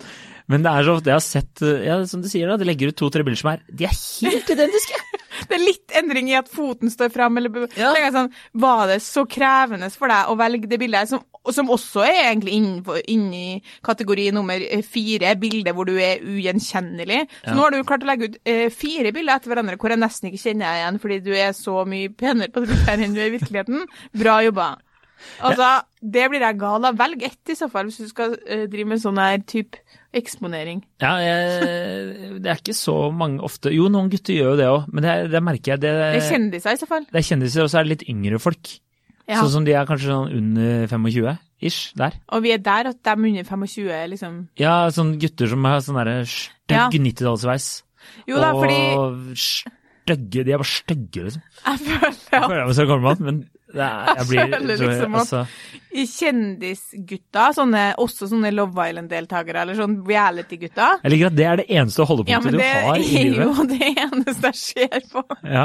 men 0.51 0.65
det 0.65 0.73
er 0.73 0.87
så 0.89 0.95
ofte 0.99 1.13
jeg 1.13 1.19
har 1.19 1.27
sett 1.27 1.65
eh, 1.69 1.85
Ja, 1.89 1.99
som 2.09 2.23
du 2.25 2.29
sier, 2.33 2.49
da. 2.49 2.57
De 2.61 2.69
legger 2.69 2.93
ut 2.95 2.99
to-tre 3.01 3.25
bilder 3.27 3.41
som 3.43 3.53
er 3.55 3.65
De 3.69 3.89
er 3.89 3.97
helt 3.97 4.55
identiske! 4.57 5.01
Det 5.41 5.55
er 5.57 5.63
litt 5.63 5.93
endring 5.97 6.27
i 6.29 6.35
at 6.37 6.51
foten 6.53 6.91
står 6.93 7.09
fram, 7.15 7.39
eller 7.41 7.63
Ja. 7.79 7.95
jeg 7.97 8.13
sånn, 8.13 8.27
Var 8.61 8.83
det 8.91 8.99
så 9.01 9.23
krevende 9.31 9.89
for 9.95 10.11
deg 10.13 10.29
å 10.29 10.35
velge 10.37 10.69
det 10.69 10.77
bildet, 10.83 11.09
som, 11.09 11.23
som 11.51 11.71
også 11.73 12.03
er 12.05 12.19
egentlig 12.35 12.53
innenfor- 12.59 13.01
inni 13.09 13.63
kategori 13.83 14.27
nummer 14.37 14.61
eh, 14.61 14.83
fire, 14.83 15.33
bilder 15.41 15.73
hvor 15.73 15.87
du 15.89 15.95
er 15.97 16.21
ugjenkjennelig. 16.21 17.23
Så 17.45 17.49
Ja. 17.49 17.55
nå 17.57 17.63
har 17.65 17.71
du 17.71 17.83
klart 17.85 18.05
å 18.05 18.11
legge 18.11 18.29
ut 18.29 18.37
eh, 18.45 18.69
fire 18.71 19.13
bilder 19.13 19.37
etter 19.41 19.51
hverandre 19.55 19.79
hvor 19.81 19.89
jeg 19.91 19.99
nesten 19.99 20.29
ikke 20.31 20.43
kjenner 20.45 20.67
deg 20.69 20.83
igjen, 20.83 21.01
fordi 21.01 21.19
du 21.25 21.33
er 21.33 21.53
så 21.57 21.85
mye 21.89 22.09
penere 22.13 22.53
på 22.53 22.61
det 22.65 22.69
bildet 22.75 23.01
enn 23.09 23.15
du 23.17 23.21
er 23.21 23.31
i 23.33 23.39
virkeligheten. 23.39 23.87
Bra 24.13 24.41
jobba. 24.45 24.69
Altså, 25.45 25.83
det 26.01 26.31
blir 26.33 26.41
jeg 26.41 26.57
gal 26.59 26.85
av. 26.89 26.97
Velg 26.97 27.23
ett 27.27 27.51
i 27.53 27.57
så 27.59 27.67
fall, 27.71 27.91
hvis 27.91 27.99
du 28.01 28.09
skal 28.09 28.37
eh, 28.49 28.67
drive 28.73 28.87
med 28.89 29.01
sånn 29.03 29.19
her 29.21 29.39
type 29.45 29.77
eksponering. 30.17 30.81
Ja, 31.01 31.17
jeg, 31.21 32.41
det 32.43 32.49
er 32.51 32.57
ikke 32.61 32.75
så 32.75 32.95
mange 33.15 33.41
ofte 33.47 33.71
Jo, 33.73 33.89
noen 33.93 34.09
gutter 34.11 34.35
gjør 34.35 34.53
jo 34.55 34.57
det 34.61 34.69
òg, 34.71 34.87
men 34.93 35.05
det, 35.05 35.31
det 35.31 35.43
merker 35.45 35.75
jeg. 35.75 35.81
Det, 35.85 35.93
Det 35.93 36.23
er 36.23 36.31
kjendiser 36.31 36.73
i 36.73 36.81
så 36.81 36.89
fall. 36.89 37.05
det 37.11 37.21
er 37.21 37.29
kjendiser, 37.29 37.63
og 37.67 37.71
så 37.73 37.79
er 37.81 37.85
det 37.89 37.93
litt 37.99 38.09
yngre 38.11 38.41
folk. 38.43 38.73
Ja. 39.29 39.41
Sånn 39.43 39.51
som 39.51 39.65
de 39.65 39.73
er 39.77 39.85
kanskje 39.87 40.09
sånn 40.11 40.33
under 40.37 40.87
25 40.91 41.39
ish, 41.63 41.93
der. 41.95 42.17
Og 42.33 42.43
vi 42.43 42.53
er 42.55 42.59
der 42.59 42.89
at 42.91 43.03
de 43.05 43.11
under 43.13 43.45
25 43.45 43.91
er 43.93 44.09
liksom 44.09 44.49
Ja, 44.59 44.89
sånn 44.91 45.19
gutter 45.21 45.47
som 45.47 45.65
har 45.65 45.81
sånn 45.81 45.99
derre 46.01 46.25
stygg 46.27 46.75
Ja. 46.75 46.89
90-tallsveis. 46.91 47.83
Jo 48.27 48.37
da, 48.41 48.53
fordi 48.57 48.81
Og 48.97 49.37
stygge 49.37 50.45
De 50.45 50.53
er 50.53 50.59
bare 50.59 50.65
stygge, 50.67 51.25
liksom. 51.29 51.43
jeg 51.67 51.79
føler 51.79 52.15
ja. 52.33 52.41
Jeg 52.41 52.49
føler 52.49 52.67
meg 52.67 52.75
så 52.81 52.87
gammel, 52.89 53.17
men 53.21 53.41
det 53.41 53.51
er, 53.79 54.15
jeg 54.17 54.27
blir 54.29 54.41
føler 54.41 54.77
liksom 54.81 55.15
at- 55.15 55.21
altså, 55.21 55.47
kjendisgutta, 55.91 57.45
sånne, 57.57 57.83
også 58.01 58.29
sånne 58.31 58.51
Love 58.55 58.85
Island-deltakere, 58.91 59.63
eller 59.65 59.75
sånn 59.79 59.97
reality-gutta 60.07 60.89
Jeg 61.05 61.13
liker 61.13 61.27
at 61.31 61.37
det 61.39 61.47
er 61.47 61.57
det 61.63 61.67
eneste 61.69 62.01
Ja, 62.03 62.07
holdepunktet 62.11 62.45
men 62.45 62.53
du 62.55 62.65
har 62.65 62.97
i 62.97 63.05
er 63.05 63.25
livet. 63.25 63.45
jo 63.45 63.67
det 63.71 63.91
eneste 64.05 64.51
jeg 64.51 64.61
ser 64.61 65.07
på. 65.13 65.25
Ja. 65.45 65.65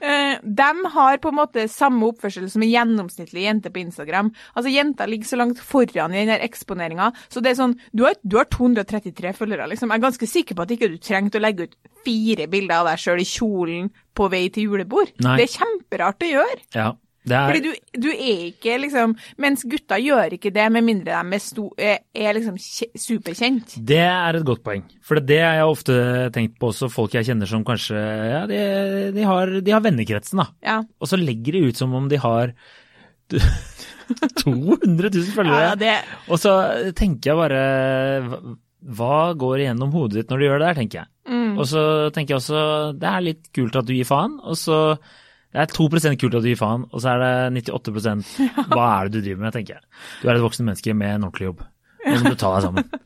Eh, 0.00 0.38
de 0.42 0.90
har 0.96 1.18
på 1.18 1.28
en 1.32 1.38
måte 1.40 1.66
samme 1.72 2.08
oppførsel 2.10 2.48
som 2.52 2.62
en 2.62 2.70
gjennomsnittlig 2.72 3.46
jente 3.46 3.70
på 3.72 3.80
Instagram. 3.84 4.32
Altså, 4.56 4.72
jenta 4.72 5.06
ligger 5.08 5.24
så 5.30 5.36
langt 5.40 5.60
foran 5.62 6.14
i 6.14 6.24
den 6.24 6.32
der 6.34 6.44
eksponeringa, 6.46 7.12
så 7.28 7.42
det 7.42 7.52
er 7.54 7.60
sånn 7.62 7.76
Du 7.94 8.04
har, 8.04 8.14
du 8.26 8.36
har 8.38 8.44
233 8.50 9.32
følgere, 9.36 9.68
liksom. 9.70 9.90
Jeg 9.92 10.00
er 10.00 10.06
ganske 10.08 10.26
sikker 10.28 10.54
på 10.56 10.62
at 10.66 10.70
ikke 10.76 10.90
du 10.92 10.98
trengte 10.98 11.38
å 11.38 11.44
legge 11.44 11.68
ut 11.68 11.76
fire 12.04 12.46
bilder 12.48 12.80
av 12.82 12.86
deg 12.90 12.98
sjøl 13.02 13.20
i 13.20 13.26
kjolen 13.28 13.90
på 14.16 14.28
vei 14.30 14.48
til 14.48 14.68
julebord. 14.70 15.12
Nei. 15.20 15.36
Det 15.40 15.48
er 15.48 15.58
kjemperart 15.58 16.22
å 16.26 16.32
gjøre. 16.36 16.62
ja. 16.74 16.92
Er, 17.26 17.50
Fordi 17.50 17.62
du, 17.64 18.00
du 18.04 18.08
er 18.12 18.42
ikke 18.52 18.76
liksom 18.78 19.16
Mens 19.42 19.64
gutta 19.66 19.98
gjør 19.98 20.36
ikke 20.36 20.52
det, 20.54 20.66
med 20.70 20.84
mindre 20.86 21.16
de 21.16 21.34
er, 21.34 21.42
sto, 21.42 21.64
er, 21.76 22.36
liksom 22.36 22.58
superkjent. 22.60 23.76
Det 23.86 23.98
er 23.98 24.38
et 24.38 24.46
godt 24.46 24.62
poeng. 24.66 24.84
For 25.02 25.18
det 25.18 25.40
har 25.42 25.56
jeg 25.58 25.72
ofte 25.72 25.96
tenkt 26.34 26.54
på 26.60 26.70
også, 26.70 26.90
folk 26.92 27.16
jeg 27.16 27.26
kjenner 27.26 27.50
som 27.50 27.64
kanskje 27.66 27.98
Ja, 27.98 28.44
de, 28.50 28.60
de, 29.16 29.26
har, 29.26 29.56
de 29.58 29.74
har 29.74 29.82
vennekretsen, 29.84 30.42
da. 30.42 30.46
Ja. 30.62 30.78
Og 31.00 31.10
så 31.10 31.18
legger 31.18 31.58
de 31.58 31.66
ut 31.70 31.80
som 31.80 31.94
om 31.98 32.06
de 32.10 32.20
har 32.22 32.54
200 34.44 35.10
000 35.10 35.34
følgere. 35.34 35.62
ja, 35.64 35.74
det 35.74 35.96
Og 36.30 36.38
så 36.38 36.52
tenker 36.94 37.32
jeg 37.32 37.40
bare 37.40 37.62
Hva 38.86 39.34
går 39.34 39.64
igjennom 39.64 39.90
hodet 39.94 40.20
ditt 40.20 40.30
når 40.30 40.38
du 40.38 40.46
gjør 40.46 40.60
det 40.62 40.68
der, 40.68 40.80
tenker 40.80 41.02
jeg. 41.02 41.10
mm. 41.26 41.52
Og 41.58 41.66
så 41.66 41.82
tenker 42.14 42.36
jeg 42.36 42.42
også 42.42 42.64
det 43.00 43.10
er 43.10 43.24
litt 43.32 43.48
kult 43.56 43.78
at 43.80 43.88
du 43.88 43.96
gir 43.96 44.06
faen, 44.06 44.38
og 44.44 44.58
så 44.60 44.80
det 45.56 45.62
er 45.64 45.72
2% 45.72 46.18
kult 46.20 46.36
at 46.36 46.44
du 46.44 46.50
gir 46.50 46.60
faen, 46.60 46.84
og 46.92 47.00
så 47.00 47.14
er 47.14 47.24
det 47.24 47.64
98% 47.64 48.36
Hva 48.74 48.86
er 49.00 49.08
det 49.08 49.16
du 49.16 49.24
driver 49.30 49.46
med, 49.46 49.56
tenker 49.56 49.78
jeg. 49.78 49.84
Du 50.20 50.28
er 50.28 50.36
et 50.36 50.44
voksen 50.44 50.68
menneske 50.68 50.92
med 50.94 51.14
en 51.16 51.24
ordentlig 51.30 51.48
jobb. 51.50 51.64
Nå 52.06 52.20
må 52.22 52.34
du 52.36 52.40
ta 52.44 52.52
deg 52.58 52.68
sammen. 52.68 52.88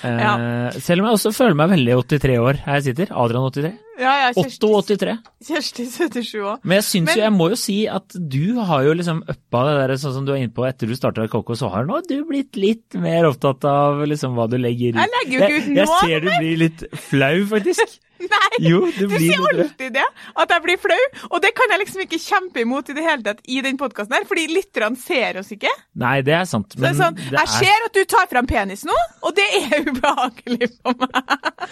Eh, 0.00 0.76
Selv 0.80 1.02
om 1.02 1.06
jeg 1.10 1.16
også 1.18 1.30
føler 1.36 1.56
meg 1.56 1.68
veldig 1.74 1.92
83 2.08 2.36
år 2.40 2.58
her 2.64 2.78
jeg 2.78 2.84
sitter. 2.86 3.10
Adrian 3.20 3.44
83. 3.52 3.70
Ja, 4.00 4.12
ja, 4.16 4.30
Otto 4.40 4.70
83. 4.80 5.14
Kjersti 5.44 5.84
77 5.92 6.40
òg. 6.40 6.62
Men 6.64 6.78
jeg 6.78 6.86
syns 6.88 7.10
Men- 7.10 7.18
jo, 7.18 7.22
jeg 7.26 7.34
må 7.36 7.48
jo 7.52 7.58
si 7.60 7.76
at 7.88 8.16
du 8.16 8.60
har 8.64 8.84
jo 8.86 8.94
liksom 8.96 9.20
uppa 9.28 9.62
det 9.68 9.74
der 9.82 9.94
sånn 10.00 10.14
som 10.16 10.24
du 10.24 10.32
er 10.32 10.40
inne 10.40 10.54
på 10.56 10.64
etter 10.68 10.88
du 10.88 10.96
starta 10.96 11.26
KK, 11.28 11.52
så 11.60 11.68
har 11.72 11.84
nå 11.88 12.00
du 12.08 12.16
blitt 12.28 12.56
litt 12.60 12.96
mer 12.96 13.28
opptatt 13.28 13.64
av 13.68 14.00
liksom 14.08 14.36
hva 14.40 14.48
du 14.48 14.56
legger 14.60 14.96
i. 14.96 15.00
Jeg 15.04 15.12
legger 15.16 15.36
jo 15.36 15.40
ikke 15.44 15.56
ut 15.60 15.68
jeg, 15.68 15.76
jeg 15.76 15.90
noe, 15.92 16.00
ser 16.00 16.20
du 16.24 16.30
blir 16.38 16.56
litt 16.64 16.86
flau, 17.08 17.34
faktisk. 17.52 17.98
Nei! 18.34 18.60
Jo, 18.64 18.80
du 18.94 19.14
sier 19.16 19.40
alltid 19.50 19.94
det, 19.96 20.06
at 20.42 20.54
jeg 20.54 20.64
blir 20.66 20.80
flau, 20.80 20.98
og 21.30 21.38
det 21.44 21.52
kan 21.56 21.72
jeg 21.74 21.82
liksom 21.84 22.04
ikke 22.04 22.20
kjempe 22.22 22.64
imot 22.64 22.90
i 22.92 22.96
det 22.96 23.04
hele 23.06 23.24
tatt 23.26 23.40
i 23.48 23.60
den 23.64 23.78
podkasten 23.80 24.18
her, 24.18 24.26
fordi 24.28 24.46
lytterne 24.52 24.98
ser 25.00 25.40
oss 25.40 25.52
ikke. 25.54 25.72
Nei, 26.00 26.18
det 26.26 26.36
er 26.36 26.48
sant, 26.50 26.74
Så 26.74 26.82
det 26.82 26.90
er 26.92 26.98
sånn, 27.00 27.20
jeg 27.30 27.40
er 27.40 27.52
ser 27.54 27.86
at 27.88 27.96
du 27.96 28.02
tar 28.10 28.28
fram 28.30 28.48
penis 28.50 28.84
nå, 28.88 28.96
og 29.24 29.36
det 29.38 29.46
er 29.60 29.78
ubehagelig 29.90 30.70
for 30.80 30.98
meg. 31.00 31.70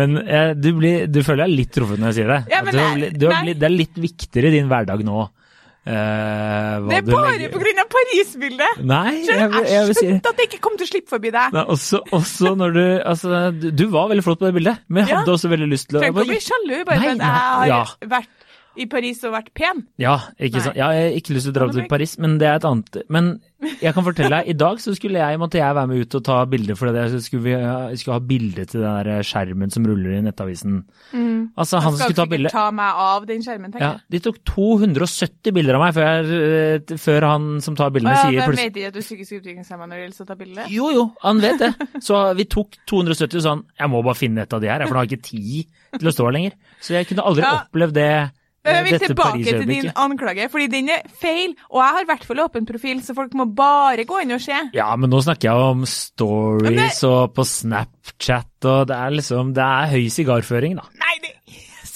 Men 0.00 0.16
eh, 0.22 0.54
du, 0.56 0.72
blir, 0.78 1.10
du 1.10 1.20
føler 1.26 1.46
deg 1.46 1.58
litt 1.62 1.74
truffet 1.74 2.00
når 2.00 2.12
jeg 2.12 2.20
sier 2.20 2.32
det. 2.34 2.40
Ja, 2.52 2.64
men 2.64 2.76
du 2.76 3.10
du 3.20 3.28
det 3.30 3.66
er 3.66 3.74
litt 3.74 4.00
viktigere 4.00 4.50
i 4.50 4.58
din 4.58 4.70
hverdag 4.70 5.04
nå. 5.06 5.28
Hva 5.86 6.88
Det 6.90 6.96
er 6.98 7.06
bare 7.08 7.48
pga. 7.54 7.84
Paris-bildet. 7.90 8.82
Nei, 8.86 9.14
jeg, 9.24 9.38
Jeg 9.40 9.70
jeg 9.72 9.86
vil 9.88 9.96
si 9.98 10.06
at 10.12 10.28
jeg 10.42 10.48
ikke 10.50 10.60
kom 10.62 10.76
til 10.78 10.86
å 10.86 10.90
slippe 10.90 11.10
forbi 11.10 11.32
deg. 11.34 11.54
Nei, 11.56 11.64
også, 11.74 12.02
også 12.14 12.52
når 12.58 12.76
du 12.76 12.82
Altså, 13.00 13.40
du, 13.56 13.70
du 13.74 13.86
var 13.92 14.10
veldig 14.12 14.24
flott 14.26 14.40
på 14.42 14.46
det 14.50 14.54
bildet, 14.60 14.84
men 14.88 15.04
jeg 15.06 15.14
Ja. 15.14 15.22
hadde 15.22 15.32
også 15.34 15.50
veldig 15.50 15.70
lyst 15.72 15.88
til 15.90 15.98
å 15.98 16.04
Trenger 16.04 16.20
ikke 16.20 16.28
å 16.28 16.32
bli 16.34 16.44
sjalu, 16.44 16.76
bare 16.84 17.00
for 17.00 17.10
at 17.10 17.24
jeg 17.24 17.34
har 17.40 17.66
ja. 17.70 17.80
vært 18.14 18.39
i 18.78 18.86
Paris 18.90 19.18
og 19.26 19.34
vært 19.34 19.50
pen. 19.56 19.84
Ja, 20.00 20.16
ikke 20.38 20.62
sant. 20.62 20.76
Ja, 20.78 20.90
jeg 20.94 21.10
har 21.10 21.16
ikke 21.18 21.34
lyst 21.34 21.48
til 21.48 21.54
å 21.54 21.56
dra 21.58 21.66
til? 21.74 21.86
Paris, 21.90 22.16
men 22.22 22.36
det 22.38 22.46
er 22.46 22.60
et 22.60 22.66
annet 22.68 23.00
Men 23.10 23.32
jeg 23.82 23.92
kan 23.96 24.04
fortelle 24.06 24.30
deg, 24.38 24.48
i 24.52 24.56
dag 24.56 24.78
så 24.80 24.94
skulle 24.96 25.20
jeg, 25.20 25.38
måtte 25.42 25.58
jeg 25.58 25.74
være 25.76 25.90
med 25.90 26.04
ut 26.04 26.14
og 26.16 26.22
ta 26.24 26.36
bilder, 26.48 26.78
for 26.78 26.94
det 26.94 27.22
skulle 27.24 27.44
vi 27.44 27.52
jeg 27.56 27.98
skulle 28.00 28.16
ha 28.16 28.24
bilde 28.30 28.64
til 28.70 28.84
den 28.84 29.08
der 29.10 29.26
skjermen 29.26 29.74
som 29.74 29.84
ruller 29.88 30.14
i 30.16 30.22
Nettavisen. 30.24 30.78
Altså, 31.58 31.80
han 31.82 31.96
Skal 31.96 32.12
skulle 32.12 32.20
ta 32.22 32.28
bilde 32.30 32.52
ta 32.54 32.68
meg 32.74 33.02
av 33.04 33.26
den 33.28 33.42
skjermen, 33.44 33.74
tenker 33.74 33.84
ja, 33.84 33.90
jeg. 33.98 34.06
De 34.14 34.22
tok 34.24 34.38
270 34.48 35.54
bilder 35.56 35.76
av 35.76 35.84
meg 35.84 35.96
før, 35.98 36.08
jeg, 36.30 36.80
eh, 36.86 36.96
før 37.04 37.26
han 37.28 37.50
som 37.64 37.76
tar 37.78 37.92
bildene, 37.94 38.14
ja, 38.16 38.24
sier 38.28 38.38
de 38.38 38.46
plutselig 38.48 38.70
vet 38.70 38.80
ikke 38.80 38.92
at 38.92 38.96
du 38.96 39.00
er 39.02 39.06
psykisk 39.06 39.38
utviklingshemma 39.40 39.88
når 39.90 39.96
det 39.96 40.04
gjelder 40.06 40.24
å 40.24 40.30
ta 40.30 40.38
bilde? 40.40 40.66
Jo, 40.72 40.90
jo, 40.94 41.04
han 41.26 41.42
vet 41.44 41.60
det. 41.66 41.70
Så 42.06 42.22
vi 42.38 42.46
tok 42.56 42.80
270 42.90 43.40
og 43.42 43.46
sånn, 43.46 43.64
jeg 43.82 43.92
må 43.92 44.02
bare 44.06 44.18
finne 44.18 44.46
et 44.46 44.56
av 44.56 44.62
de 44.62 44.70
her, 44.72 44.86
for 44.86 44.96
nå 44.96 45.02
har 45.02 45.08
jeg 45.10 45.18
ikke 45.18 45.30
tid 45.30 45.98
til 46.00 46.10
å 46.10 46.14
stå 46.14 46.28
her 46.28 46.36
lenger. 46.38 46.58
Så 46.80 46.94
jeg 46.96 47.10
kunne 47.10 47.26
aldri 47.26 47.44
Ja. 47.44 47.56
opplevd 47.64 47.96
det, 47.98 48.10
jeg 48.64 48.84
vil 48.84 48.98
tilbake 49.00 49.44
til 49.44 49.66
din 49.68 49.90
anklage, 49.96 50.48
fordi 50.52 50.66
den 50.72 50.90
er 50.92 51.06
feil. 51.20 51.54
Og 51.70 51.80
jeg 51.80 51.94
har 51.96 52.04
i 52.04 52.08
hvert 52.10 52.26
fall 52.28 52.42
åpen 52.44 52.66
profil, 52.68 53.00
så 53.04 53.14
folk 53.16 53.32
må 53.38 53.46
bare 53.56 54.04
gå 54.08 54.20
inn 54.24 54.36
og 54.36 54.42
se. 54.44 54.58
Ja, 54.76 54.90
men 55.00 55.10
nå 55.12 55.22
snakker 55.24 55.48
jeg 55.48 55.70
om 55.74 55.86
stories 55.88 57.00
det- 57.00 57.08
og 57.08 57.34
på 57.34 57.46
Snapchat, 57.48 58.52
og 58.68 58.86
det 58.90 58.96
er 58.96 59.10
liksom, 59.16 59.54
det 59.56 59.64
er 59.64 59.94
høy 59.94 60.08
sigarføring, 60.12 60.76
da. 60.76 60.84
Nei, 61.00 61.09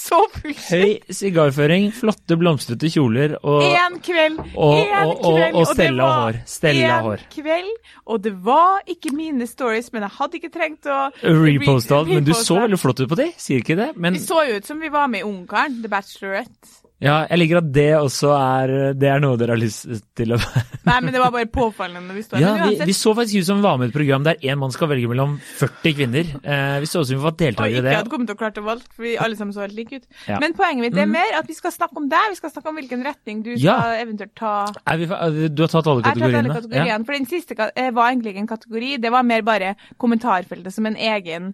så 0.05 0.19
bullshit! 0.35 0.69
Høy 0.69 1.15
sigarføring, 1.17 1.87
flotte 1.95 2.37
blomstrete 2.37 2.89
kjoler 2.93 3.35
og 3.41 3.63
Én 3.65 3.97
kveld, 4.05 4.37
og- 4.55 4.77
én 4.77 4.93
og- 5.05 5.25
og- 5.25 5.35
kveld, 5.39 5.55
og 5.55 5.67
stella 5.73 6.03
hår. 6.03 6.39
var 6.45 7.01
hår, 7.01 7.19
En 7.19 7.25
én 7.25 7.43
kveld, 7.43 7.71
og 8.07 8.21
det 8.21 8.33
var 8.45 8.81
ikke 8.87 9.13
mine 9.15 9.47
stories, 9.47 9.91
men 9.93 10.01
jeg 10.03 10.11
hadde 10.19 10.39
ikke 10.39 10.51
trengt 10.53 10.85
å 10.85 11.11
reposte 11.23 11.91
alt. 11.97 12.07
Men 12.13 12.23
du 12.23 12.31
så 12.33 12.59
veldig 12.61 12.79
flott 12.79 12.99
ut 13.01 13.09
på 13.09 13.15
de, 13.23 13.31
sier 13.37 13.61
ikke 13.63 13.75
det? 13.75 13.91
Men 13.97 14.13
Vi 14.13 14.19
så 14.19 14.47
jo 14.47 14.55
ut 14.57 14.65
som 14.65 14.79
vi 14.79 14.89
var 14.89 15.07
med 15.07 15.21
i 15.21 15.23
Ungkaren, 15.23 15.81
The 15.81 15.89
Bachelorette. 15.89 16.81
Ja, 17.03 17.15
jeg 17.27 17.39
liker 17.41 17.59
at 17.59 17.67
det 17.75 17.89
også 17.97 18.29
er, 18.31 18.71
det 18.95 19.09
er 19.11 19.19
noe 19.19 19.35
dere 19.39 19.55
har 19.55 19.59
lyst 19.59 19.83
til 20.15 20.31
å 20.31 20.37
Nei, 20.87 20.95
men 21.03 21.11
det 21.11 21.19
var 21.19 21.33
bare 21.33 21.49
påfallende 21.51 22.15
vi 22.15 22.23
Ja, 22.39 22.53
vi, 22.61 22.77
vi 22.87 22.95
så 22.95 23.11
faktisk 23.17 23.41
ut 23.41 23.47
som 23.49 23.59
vi 23.59 23.65
var 23.65 23.79
med 23.81 23.89
i 23.89 23.91
et 23.91 23.95
program 23.97 24.23
der 24.23 24.39
én 24.39 24.59
mann 24.61 24.71
skal 24.71 24.87
velge 24.91 25.09
mellom 25.11 25.35
40 25.59 25.95
kvinner. 25.97 26.29
Eh, 26.39 26.77
vi 26.83 26.89
så 26.89 27.01
ut 27.03 27.09
som 27.09 27.17
vi 27.17 27.23
var 27.25 27.33
og 27.33 27.39
deltakere 27.41 27.81
i 27.81 27.83
ikke 27.83 27.99
hadde 27.99 28.13
kommet 28.13 28.31
til 28.31 28.37
å 28.37 28.39
klare 28.39 28.63
å 28.63 28.67
valge, 28.69 28.87
fordi 28.95 29.15
alle 29.25 29.39
sammen 29.39 29.55
så 29.55 29.65
helt 29.65 29.75
like 29.75 29.99
ut. 29.99 30.07
Ja. 30.29 30.39
Men 30.43 30.55
poenget 30.57 30.87
mitt 30.87 30.97
er 30.97 31.05
Mm. 31.05 31.15
mer 31.17 31.39
at 31.41 31.49
vi 31.51 31.57
skal 31.57 31.73
snakke 31.75 31.99
om 31.99 32.07
deg, 32.09 32.29
vi 32.31 32.39
skal 32.39 32.53
snakke 32.53 32.71
om 32.71 32.79
hvilken 32.79 33.03
retning 33.05 33.43
du 33.43 33.51
skal 33.57 33.99
eventuelt 33.99 34.35
ta. 34.35 34.53
Vi, 34.95 35.05
du 35.51 35.63
har 35.65 35.71
tatt 35.73 35.87
alle 35.91 36.05
kategoriene? 36.05 36.05
Jeg 36.05 36.15
har 36.15 36.15
tatt 36.15 36.31
alle 36.31 36.61
kategoriene? 36.61 37.05
for 37.05 37.13
den 37.19 37.27
siste 37.29 37.71
eh, 37.75 37.91
var 37.91 38.11
egentlig 38.11 38.33
ikke 38.33 38.45
en 38.45 38.53
kategori, 38.55 38.97
det 39.03 39.11
var 39.11 39.23
mer 39.27 39.41
bare 39.41 39.75
kommentarfeltet 39.97 40.73
som 40.73 40.85
en 40.85 40.95
egen 40.95 41.53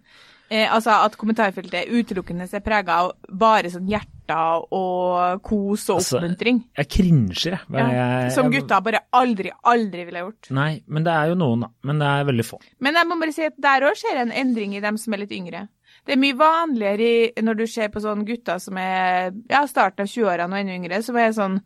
eh, 0.51 0.67
Altså 0.71 0.91
at 1.05 1.17
kommentarfeltet 1.17 1.89
utelukkende 1.89 2.47
er 2.51 2.63
prega 2.65 3.01
av 3.05 3.13
bare 3.27 3.71
sånn 3.73 3.89
hjerter 4.31 4.77
og 4.77 5.43
kos 5.45 5.85
og 5.89 5.99
Altså, 6.01 6.17
oppmuntring. 6.19 6.63
Jeg 6.77 6.89
krinsjer, 6.95 7.57
jeg. 7.57 7.75
Ja, 7.77 7.87
jeg. 7.97 8.31
som 8.35 8.49
gutta 8.53 8.79
bare 8.83 9.03
aldri, 9.17 9.51
aldri 9.71 10.07
ville 10.07 10.23
gjort. 10.25 10.49
Nei, 10.55 10.71
men 10.87 11.05
det 11.05 11.13
er 11.13 11.31
jo 11.31 11.37
noen, 11.39 11.67
da. 11.67 11.71
Men 11.87 12.01
det 12.01 12.09
er 12.09 12.25
veldig 12.31 12.47
få. 12.47 12.59
Men 12.79 12.97
jeg 12.99 13.09
må 13.09 13.19
bare 13.21 13.35
si 13.35 13.45
at 13.47 13.59
der 13.61 13.87
òg 13.89 13.99
skjer 13.99 14.23
en 14.23 14.33
endring 14.43 14.75
i 14.77 14.83
dem 14.83 14.97
som 15.01 15.13
er 15.13 15.23
litt 15.25 15.35
yngre. 15.35 15.67
Det 16.07 16.15
er 16.15 16.21
mye 16.21 16.37
vanligere 16.37 17.07
i, 17.07 17.43
når 17.45 17.59
du 17.59 17.65
ser 17.69 17.91
på 17.93 18.01
sånne 18.01 18.25
gutter 18.25 18.61
som 18.63 18.77
er 18.81 19.33
ja, 19.51 19.61
starten 19.69 20.07
av 20.07 20.09
20-årene 20.09 20.55
og 20.55 20.63
enda 20.63 20.77
yngre, 20.79 21.01
som 21.05 21.19
er 21.21 21.33
sånn 21.35 21.59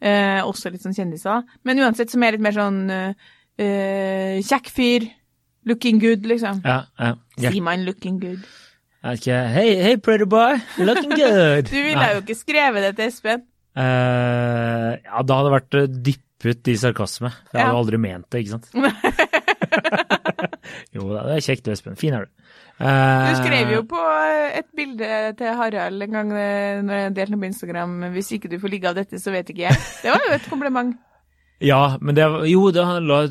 eh, 0.00 0.40
også 0.40 0.72
litt 0.72 0.84
sånn 0.84 0.96
kjendiser, 0.96 1.44
men 1.68 1.82
uansett 1.82 2.12
som 2.12 2.24
er 2.24 2.36
litt 2.36 2.44
mer 2.46 2.56
sånn 2.56 2.80
eh, 2.94 3.32
eh, 3.60 4.38
kjekk 4.48 4.72
fyr, 4.72 5.08
looking 5.68 6.00
good, 6.02 6.24
liksom. 6.26 6.62
Ja, 6.64 6.84
ja. 6.98 7.16
Sier 7.36 7.62
man 7.64 7.84
looking 7.84 8.16
good? 8.22 8.46
Ikke 9.18 9.34
Hei, 9.50 9.70
hey, 9.82 9.96
pretty 9.98 10.24
boy, 10.30 10.60
looking 10.78 11.10
good. 11.10 11.66
Du 11.72 11.78
ville 11.82 11.98
Nei. 11.98 12.12
jo 12.14 12.20
ikke 12.22 12.36
skrevet 12.38 12.84
det 12.86 12.92
til 13.00 13.08
Espen. 13.10 13.42
Uh, 13.74 14.94
ja, 15.02 15.22
da 15.26 15.38
hadde 15.38 15.48
det 15.48 15.56
vært 15.56 15.74
eh, 15.80 15.88
dyppet 16.10 16.68
i 16.70 16.76
sarkasme. 16.76 17.30
Jeg 17.52 17.58
hadde 17.64 17.72
Ja. 17.72 17.78
aldri 17.80 17.98
ment 17.98 18.28
det, 18.30 18.44
ikke 18.44 18.58
sant. 18.58 18.68
jo 20.94 21.06
da, 21.12 21.22
det 21.28 21.36
er 21.38 21.44
kjekt 21.46 21.66
du, 21.66 21.72
Espen. 21.74 21.96
Fin 21.98 22.14
er 22.18 22.28
du. 22.28 22.32
Du 22.32 22.38
Eh, 22.82 23.34
skrev 23.38 23.68
jo 23.70 23.82
på 23.86 23.98
et 24.58 24.66
bilde 24.74 25.06
til 25.38 25.52
Harald 25.54 26.02
en 26.02 26.14
gang 26.16 26.30
når 26.32 26.94
jeg 26.96 27.12
delte 27.14 27.30
noe 27.34 27.42
på 27.44 27.48
Instagram 27.52 27.92
'Hvis 28.10 28.32
ikke 28.34 28.48
du 28.50 28.56
får 28.58 28.72
ligge 28.72 28.88
av 28.88 28.96
dette, 28.96 29.20
så 29.22 29.30
vet 29.30 29.46
ikke 29.52 29.68
jeg'. 29.68 29.78
Det 30.02 30.10
var 30.10 30.18
jo 30.26 30.32
et 30.34 30.48
kompliment. 30.50 30.96
Ja, 31.62 31.96
men 32.02 32.16
det 32.16 32.26
var 32.32 32.44
Jo, 32.48 32.66
det 32.74 32.84
handla 32.86 33.22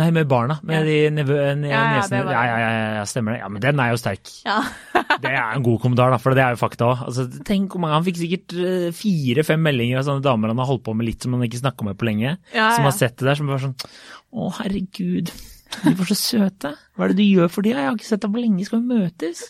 Nei, 0.00 0.08
med 0.14 0.28
barna. 0.30 0.58
Med 0.66 0.86
de 0.88 0.96
nevø, 1.12 1.38
ne, 1.60 1.68
Ja, 1.68 1.80
ja, 1.80 2.00
nesene. 2.00 2.22
Ja, 2.32 2.42
ja, 2.48 2.58
ja, 2.60 2.84
ja, 2.98 3.04
stemmer 3.08 3.34
det. 3.36 3.42
Ja, 3.42 3.50
men 3.52 3.62
den 3.64 3.82
er 3.82 3.92
jo 3.92 4.00
sterk. 4.00 4.30
Ja. 4.46 4.60
Det 5.24 5.30
er 5.30 5.54
en 5.54 5.62
god 5.64 5.78
kommentar, 5.80 6.10
da, 6.10 6.18
for 6.20 6.34
det 6.34 6.42
er 6.42 6.56
jo 6.56 6.58
fakta 6.58 6.88
òg. 6.90 7.02
Altså, 7.06 7.24
tenk 7.46 7.76
mange 7.80 7.94
Han 7.94 8.04
fikk 8.06 8.18
sikkert 8.18 8.54
eh, 8.58 8.88
fire-fem 8.96 9.62
meldinger 9.62 10.00
av 10.00 10.08
sånne 10.08 10.24
damer 10.24 10.50
han 10.50 10.60
har 10.60 10.68
holdt 10.68 10.84
på 10.86 10.94
med 10.96 11.06
litt 11.06 11.24
som 11.24 11.36
han 11.36 11.44
ikke 11.46 11.60
snakka 11.62 11.86
med 11.86 11.98
på 12.00 12.08
lenge, 12.08 12.34
som 12.50 12.88
har 12.88 12.94
sett 12.96 13.16
det 13.20 13.28
der, 13.28 13.38
som 13.38 13.48
bare 13.50 13.62
sånn 13.62 13.76
Å, 14.34 14.50
herregud, 14.58 15.30
de 15.82 15.92
var 15.98 16.08
så 16.10 16.16
søte. 16.18 16.70
Hva 16.94 17.04
er 17.06 17.12
det 17.12 17.18
du 17.18 17.24
gjør 17.26 17.50
for 17.50 17.66
dem? 17.66 17.74
Jeg 17.76 17.88
har 17.88 17.96
ikke 17.98 18.06
sett 18.08 18.22
deg 18.24 18.32
på 18.34 18.42
lenge, 18.42 18.64
skal 18.68 18.80
vi 18.82 18.98
møtes? 19.00 19.42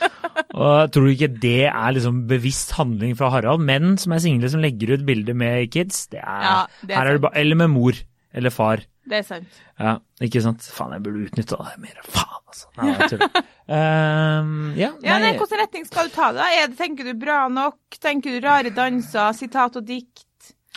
Og 0.54 0.90
Tror 0.94 1.06
du 1.08 1.12
ikke 1.12 1.28
det 1.42 1.56
er 1.70 1.94
liksom 1.96 2.24
bevisst 2.30 2.74
handling 2.78 3.14
fra 3.18 3.30
Harald? 3.34 3.62
Menn 3.66 3.96
som 4.00 4.14
er 4.14 4.22
single 4.22 4.50
som 4.52 4.62
legger 4.62 4.94
ut 4.96 5.04
bilder 5.06 5.36
med 5.38 5.70
kids, 5.74 6.04
det 6.14 6.20
er, 6.22 6.42
Ja, 6.46 6.56
det 6.82 6.94
er 6.94 7.00
her 7.00 7.10
er 7.12 7.18
det 7.18 7.24
ba, 7.26 7.32
Eller 7.38 7.58
med 7.64 7.72
mor. 7.74 7.98
Eller 8.34 8.50
far. 8.50 8.82
Det 9.06 9.18
er 9.20 9.26
sant. 9.26 9.58
Ja, 9.78 9.96
ikke 10.24 10.40
sant? 10.42 10.64
Faen, 10.74 10.94
jeg 10.96 11.02
burde 11.04 11.26
utnytta 11.28 11.58
det 11.68 11.74
mer. 11.82 11.98
Faen, 12.08 12.40
altså. 12.50 12.70
Nei, 12.80 12.88
jeg 12.94 13.10
tuller. 13.12 13.42
um, 13.68 14.54
ja, 14.82 14.88
Ja, 15.04 15.18
nei, 15.18 15.18
nei, 15.26 15.32
Hvilken 15.38 15.60
retning 15.60 15.84
skal 15.86 16.08
du 16.08 16.14
ta 16.16 16.30
det? 16.32 16.40
da? 16.40 16.48
Er 16.62 16.70
det, 16.72 16.78
tenker 16.80 17.06
du 17.10 17.12
bra 17.20 17.44
nok? 17.52 17.98
Tenker 18.02 18.34
du 18.34 18.40
rare 18.46 18.72
danser, 18.74 19.34
sitat 19.38 19.76
og 19.78 19.86
dikt? 19.86 20.24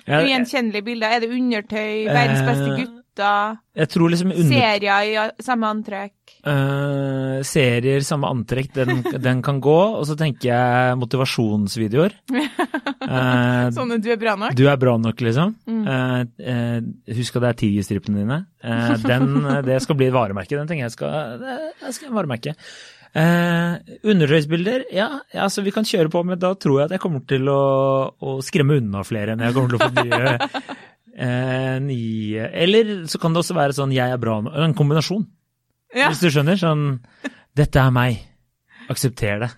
Ugjenkjennelige 0.07 0.85
bilder? 0.87 1.15
Er 1.17 1.23
det 1.25 1.31
undertøy? 1.35 2.05
Verdens 2.07 2.43
beste 2.47 2.69
Eh, 2.69 2.83
gutter? 3.17 3.57
jeg 3.77 3.89
tror 3.93 4.09
liksom 4.13 4.31
under, 4.33 4.47
Serier 4.49 5.09
i 5.37 5.43
samme 5.43 5.69
antrekk? 5.69 6.13
Uh, 6.47 7.43
serier, 7.45 8.01
samme 8.05 8.29
antrekk, 8.31 8.71
den, 8.73 9.01
den 9.21 9.41
kan 9.45 9.61
gå. 9.61 9.77
Og 9.99 10.05
så 10.07 10.15
tenker 10.19 10.49
jeg 10.49 10.97
motivasjonsvideoer. 11.01 12.15
Uh, 13.07 13.69
Sånn 13.75 13.93
at 13.95 14.03
du 14.03 14.11
er 14.13 14.19
bra 14.21 14.35
nok? 14.39 14.57
du 14.57 14.65
er 14.69 14.79
bra 14.81 14.97
nok, 15.01 15.21
liksom. 15.23 15.55
Mm. 15.69 15.83
Eh, 15.87 16.19
eh, 16.51 17.15
husk 17.17 17.37
at 17.37 17.45
det 17.45 17.49
er 17.49 17.59
tigerstrippene 17.61 18.23
dine. 18.23 18.41
Eh, 18.63 18.93
den, 19.05 19.39
det 19.67 19.79
skal 19.85 19.99
bli 19.99 20.09
et 20.09 20.15
varemerke. 20.15 20.57
Den 20.57 20.69
tenker 20.69 20.87
jeg 20.87 20.95
skal, 20.97 21.39
det 21.39 21.95
skal 21.95 22.15
varemerke. 22.15 22.57
Eh, 23.17 23.95
undertøysbilder, 24.03 24.89
ja, 24.93 25.07
ja, 25.33 25.45
altså 25.47 25.63
vi 25.65 25.71
kan 25.73 25.87
kjøre 25.87 26.11
på, 26.13 26.21
men 26.27 26.37
da 26.41 26.51
tror 26.59 26.81
jeg 26.81 26.89
at 26.89 26.97
jeg 26.97 27.01
kommer 27.01 27.23
til 27.29 27.47
å, 27.49 27.61
å 28.19 28.37
skremme 28.45 28.77
unna 28.81 29.01
flere 29.07 29.33
enn 29.33 29.45
jeg 29.47 29.55
kommer 29.55 29.73
til 29.73 29.79
å 29.79 29.87
få 29.87 29.95
nye, 31.17 31.25
eh, 31.25 31.79
nye 31.79 32.49
Eller 32.53 33.05
så 33.07 33.19
kan 33.19 33.33
det 33.33 33.41
også 33.43 33.55
være 33.55 33.73
sånn 33.73 33.91
'jeg 33.93 34.11
er 34.13 34.17
bra 34.17 34.41
nå', 34.41 34.53
en 34.55 34.73
kombinasjon, 34.73 35.25
Ja. 35.95 36.09
hvis 36.09 36.19
du 36.21 36.27
skjønner. 36.29 36.57
Sånn 36.57 36.99
'dette 37.55 37.75
er 37.79 37.91
meg', 37.91 38.19
aksepter 38.89 39.39
det. 39.39 39.51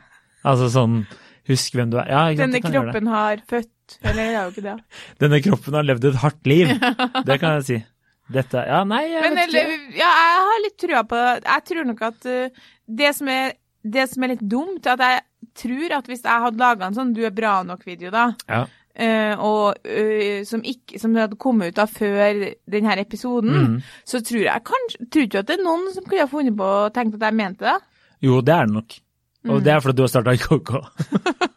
Altså 0.45 0.69
sånn 0.69 1.06
'husk 1.48 1.74
hvem 1.76 1.89
du 1.91 1.98
er'. 1.98 2.08
Ja, 2.08 2.34
Denne 2.34 2.62
det. 2.62 2.63
kroppen 2.63 3.08
har 3.08 3.38
født 3.48 3.67
Eller 4.04 4.13
det 4.13 4.36
er 4.36 4.43
jo 4.45 4.52
ikke 4.52 4.62
det. 4.63 4.84
Denne 5.19 5.41
kroppen 5.41 5.74
har 5.74 5.84
levd 5.84 6.06
et 6.06 6.15
hardt 6.15 6.45
liv. 6.45 6.67
Det 7.26 7.39
kan 7.39 7.56
jeg 7.60 7.63
si. 7.65 7.86
Dette 8.32 8.54
Ja, 8.67 8.84
nei, 8.84 9.08
jeg 9.10 9.22
Men 9.24 9.36
vet 9.36 9.50
eller, 9.50 9.65
ikke. 9.74 9.98
ja, 9.98 10.06
jeg 10.06 10.41
har 10.45 10.62
litt 10.63 10.78
trua 10.78 11.04
på 11.04 11.43
Jeg 11.43 11.63
tror 11.65 11.86
nok 11.86 12.02
at 12.04 12.26
uh, 12.26 12.50
det, 12.88 13.15
som 13.15 13.28
er, 13.28 13.54
det 13.84 14.10
som 14.10 14.24
er 14.24 14.28
litt 14.28 14.48
dumt, 14.48 14.86
at 14.86 15.00
jeg 15.00 15.22
tror 15.56 15.91
at 15.98 16.06
hvis 16.06 16.22
jeg 16.22 16.41
hadde 16.43 16.58
laga 16.62 16.86
en 16.86 16.93
sånn 16.93 17.13
'du 17.15 17.26
er 17.26 17.32
bra 17.32 17.63
nok'-video, 17.63 18.12
da, 18.12 18.36
Ja. 18.48 18.67
Eh, 18.95 19.34
og 19.36 19.80
eh, 19.84 20.45
som, 20.47 20.63
ikke, 20.63 20.99
som 21.02 21.15
hadde 21.17 21.39
kommet 21.39 21.73
ut 21.73 21.84
av 21.84 21.91
før 21.91 22.45
denne 22.69 22.97
episoden, 23.02 23.75
mm. 23.75 23.78
så 24.08 24.23
tror 24.25 24.43
jeg 24.45 24.65
kanskje 24.69 25.10
Tror 25.10 25.30
du 25.30 25.38
at 25.39 25.47
det 25.49 25.60
er 25.60 25.65
noen 25.65 25.88
som 25.95 26.06
kunne 26.08 26.25
ha 26.25 26.32
funnet 26.32 26.58
på 26.58 26.71
og 26.80 26.93
tenkt 26.95 27.19
at 27.19 27.30
jeg 27.30 27.39
mente 27.39 27.67
det? 27.67 27.78
Jo, 28.25 28.41
det 28.43 28.56
er 28.56 28.67
det 28.67 28.75
nok. 28.75 28.99
Mm. 29.43 29.54
Og 29.54 29.63
det 29.63 29.71
er 29.73 29.80
fordi 29.84 29.97
du 29.97 30.04
har 30.04 30.12
starta 30.12 30.36
i 30.36 30.41
KK. 30.41 30.73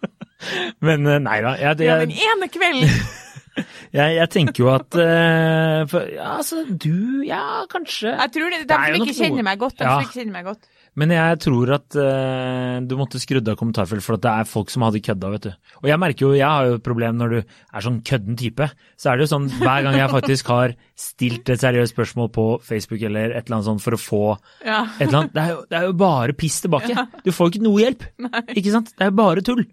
Men 0.87 1.07
eh, 1.07 1.21
nei 1.23 1.41
da. 1.43 1.57
Jeg, 1.59 1.83
Ja, 1.87 1.99
den 2.03 2.15
ene 2.15 2.51
kvelden! 2.53 2.97
jeg, 3.99 4.15
jeg 4.17 4.29
tenker 4.33 4.65
jo 4.65 4.69
at 4.73 4.97
uh, 4.97 5.83
for, 5.91 6.07
Ja, 6.15 6.29
altså, 6.39 6.63
du 6.69 7.23
Ja, 7.29 7.65
kanskje. 7.71 8.13
Jeg 8.17 8.33
tror 8.37 8.53
det, 8.55 8.61
Det 8.67 8.77
De 8.77 8.95
som 8.97 9.03
ikke 9.07 9.19
kjenner 9.19 9.45
meg 9.51 9.59
godt, 9.61 9.77
de 9.79 9.85
Ja. 9.85 9.99
som 9.99 10.07
ikke 10.07 10.21
kjenner 10.23 10.37
meg 10.39 10.47
godt. 10.53 10.71
Men 10.95 11.09
jeg 11.15 11.39
tror 11.41 11.71
at 11.73 11.97
uh, 11.97 12.81
du 12.85 12.91
måtte 13.01 13.17
skrudd 13.21 13.47
av 13.49 13.57
kommentarfelt 13.57 14.05
for 14.05 14.21
det 14.21 14.29
er 14.29 14.45
folk 14.49 14.69
som 14.69 14.85
hadde 14.85 15.01
kødda, 15.01 15.31
vet 15.33 15.47
du. 15.47 15.53
Og 15.81 15.89
jeg 15.89 16.01
merker 16.03 16.27
jo, 16.27 16.33
jeg 16.37 16.45
har 16.49 16.69
jo 16.69 16.75
et 16.77 16.85
problem 16.85 17.17
når 17.17 17.33
du 17.33 17.39
er 17.41 17.87
sånn 17.87 18.01
kødden 18.05 18.37
type. 18.37 18.69
Så 19.01 19.09
er 19.09 19.17
det 19.17 19.25
jo 19.25 19.33
sånn 19.33 19.49
hver 19.57 19.87
gang 19.87 19.97
jeg 19.97 20.13
faktisk 20.13 20.51
har 20.53 20.75
stilt 21.01 21.49
et 21.49 21.63
seriøst 21.65 21.97
spørsmål 21.97 22.29
på 22.37 22.47
Facebook 22.67 23.01
eller 23.09 23.33
et 23.33 23.47
eller 23.47 23.57
annet 23.63 23.71
sånt 23.71 23.85
for 23.85 23.97
å 23.97 24.01
få 24.05 24.23
Ja. 24.69 24.83
et 24.99 25.07
eller 25.09 25.23
annet, 25.23 25.33
det 25.37 25.45
er 25.47 25.55
jo, 25.55 25.61
det 25.73 25.79
er 25.81 25.87
jo 25.89 25.95
bare 26.05 26.37
piss 26.37 26.61
tilbake. 26.67 27.07
Du 27.25 27.33
får 27.33 27.49
jo 27.49 27.55
ikke 27.55 27.65
noe 27.71 27.81
hjelp. 27.87 28.05
Ikke 28.53 28.75
sant? 28.77 28.93
Det 28.93 29.09
er 29.09 29.13
jo 29.15 29.21
bare 29.25 29.45
tull. 29.49 29.65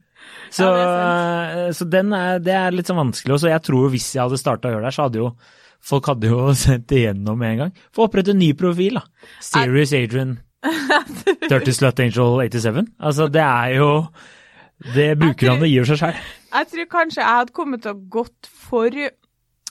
Så, 0.49 0.65
Ja, 0.65 1.69
så 1.75 1.85
den 1.85 2.13
er, 2.15 2.39
det 2.41 2.55
er 2.57 2.73
litt 2.73 2.89
sånn 2.89 2.99
vanskelig. 2.99 3.35
Og 3.35 3.41
så 3.43 3.51
jeg 3.51 3.63
tror 3.65 3.89
hvis 3.93 4.11
jeg 4.15 4.23
hadde 4.23 4.39
starta 4.41 4.69
å 4.69 4.73
gjøre 4.75 4.87
det, 4.87 4.93
så 4.95 5.05
hadde 5.07 5.21
jo 5.21 5.31
folk 5.79 6.09
hadde 6.11 6.31
jo 6.31 6.49
sendt 6.63 6.87
det 6.91 7.03
igjennom 7.03 7.39
med 7.39 7.53
en 7.53 7.61
gang. 7.65 7.73
Få 7.95 8.07
opprette 8.07 8.33
en 8.35 8.41
ny 8.41 8.51
profil, 8.57 8.99
da. 8.99 9.05
Serious 9.43 9.93
Adrian. 9.95 10.37
Dirty 11.49 11.71
Slut 11.75 12.01
Angel 12.03 12.41
87. 12.49 12.83
Altså, 12.99 13.29
det 13.31 13.45
er 13.45 13.77
jo 13.77 13.89
Det 14.95 15.13
brukerne 15.19 15.67
gir 15.69 15.87
seg 15.87 15.97
sjøl. 16.01 16.19
Jeg 16.49 16.67
tror 16.73 16.85
kanskje 16.91 17.21
jeg 17.21 17.37
hadde 17.37 17.55
kommet 17.55 17.83
til 17.83 17.93
å 17.93 18.01
gått 18.11 18.49
for 18.49 18.89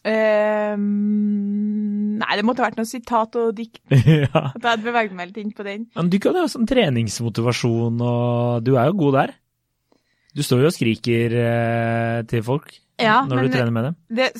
ehm, 0.09 0.87
Nei, 2.19 2.33
det 2.39 2.45
måtte 2.47 2.63
ha 2.63 2.69
vært 2.69 2.81
noe 2.81 2.89
sitat 2.89 3.37
og 3.41 3.53
dikt. 3.57 3.81
ja. 3.93 4.29
At 4.33 4.57
jeg 4.57 4.71
hadde 4.71 4.87
beveget 4.87 5.15
meg 5.17 5.31
litt 5.31 5.43
inn 5.43 5.53
på 5.57 5.67
den. 5.67 5.87
Men 5.97 6.11
du 6.13 6.19
kan 6.23 6.37
jo 6.37 6.45
ha 6.45 6.51
sånn 6.51 6.69
treningsmotivasjon, 6.69 8.01
og 8.03 8.65
du 8.67 8.73
er 8.77 8.91
jo 8.91 8.99
god 9.05 9.15
der. 9.21 9.31
Du 10.38 10.44
står 10.46 10.62
jo 10.62 10.70
og 10.70 10.77
skriker 10.77 11.35
eh, 11.42 12.18
til 12.31 12.44
folk 12.46 12.70
Ja, 13.01 13.24
når 13.27 13.40
men 13.40 13.48
du 13.48 13.57
trener 13.57 13.74
med 13.74 13.88
dem. 13.88 13.96
det 14.14 14.33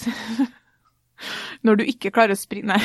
Når 1.66 1.80
du 1.80 1.88
ikke 1.90 2.12
klarer 2.14 2.37
å 2.37 2.38
springe 2.38 2.76
Nei. 2.76 2.82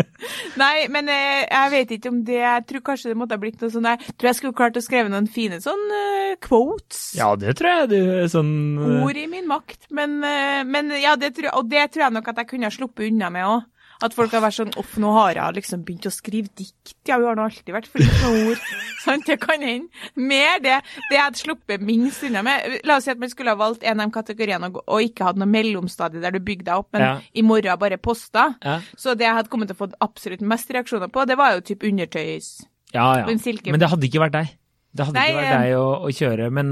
Nei, 0.60 0.86
men 0.92 1.10
eh, 1.12 1.42
jeg 1.44 1.72
vet 1.74 1.90
ikke 1.96 2.12
om 2.12 2.22
det 2.24 2.38
Jeg 2.40 2.64
tror 2.70 2.84
kanskje 2.86 3.12
det 3.12 3.18
måtte 3.20 3.36
ha 3.36 3.42
blitt 3.42 3.60
noe 3.60 3.72
sånn 3.72 3.88
Jeg 3.90 4.14
Tror 4.14 4.30
jeg 4.30 4.38
skulle 4.38 4.56
klart 4.56 4.78
å 4.80 4.84
skrive 4.84 5.12
noen 5.12 5.28
fine 5.30 5.60
sånn 5.60 5.82
uh, 5.92 6.38
quotes. 6.40 7.10
Ja, 7.18 7.34
det 7.36 7.58
tror 7.58 7.82
jeg 7.82 7.90
du 7.92 8.30
sånn 8.32 8.54
uh... 8.80 9.02
Ord 9.04 9.18
i 9.20 9.26
min 9.30 9.48
makt. 9.50 9.90
Men, 9.96 10.18
uh, 10.24 10.62
men 10.64 10.92
ja, 11.00 11.16
det 11.20 11.34
tror 11.36 11.50
jeg, 11.50 11.54
og 11.58 11.68
det 11.68 11.84
tror 11.92 12.06
jeg 12.06 12.16
nok 12.16 12.32
at 12.32 12.40
jeg 12.42 12.50
kunne 12.54 12.70
ha 12.70 12.74
sluppet 12.74 13.10
unna 13.10 13.30
med 13.34 13.48
òg. 13.48 13.66
At 14.02 14.14
folk 14.16 14.32
har 14.32 14.40
vært 14.40 14.56
sånn 14.56 14.70
opp 14.80 14.92
nå 14.96 15.10
har 15.12 15.34
jeg 15.36 15.56
liksom 15.58 15.82
begynt 15.84 16.06
å 16.08 16.12
skrive 16.14 16.48
dikt. 16.56 16.94
Ja, 17.08 17.18
hun 17.20 17.26
har 17.28 17.36
nå 17.36 17.42
alltid 17.44 17.74
vært 17.74 17.88
flink 17.92 18.12
med 18.22 18.46
ord. 18.52 18.62
Sånn, 19.04 19.20
det 19.26 19.36
kan 19.42 19.60
hende. 19.60 19.88
Mer 20.16 20.58
det. 20.64 20.78
Det 21.10 21.16
jeg 21.18 21.22
hadde 21.26 21.40
sluppet 21.40 21.84
minst 21.84 22.24
unna 22.24 22.40
med. 22.46 22.78
La 22.88 22.96
oss 22.96 23.04
si 23.08 23.12
at 23.12 23.20
man 23.20 23.28
skulle 23.32 23.52
ha 23.52 23.58
valgt 23.60 23.84
en 23.84 24.00
av 24.00 24.08
de 24.08 24.14
kategoriene 24.16 24.70
og, 24.72 24.80
og 24.86 25.04
ikke 25.04 25.26
hatt 25.28 25.40
noe 25.40 25.48
mellomstadie 25.52 26.20
der 26.24 26.32
du 26.36 26.40
bygde 26.40 26.70
deg 26.70 26.80
opp, 26.80 26.88
men 26.96 27.04
Ja. 27.04 27.12
i 27.36 27.44
morgen 27.44 27.78
bare 27.80 27.98
posta. 28.00 28.54
ja. 28.64 28.78
Så 28.96 29.12
det 29.16 29.24
jeg 29.28 29.36
hadde 29.36 29.52
kommet 29.52 29.68
til 29.72 29.76
å 29.76 29.82
få 29.84 29.90
absolutt 30.04 30.40
mest 30.44 30.72
reaksjoner 30.72 31.08
på, 31.12 31.26
det 31.28 31.36
var 31.40 31.54
jo 31.58 31.60
typ 31.60 31.84
undertøys. 31.88 32.50
ja, 32.94 33.06
ja. 33.20 33.26
Silke- 33.36 33.70
Men 33.70 33.80
det 33.80 33.88
hadde 33.92 34.08
ikke 34.08 34.20
vært 34.24 34.32
deg. 34.40 34.56
Det 34.92 35.06
hadde 35.06 35.20
Nei, 35.20 35.28
ikke 35.30 35.40
vært 35.40 35.52
eh, 35.54 35.60
deg 35.60 35.76
å, 35.78 35.88
å 36.02 36.08
kjøre, 36.10 36.50
men 36.50 36.70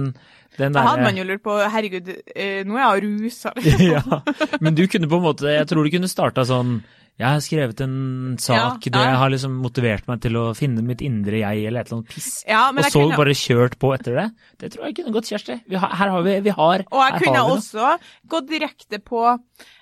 den 0.59 0.73
Da 0.75 0.83
hadde 0.89 1.05
man 1.07 1.17
jo 1.21 1.25
lurt 1.29 1.43
på 1.45 1.55
Herregud, 1.71 2.09
eh, 2.35 2.65
nå 2.67 2.75
er 2.81 2.99
jeg 2.99 3.05
rusa. 3.05 3.53
ja, 3.95 4.03
men 4.61 4.75
du 4.75 4.87
kunne 4.91 5.07
på 5.07 5.21
en 5.21 5.27
måte 5.29 5.53
Jeg 5.55 5.69
tror 5.71 5.85
du 5.87 5.91
kunne 5.95 6.11
starta 6.11 6.43
sånn 6.49 6.81
Jeg 7.19 7.27
har 7.27 7.41
skrevet 7.43 7.81
en 7.83 8.37
sak, 8.39 8.85
Ja, 8.87 8.91
det 8.95 9.01
ja. 9.03 9.17
har 9.19 9.31
liksom 9.33 9.57
motivert 9.59 10.07
meg 10.07 10.21
til 10.23 10.37
å 10.39 10.45
finne 10.55 10.85
mitt 10.87 11.01
indre 11.03 11.41
jeg, 11.41 11.65
eller 11.67 11.83
et 11.83 11.89
eller 11.91 11.99
annet 11.99 12.13
piss. 12.15 12.45
Ja, 12.47 12.69
og 12.71 12.79
så 12.85 13.01
kunne- 13.03 13.17
bare 13.19 13.35
kjørt 13.35 13.75
på 13.79 13.93
etter 13.93 14.15
det. 14.15 14.27
Det 14.59 14.73
tror 14.73 14.87
jeg 14.87 14.97
kunne 14.97 15.13
gått, 15.13 15.27
Kjersti. 15.27 15.61
Vi 15.67 15.75
har, 15.75 15.89
her 15.89 16.11
har 16.11 16.23
vi, 16.23 16.39
vi 16.41 16.51
har 16.51 16.85
Og 16.93 17.01
jeg 17.11 17.23
kunne 17.23 17.43
også 17.43 17.99
gått 18.29 18.47
direkte 18.49 19.03
på 19.03 19.39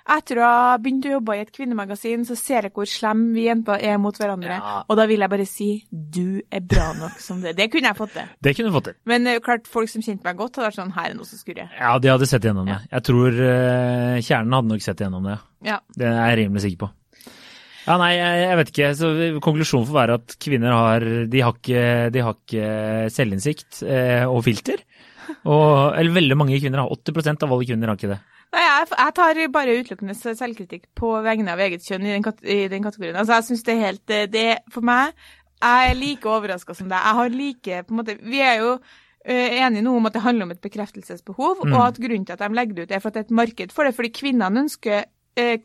Etter 0.07 0.39
å 0.39 0.47
ha 0.47 0.77
begynt 0.79 1.03
å 1.03 1.19
jobbe 1.19 1.35
i 1.35 1.41
et 1.43 1.51
kvinnemagasin, 1.51 2.23
så 2.23 2.35
ser 2.39 2.61
jeg 2.63 2.73
hvor 2.73 2.87
slem 2.87 3.33
vi 3.35 3.43
jenter 3.49 3.81
er 3.83 3.97
mot 3.99 4.15
hverandre. 4.15 4.55
Og 4.87 4.95
da 4.95 5.05
vil 5.05 5.19
jeg 5.19 5.29
bare 5.29 5.45
si 5.45 5.67
du 5.91 6.41
er 6.49 6.61
bra 6.61 6.93
nok 6.93 7.19
som 7.19 7.41
det. 7.41 7.57
Det 7.57 7.69
kunne 7.73 7.91
jeg 7.91 7.97
fått 7.99 8.13
til. 8.13 8.29
Det 8.41 8.55
kunne 8.55 8.71
du 8.71 8.77
fått 8.77 8.85
til. 8.85 8.95
Men 9.05 9.27
eh, 9.27 9.39
klart, 9.43 9.67
folk 9.67 9.91
som 9.91 10.01
kjente 10.01 10.23
meg 10.23 10.39
godt, 10.39 10.55
hadde 10.55 10.69
vært 10.69 10.79
sånn 10.79 10.93
Her 10.95 11.11
er 11.11 11.17
noe 11.19 11.27
som 11.27 11.37
skurrer. 11.41 11.67
Ja, 11.75 11.97
de 11.99 12.07
hadde 12.07 12.29
sett 12.29 12.47
igjennom 12.47 12.71
det. 12.71 12.79
Jeg 12.89 13.03
tror 13.03 13.35
uh, 13.35 14.15
kjernen 14.23 14.55
hadde 14.55 14.71
nok 14.71 14.81
sett 14.87 15.03
igjennom 15.03 15.27
det. 15.27 15.37
Ja. 15.67 15.81
Det 15.97 16.07
er 16.07 16.31
jeg 16.31 16.39
rimelig 16.45 16.63
sikker 16.63 16.87
på. 16.87 16.89
Ja, 17.87 17.95
nei, 18.01 18.13
jeg, 18.19 18.55
vet 18.59 18.71
ikke. 18.73 18.87
Så 18.99 19.09
konklusjonen 19.43 19.87
får 19.87 19.95
være 19.95 20.15
at 20.19 20.33
kvinner 20.43 20.73
har 20.75 21.05
De 21.31 21.43
har 21.43 21.55
ikke, 21.55 21.83
de 22.11 22.23
har 22.25 22.35
ikke 22.35 22.71
selvinnsikt 23.15 23.81
eh, 23.87 24.25
og 24.27 24.41
filter. 24.43 24.83
Og, 25.47 25.95
eller 25.95 26.15
veldig 26.15 26.37
mange 26.39 26.59
kvinner 26.59 26.83
har 26.83 26.91
80% 26.91 27.45
av 27.47 27.53
alle 27.53 27.67
kvinner 27.67 27.91
har 27.91 27.99
ikke 27.99 28.11
det. 28.11 28.19
Nei, 28.55 28.63
jeg, 28.63 28.87
jeg 28.95 29.15
tar 29.15 29.39
bare 29.51 29.73
utelukkende 29.81 30.15
selvkritikk 30.15 30.85
på 30.95 31.09
vegne 31.25 31.51
av 31.51 31.63
eget 31.65 31.83
kjønn 31.83 32.05
i 32.07 32.13
den, 32.15 32.27
i 32.47 32.59
den 32.71 32.85
kategorien. 32.85 33.17
Altså, 33.19 33.39
jeg 33.39 33.47
synes 33.49 33.65
det 33.67 33.73
er 33.73 33.83
helt 33.83 34.13
eh, 34.15 34.27
Det 34.31 34.45
for 34.71 34.87
meg 34.87 35.11
Jeg 35.63 35.89
er 35.91 35.99
like 35.99 36.31
overraska 36.31 36.75
som 36.77 36.87
deg. 36.91 36.99
Jeg 37.01 37.19
har 37.19 37.35
like 37.35 37.81
på 37.87 37.95
en 37.95 37.99
måte 38.01 38.15
Vi 38.23 38.39
er 38.43 38.61
jo 38.63 38.73
eh, 39.27 39.59
enige 39.63 39.83
nå 39.83 39.97
om 39.99 40.07
at 40.07 40.15
det 40.15 40.23
handler 40.23 40.47
om 40.47 40.55
et 40.55 40.63
bekreftelsesbehov, 40.63 41.65
Mm. 41.67 41.73
og 41.73 41.81
at 41.89 41.99
grunnen 41.99 42.25
til 42.27 42.35
at 42.37 42.43
de 42.43 42.55
legger 42.55 42.75
det 42.77 42.87
ut, 42.87 42.91
er 42.95 43.03
for 43.03 43.11
at 43.11 43.17
det 43.17 43.25
er 43.25 43.27
et 43.27 43.39
marked 43.41 43.75
for 43.75 43.83
det. 43.87 43.95
Fordi 43.95 44.13
kvinnene 44.15 44.63
ønsker 44.63 45.03
eh, 45.35 45.57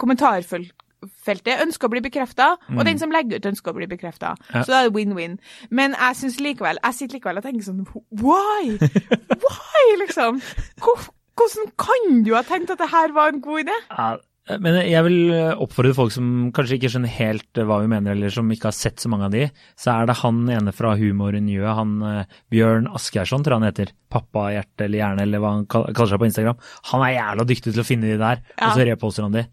kommentarfeltet 1.03 1.63
ønsker 1.67 1.89
å 1.89 1.93
bli 1.93 2.01
bekrefta, 2.05 2.47
og 2.77 2.85
den 2.87 2.99
som 3.01 3.11
legger 3.13 3.39
ut, 3.41 3.47
ønsker 3.53 3.73
å 3.73 3.77
bli 3.77 3.87
bekrefta. 3.91 4.35
Mm. 4.39 4.55
Ja. 4.55 4.63
Så 4.65 4.73
da 4.73 4.81
er 4.83 4.89
det 4.91 4.97
win-win. 4.97 5.39
Men 5.71 5.95
jeg 5.99 6.17
synes 6.17 6.41
likevel 6.41 6.79
Jeg 6.83 6.95
sitter 6.95 7.19
likevel 7.19 7.39
og 7.41 7.45
tenker 7.47 7.65
sånn 7.67 7.87
Why? 8.23 8.77
Why, 9.45 9.85
liksom? 10.03 10.41
Hvordan 10.83 11.73
kan 11.81 12.21
du 12.27 12.35
ha 12.37 12.43
tenkt 12.47 12.71
at 12.75 12.79
det 12.83 12.91
her 12.93 13.13
var 13.17 13.33
en 13.33 13.41
god 13.43 13.65
idé? 13.65 13.79
Ja, 13.91 14.13
men 14.59 14.75
jeg 14.91 15.05
vil 15.07 15.33
oppfordre 15.63 15.95
folk 15.95 16.11
som 16.13 16.51
kanskje 16.55 16.77
ikke 16.81 16.91
skjønner 16.93 17.13
helt 17.15 17.61
hva 17.63 17.77
vi 17.85 17.91
mener, 17.93 18.17
eller 18.17 18.33
som 18.35 18.49
ikke 18.51 18.69
har 18.73 18.75
sett 18.77 18.99
så 19.01 19.11
mange 19.13 19.29
av 19.29 19.35
de, 19.37 19.45
så 19.79 19.93
er 19.95 20.09
det 20.11 20.17
han 20.19 20.41
ene 20.51 20.75
fra 20.75 20.97
Humornyet, 20.99 21.69
han 21.79 21.93
eh, 22.09 22.41
Bjørn 22.53 22.89
Asgeirsson, 22.91 23.45
tror 23.47 23.55
jeg 23.57 23.63
han 23.63 23.69
heter. 23.71 23.93
Pappahjerte 24.13 24.89
eller 24.89 24.99
hjerne, 24.99 25.23
eller 25.29 25.43
hva 25.45 25.55
han 25.55 25.63
kaller 25.71 26.11
seg 26.11 26.21
på 26.25 26.29
Instagram. 26.29 26.59
Han 26.91 27.07
er 27.07 27.15
jævla 27.15 27.47
dyktig 27.53 27.71
til 27.77 27.85
å 27.85 27.87
finne 27.87 28.11
de 28.11 28.19
der, 28.19 28.43
Ja. 28.59 28.67
og 28.67 28.75
så 28.81 28.89
reposter 28.91 29.29
han 29.29 29.39
de. 29.39 29.47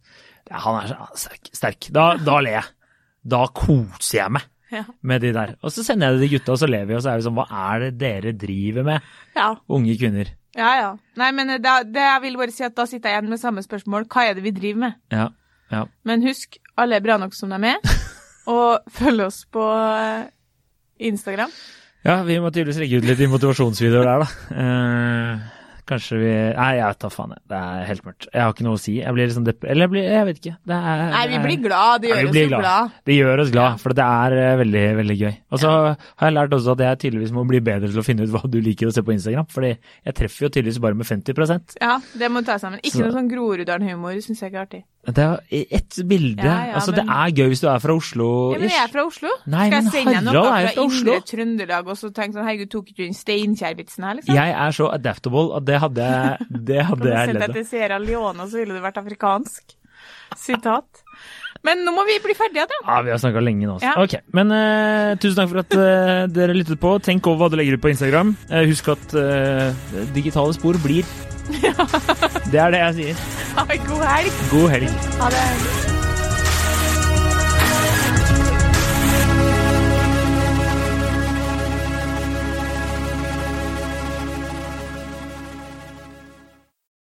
Ja, 0.50 0.58
han 0.66 0.80
er 0.84 0.94
sterk. 1.20 1.50
sterk. 1.54 1.90
Da, 1.94 2.16
da 2.18 2.40
ler 2.42 2.56
jeg. 2.60 2.70
Da 3.30 3.44
koser 3.54 4.18
jeg 4.24 4.32
meg 4.38 4.48
Ja. 4.72 4.84
med 5.02 5.22
de 5.22 5.32
der. 5.34 5.56
Og 5.64 5.72
så 5.74 5.84
sender 5.86 6.12
jeg 6.12 6.20
det 6.20 6.28
til 6.30 6.38
gutta, 6.40 6.52
og 6.54 6.60
så 6.62 6.68
ler 6.70 6.86
vi, 6.86 6.94
og 6.98 7.02
så 7.02 7.12
er 7.14 7.18
vi 7.22 7.26
sånn, 7.26 7.38
hva 7.40 7.48
er 7.74 7.80
det 7.88 7.98
dere 8.02 8.34
driver 8.38 8.84
med, 8.86 9.02
Ja. 9.36 9.56
unge 9.70 9.96
kvinner? 9.98 10.30
Ja, 10.58 10.70
ja. 10.80 10.90
Nei, 11.18 11.32
men 11.32 11.62
da, 11.62 11.84
det 11.84 12.02
jeg 12.02 12.22
vil 12.22 12.38
bare 12.38 12.52
si 12.52 12.64
at 12.66 12.76
da 12.76 12.86
sitter 12.90 13.10
jeg 13.10 13.20
igjen 13.22 13.30
med 13.30 13.40
samme 13.42 13.62
spørsmål. 13.66 14.08
Hva 14.10 14.30
er 14.30 14.34
det 14.38 14.44
vi 14.44 14.52
driver 14.52 14.80
med? 14.88 14.94
Ja, 15.14 15.28
ja. 15.72 15.84
Men 16.06 16.22
husk, 16.26 16.58
alle 16.78 16.98
er 16.98 17.06
bra 17.06 17.18
nok 17.22 17.34
som 17.38 17.50
de 17.54 17.60
er. 17.70 17.78
Og 18.50 18.80
følg 18.90 19.22
oss 19.28 19.44
på 19.54 19.62
eh, 19.62 20.26
Instagram. 21.06 21.52
Ja, 22.06 22.24
vi 22.24 22.40
må 22.40 22.50
tydeligvis 22.50 22.80
legge 22.82 22.98
ut 22.98 23.06
litt 23.06 23.30
motivasjonsvideoer 23.30 24.08
der, 24.08 24.24
da. 24.24 24.28
Eh, 24.64 25.40
kanskje 25.90 26.20
vi 26.22 26.30
Nei, 26.56 26.70
jeg 26.78 26.86
vet 26.92 27.00
da 27.04 27.10
faen. 27.12 27.34
jeg. 27.36 27.42
Det 27.50 27.58
er 27.60 27.86
helt 27.90 28.04
mørkt. 28.06 28.28
Jeg 28.34 28.42
har 28.46 28.54
ikke 28.54 28.66
noe 28.68 28.78
å 28.78 28.82
si. 28.82 28.94
Jeg 29.00 29.16
blir 29.16 29.28
liksom 29.30 29.46
depp... 29.48 29.64
Eller 29.66 29.86
jeg 29.88 29.92
blir 29.94 30.04
Jeg 30.10 30.26
vet 30.30 30.40
ikke. 30.44 30.54
Det 30.72 30.78
er 30.94 31.04
Nei, 31.16 31.24
vi 31.34 31.40
blir 31.46 31.60
glad. 31.66 32.02
Det 32.04 32.10
gjør 32.12 32.20
nei, 32.20 32.30
oss 32.30 32.38
glad. 32.50 32.62
glad. 32.64 32.92
Det 33.10 33.18
gjør 33.18 33.44
oss 33.46 33.52
glad, 33.56 33.80
for 33.84 33.98
det 34.00 34.06
er 34.06 34.38
eh, 34.44 34.56
veldig, 34.62 34.84
veldig 35.02 35.18
gøy. 35.24 35.34
Og 35.52 35.64
så 35.64 35.74
har 35.74 36.30
jeg 36.30 36.38
lært 36.38 36.56
også 36.60 36.76
at 36.78 36.86
jeg 36.86 37.02
tydeligvis 37.06 37.34
må 37.36 37.46
bli 37.50 37.60
bedre 37.66 37.90
til 37.92 38.00
å 38.00 38.06
finne 38.06 38.24
ut 38.28 38.34
hva 38.36 38.44
du 38.50 38.60
liker 38.62 38.88
å 38.90 38.94
se 38.96 39.02
på 39.06 39.16
Instagram, 39.18 39.50
fordi 39.52 39.74
jeg 39.76 40.18
treffer 40.22 40.46
jo 40.48 40.52
tydeligvis 40.54 40.82
bare 40.84 41.00
med 41.00 41.10
50% 41.10 41.78
Ja, 41.82 41.98
det 42.22 42.30
må 42.32 42.42
du 42.44 42.50
ta 42.52 42.60
sammen. 42.62 42.80
Ikke 42.84 42.98
Så- 43.00 43.06
noe 43.08 43.16
sånn 43.18 43.30
Groruddalen-humor, 43.32 44.14
syns 44.22 44.40
jeg 44.44 44.52
ikke 44.54 44.60
er 44.62 44.66
artig. 44.68 44.84
Det 45.08 45.24
er 45.24 45.40
ett 45.72 45.96
bilde. 46.06 46.44
Ja, 46.44 46.56
ja, 46.68 46.74
altså, 46.78 46.92
det 46.94 47.06
er 47.08 47.32
gøy 47.32 47.48
hvis 47.54 47.64
du 47.64 47.70
er 47.72 47.80
fra 47.82 47.96
Oslo. 47.96 48.28
Ja, 48.54 48.60
men 48.60 48.70
jeg 48.70 48.84
er 48.84 48.92
fra 48.92 49.06
Oslo. 49.08 49.32
Nei, 49.50 49.66
Skal 49.70 49.88
jeg 49.88 49.94
sende 49.96 50.14
deg 50.14 50.28
noe 50.28 50.44
fra 50.44 50.60
fra 50.68 50.84
Oslo. 50.84 51.16
indre 51.16 51.28
Trøndelag 51.32 51.90
og 51.90 51.98
så 51.98 52.12
tenke 52.14 52.38
sånn 52.38 52.46
Herregud, 52.46 52.72
tok 52.74 52.92
ikke 52.92 53.00
du 53.00 53.06
inn 53.08 53.18
Steinkjer-vitsen 53.18 54.06
her, 54.06 54.20
liksom? 54.20 54.36
Jeg 54.38 54.56
er 54.66 54.76
så 54.76 54.90
adaptable 54.94 55.48
at 55.58 55.66
det 55.70 55.80
hadde 55.86 56.10
det 56.70 56.86
hadde 56.92 57.10
jeg 57.10 57.32
ledd 57.32 57.42
deg 57.42 57.50
av. 57.50 57.58
til 57.58 57.68
Sierra 57.72 57.98
Leone, 58.04 58.50
så 58.52 58.62
ville 58.62 58.76
du 58.78 58.84
vært 58.84 59.02
afrikansk. 59.02 59.76
Sitat. 60.38 61.04
Men 61.66 61.82
nå 61.84 61.92
må 61.96 62.06
vi 62.08 62.20
bli 62.24 62.36
ferdige, 62.38 62.68
da. 62.70 62.78
Ja, 62.86 63.00
vi 63.04 63.12
har 63.16 63.20
snakka 63.20 63.42
lenge 63.44 63.66
nå. 63.66 63.80
altså. 63.80 63.90
Ja. 63.90 63.96
Ok, 64.04 64.32
Men 64.36 64.54
uh, 64.54 65.16
tusen 65.20 65.42
takk 65.42 65.52
for 65.52 65.64
at 65.64 65.76
uh, 65.76 66.28
dere 66.32 66.56
lyttet 66.56 66.80
på. 66.80 66.94
Tenk 67.04 67.28
over 67.28 67.46
hva 67.46 67.52
du 67.52 67.60
legger 67.60 67.80
ut 67.80 67.84
på 67.84 67.92
Instagram. 67.96 68.36
Uh, 68.52 68.64
husk 68.70 68.94
at 68.94 69.20
digitale 70.16 70.56
spor 70.56 70.80
blir. 70.84 71.08
Det 72.52 72.60
er 72.60 72.74
det 72.74 72.82
jeg 72.86 72.96
sier. 73.02 73.28
Ha 73.58 73.68
en 73.74 73.86
god 73.90 74.08
helg. 74.14 74.42
God 74.54 74.70
helg. 74.76 74.98
Ha 75.20 75.30
det. 75.36 75.79